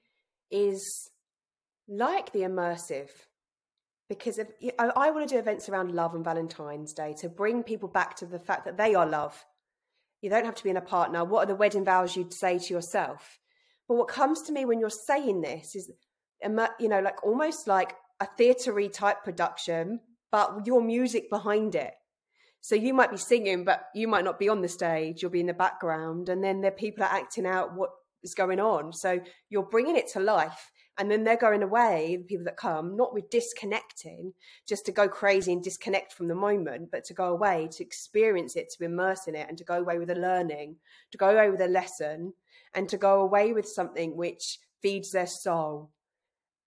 is 0.50 1.10
like 1.88 2.32
the 2.32 2.42
immersive. 2.42 3.10
Because 4.10 4.40
if, 4.40 4.48
I, 4.80 4.88
I 4.96 5.12
want 5.12 5.28
to 5.28 5.36
do 5.36 5.40
events 5.40 5.68
around 5.70 5.92
love 5.92 6.16
and 6.16 6.24
Valentine's 6.24 6.94
Day 6.94 7.14
to 7.20 7.30
bring 7.30 7.64
people 7.64 7.90
back 7.90 8.16
to 8.18 8.26
the 8.26 8.40
fact 8.40 8.66
that 8.66 8.78
they 8.78 8.96
are 8.96 9.06
love. 9.06 9.46
You 10.22 10.30
don't 10.30 10.46
have 10.46 10.56
to 10.56 10.64
be 10.64 10.70
in 10.70 10.78
a 10.78 10.82
partner. 10.82 11.24
What 11.24 11.44
are 11.44 11.48
the 11.48 11.56
wedding 11.56 11.86
vows 11.86 12.16
you'd 12.16 12.34
say 12.34 12.58
to 12.58 12.74
yourself? 12.74 13.40
But 13.88 13.96
what 13.96 14.08
comes 14.08 14.42
to 14.44 14.52
me 14.52 14.66
when 14.66 14.80
you're 14.80 14.90
saying 14.90 15.42
this 15.42 15.76
is, 15.76 15.92
you 16.42 16.90
know, 16.90 17.00
like 17.00 17.24
almost 17.24 17.68
like 17.68 17.96
a 18.20 18.28
theatery 18.40 18.92
type 18.92 19.24
production, 19.24 20.00
but 20.32 20.66
your 20.66 20.82
music 20.82 21.30
behind 21.30 21.76
it. 21.76 21.94
So 22.68 22.76
you 22.76 22.94
might 22.94 23.12
be 23.12 23.18
singing, 23.18 23.64
but 23.64 23.86
you 23.96 24.10
might 24.10 24.26
not 24.26 24.40
be 24.40 24.50
on 24.50 24.62
the 24.62 24.68
stage. 24.68 25.22
You'll 25.22 25.32
be 25.32 25.40
in 25.40 25.46
the 25.46 25.54
background, 25.54 26.28
and 26.28 26.44
then 26.44 26.60
the 26.60 26.70
people 26.70 27.02
are 27.02 27.14
acting 27.14 27.46
out 27.46 27.74
what 27.74 27.92
is 28.24 28.34
going 28.34 28.60
on. 28.60 28.92
So 28.92 29.22
you're 29.50 29.64
bringing 29.64 29.96
it 29.96 30.10
to 30.10 30.20
life, 30.20 30.70
and 30.98 31.10
then 31.10 31.24
they're 31.24 31.38
going 31.38 31.64
away. 31.64 32.18
The 32.18 32.26
people 32.26 32.44
that 32.44 32.58
come, 32.58 32.98
not 32.98 33.14
with 33.14 33.30
disconnecting, 33.30 34.34
just 34.68 34.86
to 34.88 34.92
go 34.92 35.08
crazy 35.08 35.54
and 35.54 35.64
disconnect 35.64 36.12
from 36.12 36.28
the 36.28 36.36
moment, 36.36 36.92
but 36.92 37.06
to 37.06 37.14
go 37.14 37.30
away 37.30 37.70
to 37.72 37.86
experience 37.86 38.58
it, 38.58 38.70
to 38.72 38.84
immerse 38.84 39.28
in 39.28 39.36
it, 39.36 39.48
and 39.48 39.58
to 39.60 39.64
go 39.64 39.76
away 39.76 39.98
with 39.98 40.10
a 40.10 40.16
learning, 40.16 40.76
to 41.14 41.18
go 41.18 41.30
away 41.30 41.50
with 41.50 41.62
a 41.62 41.70
lesson, 41.70 42.34
and 42.74 42.90
to 42.90 42.98
go 42.98 43.22
away 43.22 43.54
with 43.54 43.66
something 43.66 44.18
which 44.18 44.60
feeds 44.82 45.14
their 45.14 45.26
soul 45.26 45.90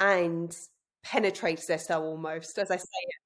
and 0.00 0.56
penetrates 1.02 1.66
their 1.66 1.76
soul 1.76 2.04
almost, 2.04 2.56
as 2.56 2.70
I 2.70 2.76
say 2.76 3.02
it. 3.02 3.19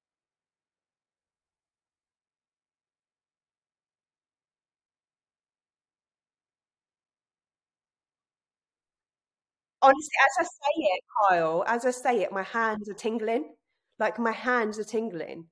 Honestly, 9.85 10.11
as 10.25 10.37
I 10.39 10.43
say 10.43 10.81
it, 10.81 11.01
Kyle, 11.29 11.63
as 11.67 11.85
I 11.85 11.91
say 11.91 12.21
it, 12.21 12.31
my 12.31 12.43
hands 12.43 12.89
are 12.89 12.93
tingling. 12.93 13.53
Like 13.99 14.19
my 14.19 14.31
hands 14.31 14.79
are 14.79 14.83
tingling. 14.83 15.45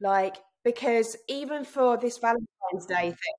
Like, 0.00 0.36
because 0.64 1.16
even 1.28 1.64
for 1.64 1.96
this 1.96 2.18
Valentine's 2.18 2.86
Day 2.86 3.08
thing, 3.08 3.34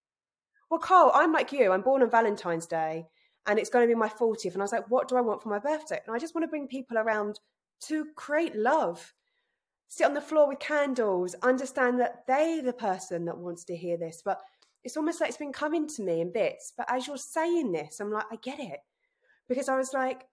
well, 0.70 0.80
Kyle, 0.80 1.12
I'm 1.14 1.34
like 1.34 1.52
you. 1.52 1.72
I'm 1.72 1.82
born 1.82 2.02
on 2.02 2.10
Valentine's 2.10 2.66
Day 2.66 3.06
and 3.46 3.60
it's 3.60 3.70
going 3.70 3.84
to 3.88 3.94
be 3.94 3.98
my 3.98 4.10
40th. 4.10 4.54
And 4.54 4.62
I 4.62 4.66
was 4.66 4.72
like, 4.72 4.90
what 4.90 5.08
do 5.08 5.16
I 5.18 5.22
want 5.22 5.42
for 5.44 5.50
my 5.50 5.60
birthday? 5.60 6.00
And 6.06 6.16
I 6.16 6.20
just 6.20 6.34
want 6.36 6.44
to 6.44 6.50
bring 6.50 6.68
people 6.68 6.98
around 6.98 7.40
to 7.88 8.06
create 8.16 8.56
love, 8.56 9.14
sit 9.88 10.06
on 10.06 10.14
the 10.14 10.22
floor 10.22 10.48
with 10.48 10.60
candles, 10.60 11.36
understand 11.42 12.00
that 12.00 12.24
they're 12.28 12.62
the 12.62 12.74
person 12.74 13.26
that 13.26 13.38
wants 13.38 13.66
to 13.66 13.76
hear 13.76 13.98
this. 13.98 14.22
But 14.24 14.40
it's 14.84 14.98
almost 14.98 15.20
like 15.20 15.30
it's 15.30 15.38
been 15.38 15.54
coming 15.54 15.88
to 15.88 16.04
me 16.04 16.22
in 16.22 16.32
bits. 16.32 16.74
But 16.76 16.92
as 16.92 17.08
you're 17.08 17.18
saying 17.18 17.72
this, 17.72 18.00
I'm 18.00 18.12
like, 18.12 18.26
I 18.32 18.38
get 18.38 18.60
it. 18.60 18.80
Because 19.48 19.70
I 19.70 19.78
was 19.78 19.94
like, 19.94 20.24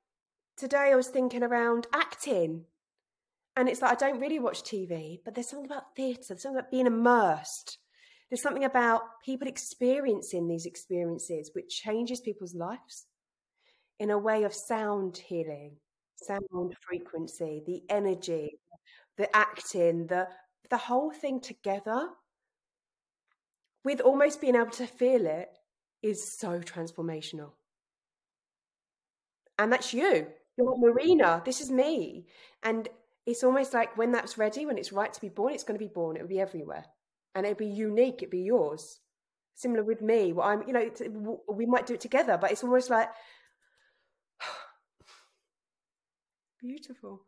today 0.57 0.91
I 0.93 0.97
was 0.97 1.09
thinking 1.09 1.43
around 1.43 1.87
acting. 1.93 2.65
And 3.57 3.69
it's 3.69 3.83
like, 3.83 3.93
I 3.93 3.95
don't 3.95 4.21
really 4.21 4.39
watch 4.39 4.63
TV, 4.63 5.21
but 5.25 5.35
there's 5.35 5.49
something 5.49 5.71
about 5.71 5.97
theatre, 5.97 6.23
there's 6.29 6.43
something 6.43 6.59
about 6.59 6.71
being 6.71 6.87
immersed. 6.87 7.79
There's 8.31 8.43
something 8.43 8.65
about 8.65 9.03
people 9.25 9.49
experiencing 9.49 10.49
these 10.49 10.67
experiences 10.67 11.51
which 11.55 11.81
changes 11.81 12.21
people's 12.21 12.55
lives 12.55 13.07
in 13.99 14.11
a 14.11 14.19
way 14.19 14.45
of 14.45 14.55
sound 14.55 15.17
healing, 15.17 15.77
sound 16.17 16.77
frequency, 16.81 17.63
the 17.67 17.83
energy, 17.89 18.59
the 19.17 19.35
acting, 19.37 20.07
the 20.07 20.29
the 20.71 20.77
whole 20.77 21.11
thing 21.11 21.41
together 21.41 22.09
with 23.85 24.01
almost 24.01 24.41
being 24.41 24.55
able 24.55 24.71
to 24.71 24.87
feel 24.87 25.27
it 25.27 25.49
is 26.03 26.37
so 26.39 26.61
transformational. 26.61 27.53
And 29.59 29.73
that's 29.73 29.93
you. 29.93 30.27
You're 30.57 30.79
Marina. 30.79 31.43
This 31.45 31.61
is 31.61 31.71
me. 31.71 32.27
And 32.63 32.89
it's 33.27 33.45
almost 33.45 33.75
like 33.75 33.97
when 33.97 34.13
that's 34.13 34.39
ready, 34.39 34.67
when 34.67 34.79
it's 34.79 34.93
right 34.93 35.13
to 35.13 35.21
be 35.21 35.29
born, 35.29 35.55
it's 35.55 35.65
going 35.65 35.79
to 35.79 35.85
be 35.85 35.93
born. 35.93 36.17
It'll 36.17 36.29
be 36.29 36.41
everywhere. 36.41 36.85
And 37.35 37.45
it'll 37.45 37.59
be 37.59 37.67
unique. 37.67 38.23
It'll 38.23 38.31
be 38.31 38.41
yours. 38.41 39.01
Similar 39.55 39.85
with 39.85 40.01
me. 40.01 40.33
What 40.33 40.47
I'm, 40.47 40.63
you 40.67 40.73
know, 40.73 41.37
we 41.49 41.67
might 41.67 41.87
do 41.87 41.95
it 41.95 42.01
together, 42.01 42.39
but 42.41 42.53
it's 42.53 42.65
almost 42.65 42.91
like 42.91 43.09
beautiful. 46.61 47.23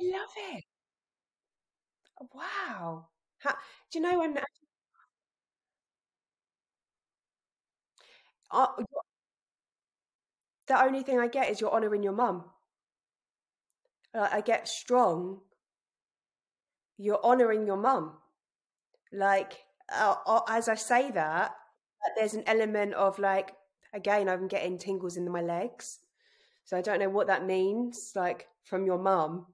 I 0.00 0.04
love 0.04 0.32
it. 0.36 0.64
Wow. 2.34 3.08
How, 3.38 3.52
do 3.90 3.98
you 3.98 4.00
know 4.00 4.18
when 4.20 4.38
uh, 8.50 8.66
the 10.68 10.82
only 10.82 11.02
thing 11.02 11.18
I 11.18 11.28
get 11.28 11.50
is 11.50 11.60
you're 11.60 11.70
honouring 11.70 12.02
your 12.02 12.14
mum. 12.14 12.50
Uh, 14.14 14.28
I 14.30 14.40
get 14.40 14.68
strong. 14.68 15.40
You're 16.98 17.22
honouring 17.24 17.66
your 17.66 17.76
mum. 17.76 18.18
Like, 19.12 19.64
uh, 19.92 20.16
uh, 20.26 20.42
as 20.48 20.68
I 20.68 20.74
say 20.74 21.10
that, 21.12 21.54
there's 22.16 22.34
an 22.34 22.44
element 22.46 22.94
of 22.94 23.18
like, 23.18 23.54
again, 23.92 24.28
I'm 24.28 24.48
getting 24.48 24.78
tingles 24.78 25.16
in 25.16 25.30
my 25.30 25.42
legs. 25.42 26.00
So 26.64 26.76
I 26.78 26.82
don't 26.82 27.00
know 27.00 27.10
what 27.10 27.28
that 27.28 27.46
means, 27.46 28.12
like 28.16 28.48
from 28.64 28.86
your 28.86 28.98
mum. 28.98 29.46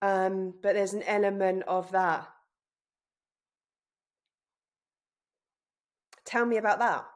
Um, 0.00 0.54
but 0.62 0.74
there's 0.74 0.94
an 0.94 1.02
element 1.04 1.64
of 1.66 1.90
that. 1.92 2.28
Tell 6.24 6.46
me 6.46 6.56
about 6.56 6.78
that. 6.78 7.06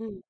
Hmm. 0.00 0.29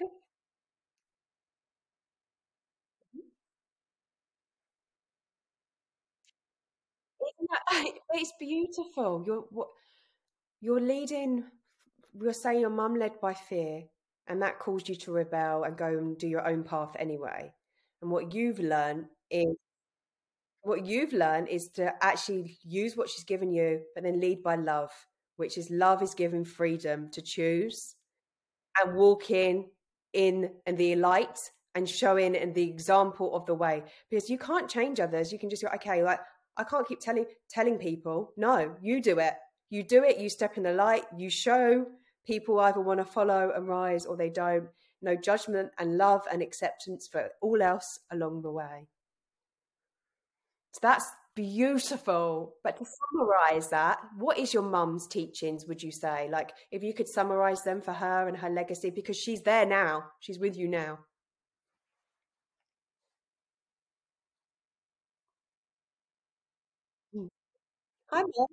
Mm-hmm. 3.16 3.26
Isn't 7.20 7.50
that- 7.50 7.92
It's 8.20 8.32
beautiful. 8.38 9.22
You're 9.26 9.42
what 9.50 9.68
you're 10.60 10.80
leading. 10.80 11.44
You're 12.14 12.32
saying 12.34 12.60
your 12.60 12.70
mum 12.70 12.94
led 12.96 13.20
by 13.20 13.34
fear, 13.34 13.84
and 14.28 14.42
that 14.42 14.58
caused 14.60 14.88
you 14.88 14.96
to 14.96 15.12
rebel 15.12 15.64
and 15.64 15.76
go 15.76 15.86
and 15.86 16.18
do 16.18 16.28
your 16.28 16.46
own 16.46 16.64
path 16.64 16.96
anyway. 16.98 17.52
And 18.02 18.10
what 18.10 18.34
you've 18.34 18.60
learned 18.60 19.06
is 19.30 19.56
what 20.62 20.84
you've 20.84 21.12
learned 21.12 21.48
is 21.48 21.68
to 21.68 21.92
actually 22.04 22.58
use 22.62 22.96
what 22.96 23.08
she's 23.08 23.24
given 23.24 23.52
you, 23.52 23.82
but 23.94 24.02
then 24.04 24.20
lead 24.20 24.42
by 24.42 24.56
love, 24.56 24.90
which 25.36 25.56
is 25.58 25.70
love 25.70 26.02
is 26.02 26.14
giving 26.14 26.44
freedom 26.44 27.08
to 27.12 27.22
choose 27.22 27.94
and 28.82 28.96
walk 28.96 29.30
in 29.30 29.66
in 30.16 30.50
in 30.66 30.76
the 30.76 30.96
light 30.96 31.38
and 31.74 31.88
showing 31.88 32.34
in 32.34 32.54
the 32.54 32.62
example 32.62 33.36
of 33.36 33.44
the 33.44 33.54
way. 33.54 33.82
Because 34.10 34.30
you 34.30 34.38
can't 34.38 34.68
change 34.68 34.98
others. 34.98 35.30
You 35.30 35.38
can 35.38 35.50
just 35.50 35.62
go 35.62 35.68
okay 35.74 36.02
like 36.02 36.20
i 36.56 36.64
can't 36.64 36.88
keep 36.88 37.00
telling 37.00 37.26
telling 37.50 37.78
people. 37.78 38.32
No 38.36 38.74
you 38.80 39.00
do 39.02 39.18
it. 39.18 39.34
You 39.70 39.82
do 39.82 40.02
it 40.02 40.18
you 40.18 40.28
step 40.28 40.56
in 40.56 40.62
the 40.62 40.72
light 40.72 41.04
you 41.16 41.28
show 41.28 41.86
people 42.26 42.58
either 42.60 42.80
want 42.80 42.98
to 42.98 43.04
follow 43.04 43.52
and 43.54 43.68
rise 43.68 44.06
or 44.06 44.16
they 44.16 44.30
don't. 44.30 44.68
No 45.02 45.14
judgment 45.14 45.70
and 45.78 45.98
love 45.98 46.22
and 46.32 46.42
acceptance 46.42 47.06
for 47.06 47.28
all 47.42 47.60
else 47.62 48.00
along 48.10 48.42
the 48.42 48.50
way. 48.50 48.88
So 50.72 50.80
that's 50.82 51.10
beautiful. 51.36 52.56
But 52.64 52.78
to 52.78 52.84
summarize 52.84 53.68
that, 53.70 53.98
what 54.18 54.38
is 54.38 54.52
your 54.52 54.64
mum's 54.64 55.06
teachings, 55.06 55.66
would 55.66 55.82
you 55.82 55.92
say? 55.92 56.28
Like, 56.30 56.52
if 56.72 56.82
you 56.82 56.94
could 56.94 57.08
summarize 57.08 57.62
them 57.62 57.80
for 57.82 57.92
her 57.92 58.26
and 58.28 58.36
her 58.38 58.50
legacy, 58.50 58.90
because 58.90 59.16
she's 59.16 59.42
there 59.42 59.66
now, 59.66 60.04
she's 60.20 60.38
with 60.40 60.56
you 60.56 60.68
now. 60.68 60.98
Mm. 67.14 67.28
Hi, 68.10 68.22
Mum. 68.22 68.46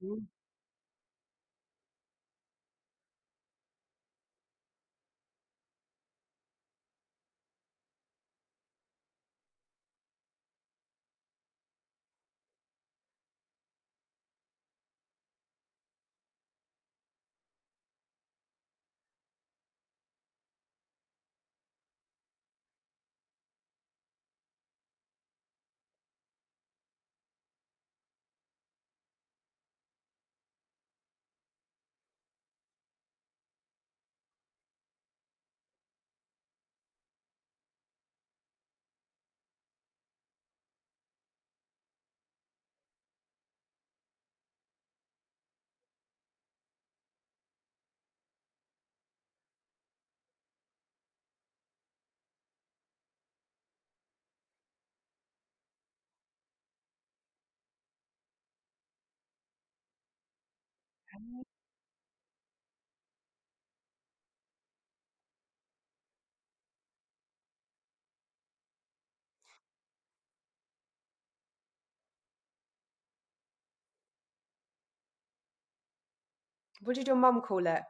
you 0.00 0.22
Mm. 61.20 61.42
What 76.82 76.96
did 76.96 77.06
your 77.06 77.16
mum 77.16 77.40
call 77.40 77.66
it? 77.66 77.84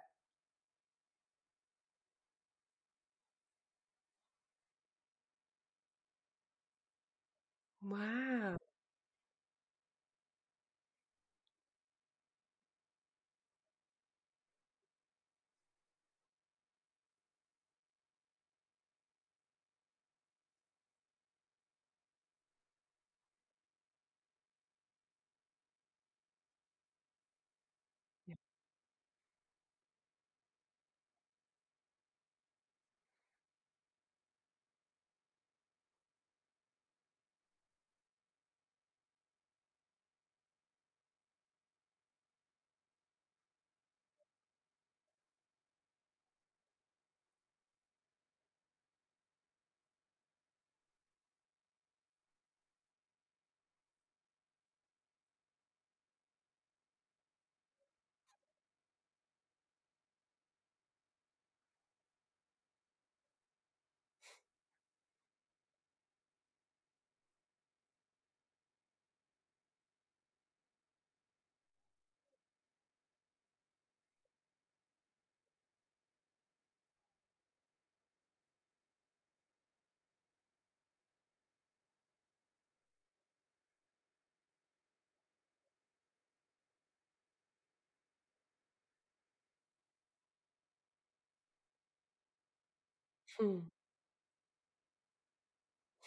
Hmm. 93.39 93.71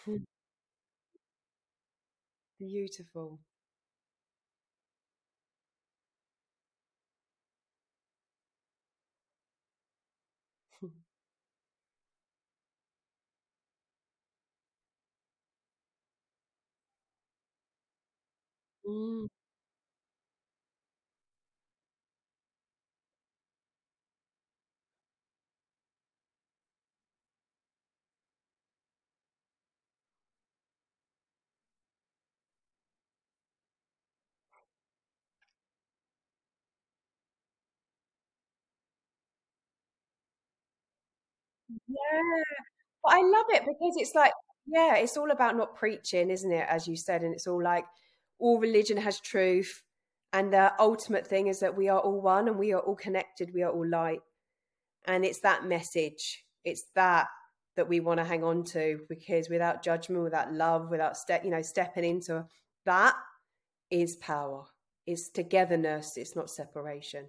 Hmm. 0.05 0.23
Beautiful. 2.59 3.39
Hmm. 10.79 11.03
Mm. 18.85 19.27
Yeah. 41.87 42.43
But 43.03 43.13
I 43.13 43.21
love 43.21 43.45
it 43.49 43.63
because 43.65 43.95
it's 43.97 44.15
like, 44.15 44.31
yeah, 44.67 44.95
it's 44.95 45.17
all 45.17 45.31
about 45.31 45.57
not 45.57 45.75
preaching, 45.75 46.29
isn't 46.29 46.51
it? 46.51 46.65
As 46.69 46.87
you 46.87 46.95
said, 46.95 47.23
and 47.23 47.33
it's 47.33 47.47
all 47.47 47.61
like 47.61 47.85
all 48.39 48.59
religion 48.59 48.97
has 48.97 49.19
truth. 49.19 49.81
And 50.31 50.51
the 50.51 50.73
ultimate 50.79 51.27
thing 51.27 51.47
is 51.47 51.59
that 51.59 51.75
we 51.77 51.89
are 51.89 51.99
all 51.99 52.21
one 52.21 52.47
and 52.47 52.57
we 52.57 52.73
are 52.73 52.79
all 52.79 52.95
connected. 52.95 53.53
We 53.53 53.63
are 53.63 53.71
all 53.71 53.87
light. 53.87 54.21
And 55.05 55.25
it's 55.25 55.39
that 55.41 55.65
message. 55.65 56.43
It's 56.63 56.85
that 56.95 57.27
that 57.75 57.89
we 57.89 57.99
want 57.99 58.19
to 58.19 58.23
hang 58.23 58.43
on 58.43 58.63
to 58.63 58.99
because 59.09 59.49
without 59.49 59.83
judgment, 59.83 60.23
without 60.23 60.53
love, 60.53 60.89
without 60.89 61.17
step, 61.17 61.43
you 61.43 61.49
know, 61.49 61.61
stepping 61.61 62.03
into 62.03 62.45
that 62.85 63.15
is 63.89 64.15
power. 64.17 64.65
It's 65.05 65.29
togetherness. 65.29 66.17
It's 66.17 66.35
not 66.35 66.49
separation. 66.49 67.27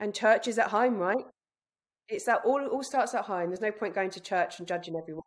And 0.00 0.14
church 0.14 0.46
is 0.48 0.58
at 0.58 0.68
home, 0.70 0.96
right? 0.96 1.24
It's 2.08 2.26
that 2.26 2.42
all 2.44 2.66
all 2.68 2.82
starts 2.82 3.14
at 3.14 3.24
home. 3.26 3.48
There's 3.48 3.60
no 3.60 3.72
point 3.72 3.94
going 3.94 4.10
to 4.10 4.20
church 4.20 4.58
and 4.58 4.68
judging 4.68 4.96
everyone. 4.96 5.22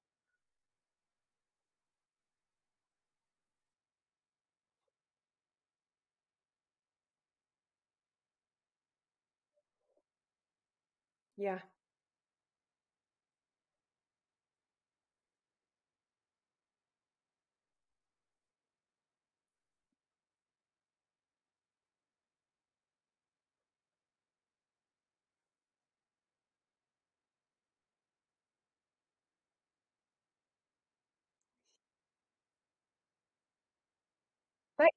Yeah. 11.38 11.59
But 34.80 34.89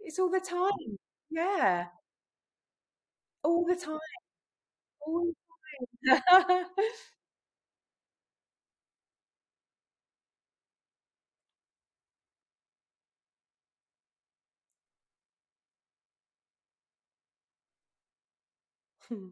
it's 0.00 0.18
all 0.18 0.30
the 0.30 0.40
time. 0.40 0.98
Yeah. 1.30 1.86
All 3.42 3.64
the 3.64 3.76
time. 3.76 3.98
All 5.00 5.32
the 6.04 6.22
time. 6.46 6.66
Hmm. 19.08 19.28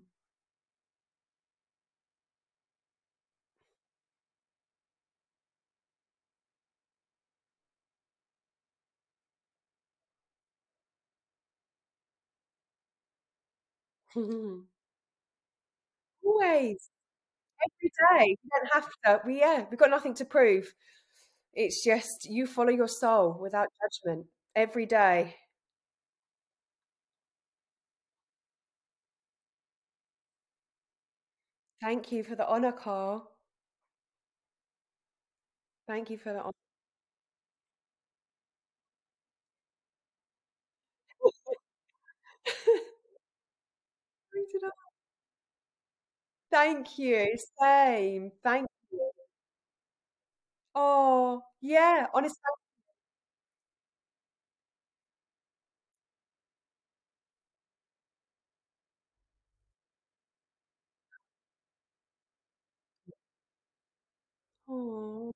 Mm-hmm. 14.17 14.65
Always. 16.25 16.91
Every 17.65 17.93
day. 18.21 18.37
You 18.43 18.51
don't 18.53 18.73
have 18.75 18.91
to. 19.07 19.27
We 19.27 19.41
yeah, 19.41 19.67
we've 19.71 19.79
got 19.79 19.91
nothing 19.91 20.15
to 20.17 20.25
prove. 20.25 20.75
It's 21.55 21.85
just 21.85 22.27
you 22.27 22.47
follow 22.47 22.71
your 22.71 22.89
soul 22.89 23.39
without 23.41 23.69
judgment 23.83 24.27
every 24.57 24.87
day. 24.87 25.37
Thank 31.81 32.11
you 32.11 32.25
for 32.25 32.35
the 32.35 32.49
honor, 32.49 32.73
Carl. 32.73 33.31
Thank 35.87 36.11
you 36.11 36.19
for 36.19 36.33
the 36.33 36.41
honor. 36.41 36.53
Thank 46.51 46.99
you. 46.99 47.37
Same. 47.61 48.33
Thank 48.43 48.67
you. 48.93 49.11
Oh, 50.75 51.43
yeah. 51.61 52.07
Honestly. 52.15 52.39
Oh, 64.69 65.33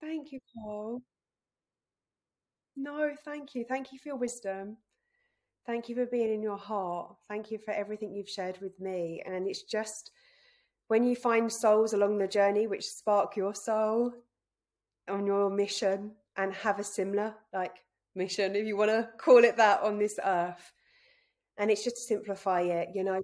thank 0.00 0.32
you, 0.32 0.40
Paul. 0.54 1.02
No, 2.76 3.10
thank 3.24 3.54
you. 3.54 3.64
Thank 3.68 3.92
you 3.92 3.98
for 3.98 4.08
your 4.08 4.16
wisdom. 4.16 4.76
Thank 5.66 5.88
you 5.88 5.94
for 5.96 6.06
being 6.06 6.32
in 6.32 6.42
your 6.42 6.56
heart. 6.56 7.16
Thank 7.28 7.50
you 7.50 7.58
for 7.58 7.72
everything 7.72 8.14
you've 8.14 8.28
shared 8.28 8.58
with 8.60 8.78
me. 8.80 9.22
And 9.26 9.48
it's 9.48 9.64
just 9.64 10.12
when 10.86 11.04
you 11.04 11.14
find 11.14 11.52
souls 11.52 11.92
along 11.92 12.18
the 12.18 12.28
journey 12.28 12.66
which 12.66 12.88
spark 12.88 13.36
your 13.36 13.54
soul 13.54 14.12
on 15.08 15.26
your 15.26 15.50
mission 15.50 16.12
and 16.36 16.54
have 16.54 16.78
a 16.78 16.84
similar 16.84 17.34
like 17.52 17.76
mission, 18.14 18.56
if 18.56 18.66
you 18.66 18.76
want 18.76 18.90
to 18.90 19.08
call 19.18 19.44
it 19.44 19.56
that, 19.56 19.82
on 19.82 19.98
this 19.98 20.18
earth. 20.24 20.72
And 21.58 21.70
it's 21.70 21.84
just 21.84 21.96
to 21.96 22.02
simplify 22.02 22.62
it, 22.62 22.90
you 22.94 23.04
know, 23.04 23.20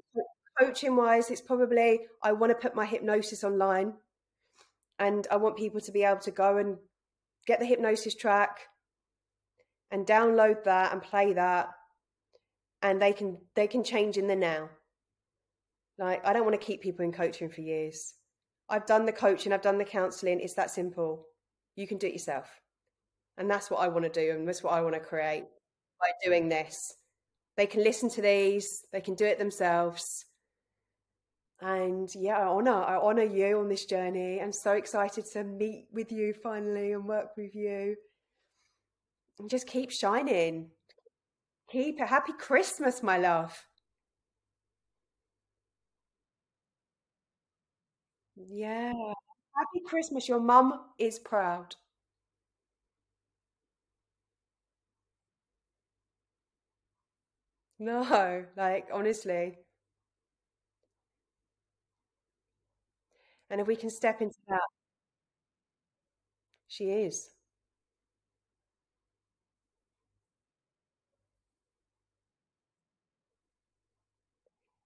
coaching 0.59 0.96
wise, 0.96 1.30
it's 1.30 1.40
probably 1.40 2.01
I 2.22 2.32
want 2.32 2.51
to 2.51 2.56
put 2.56 2.74
my 2.74 2.84
hypnosis 2.84 3.44
online 3.44 3.94
and 4.99 5.27
I 5.31 5.37
want 5.37 5.57
people 5.57 5.81
to 5.81 5.93
be 5.93 6.05
able 6.05 6.21
to 6.21 6.31
go 6.31 6.57
and 6.59 6.77
get 7.47 7.61
the 7.61 7.66
hypnosis 7.66 8.15
track 8.15 8.61
and 9.91 10.07
download 10.07 10.65
that 10.65 10.93
and 10.93 11.03
play 11.03 11.33
that 11.35 11.69
and 12.83 13.01
they 13.01 13.12
can 13.12 13.39
they 13.57 13.66
can 13.66 13.83
change 13.83 14.19
in 14.19 14.27
the 14.27 14.37
now. 14.37 14.69
Like 15.99 16.25
I 16.27 16.33
don't 16.33 16.45
want 16.45 16.61
to 16.61 16.65
keep 16.65 16.83
people 16.83 17.05
in 17.05 17.12
coaching 17.12 17.49
for 17.49 17.62
years. 17.62 18.15
I've 18.69 18.87
done 18.87 19.07
the 19.07 19.12
coaching, 19.12 19.53
I've 19.53 19.62
done 19.62 19.79
the 19.79 19.85
counseling. 19.85 20.41
It's 20.41 20.55
that 20.55 20.71
simple. 20.71 21.27
You 21.77 21.87
can 21.87 21.99
do 21.99 22.07
it 22.07 22.12
yourself. 22.12 22.49
And 23.37 23.51
that's 23.51 23.71
what 23.71 23.81
I 23.81 23.89
want 23.89 24.05
to 24.05 24.11
do 24.11 24.33
and 24.33 24.47
that's 24.47 24.62
what 24.62 24.75
I 24.75 24.81
want 24.83 24.95
to 24.95 25.01
create 25.01 25.45
by 26.01 26.09
doing 26.25 26.49
this. 26.49 26.95
They 27.57 27.66
can 27.66 27.83
listen 27.83 28.09
to 28.11 28.23
these, 28.23 28.85
they 28.93 29.01
can 29.01 29.15
do 29.15 29.25
it 29.25 29.39
themselves. 29.39 30.27
And 31.65 32.15
yeah, 32.15 32.39
I 32.39 32.45
honor 32.47 32.70
I 32.85 32.95
honor 32.97 33.24
you 33.24 33.59
on 33.59 33.69
this 33.69 33.86
journey. 33.86 34.41
I'm 34.41 34.53
so 34.53 34.73
excited 34.74 35.24
to 35.32 35.43
meet 35.43 35.89
with 35.93 36.12
you 36.12 36.32
finally 36.32 36.93
and 36.93 37.07
work 37.07 37.36
with 37.36 37.57
you. 37.57 37.97
And 39.39 39.49
just 39.49 39.69
keep 39.69 39.93
shining. 39.93 40.73
Keep 41.69 42.01
a 42.01 42.07
happy 42.07 42.32
Christmas, 42.32 43.03
my 43.03 43.19
love. 43.19 43.66
Yeah. 48.36 48.93
Happy 49.57 49.81
Christmas. 49.86 50.28
Your 50.28 50.41
mum 50.41 50.81
is 50.99 51.19
proud. 51.19 51.74
No, 57.78 58.47
like 58.57 58.89
honestly. 58.93 59.59
And 63.55 63.60
if 63.60 63.68
we 63.68 63.76
can 63.76 63.89
step 63.89 64.20
into 64.20 64.35
that, 64.48 64.59
she 66.68 66.90
is. 66.90 67.31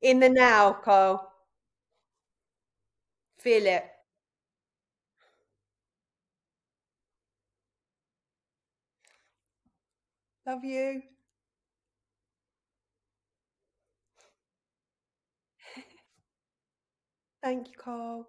In 0.00 0.18
the 0.18 0.28
now, 0.28 0.72
Carl. 0.72 1.32
Feel 3.38 3.66
it. 3.66 3.90
Love 10.46 10.64
you. 10.64 11.02
Thank 17.42 17.68
you, 17.68 17.74
Carl. 17.76 18.28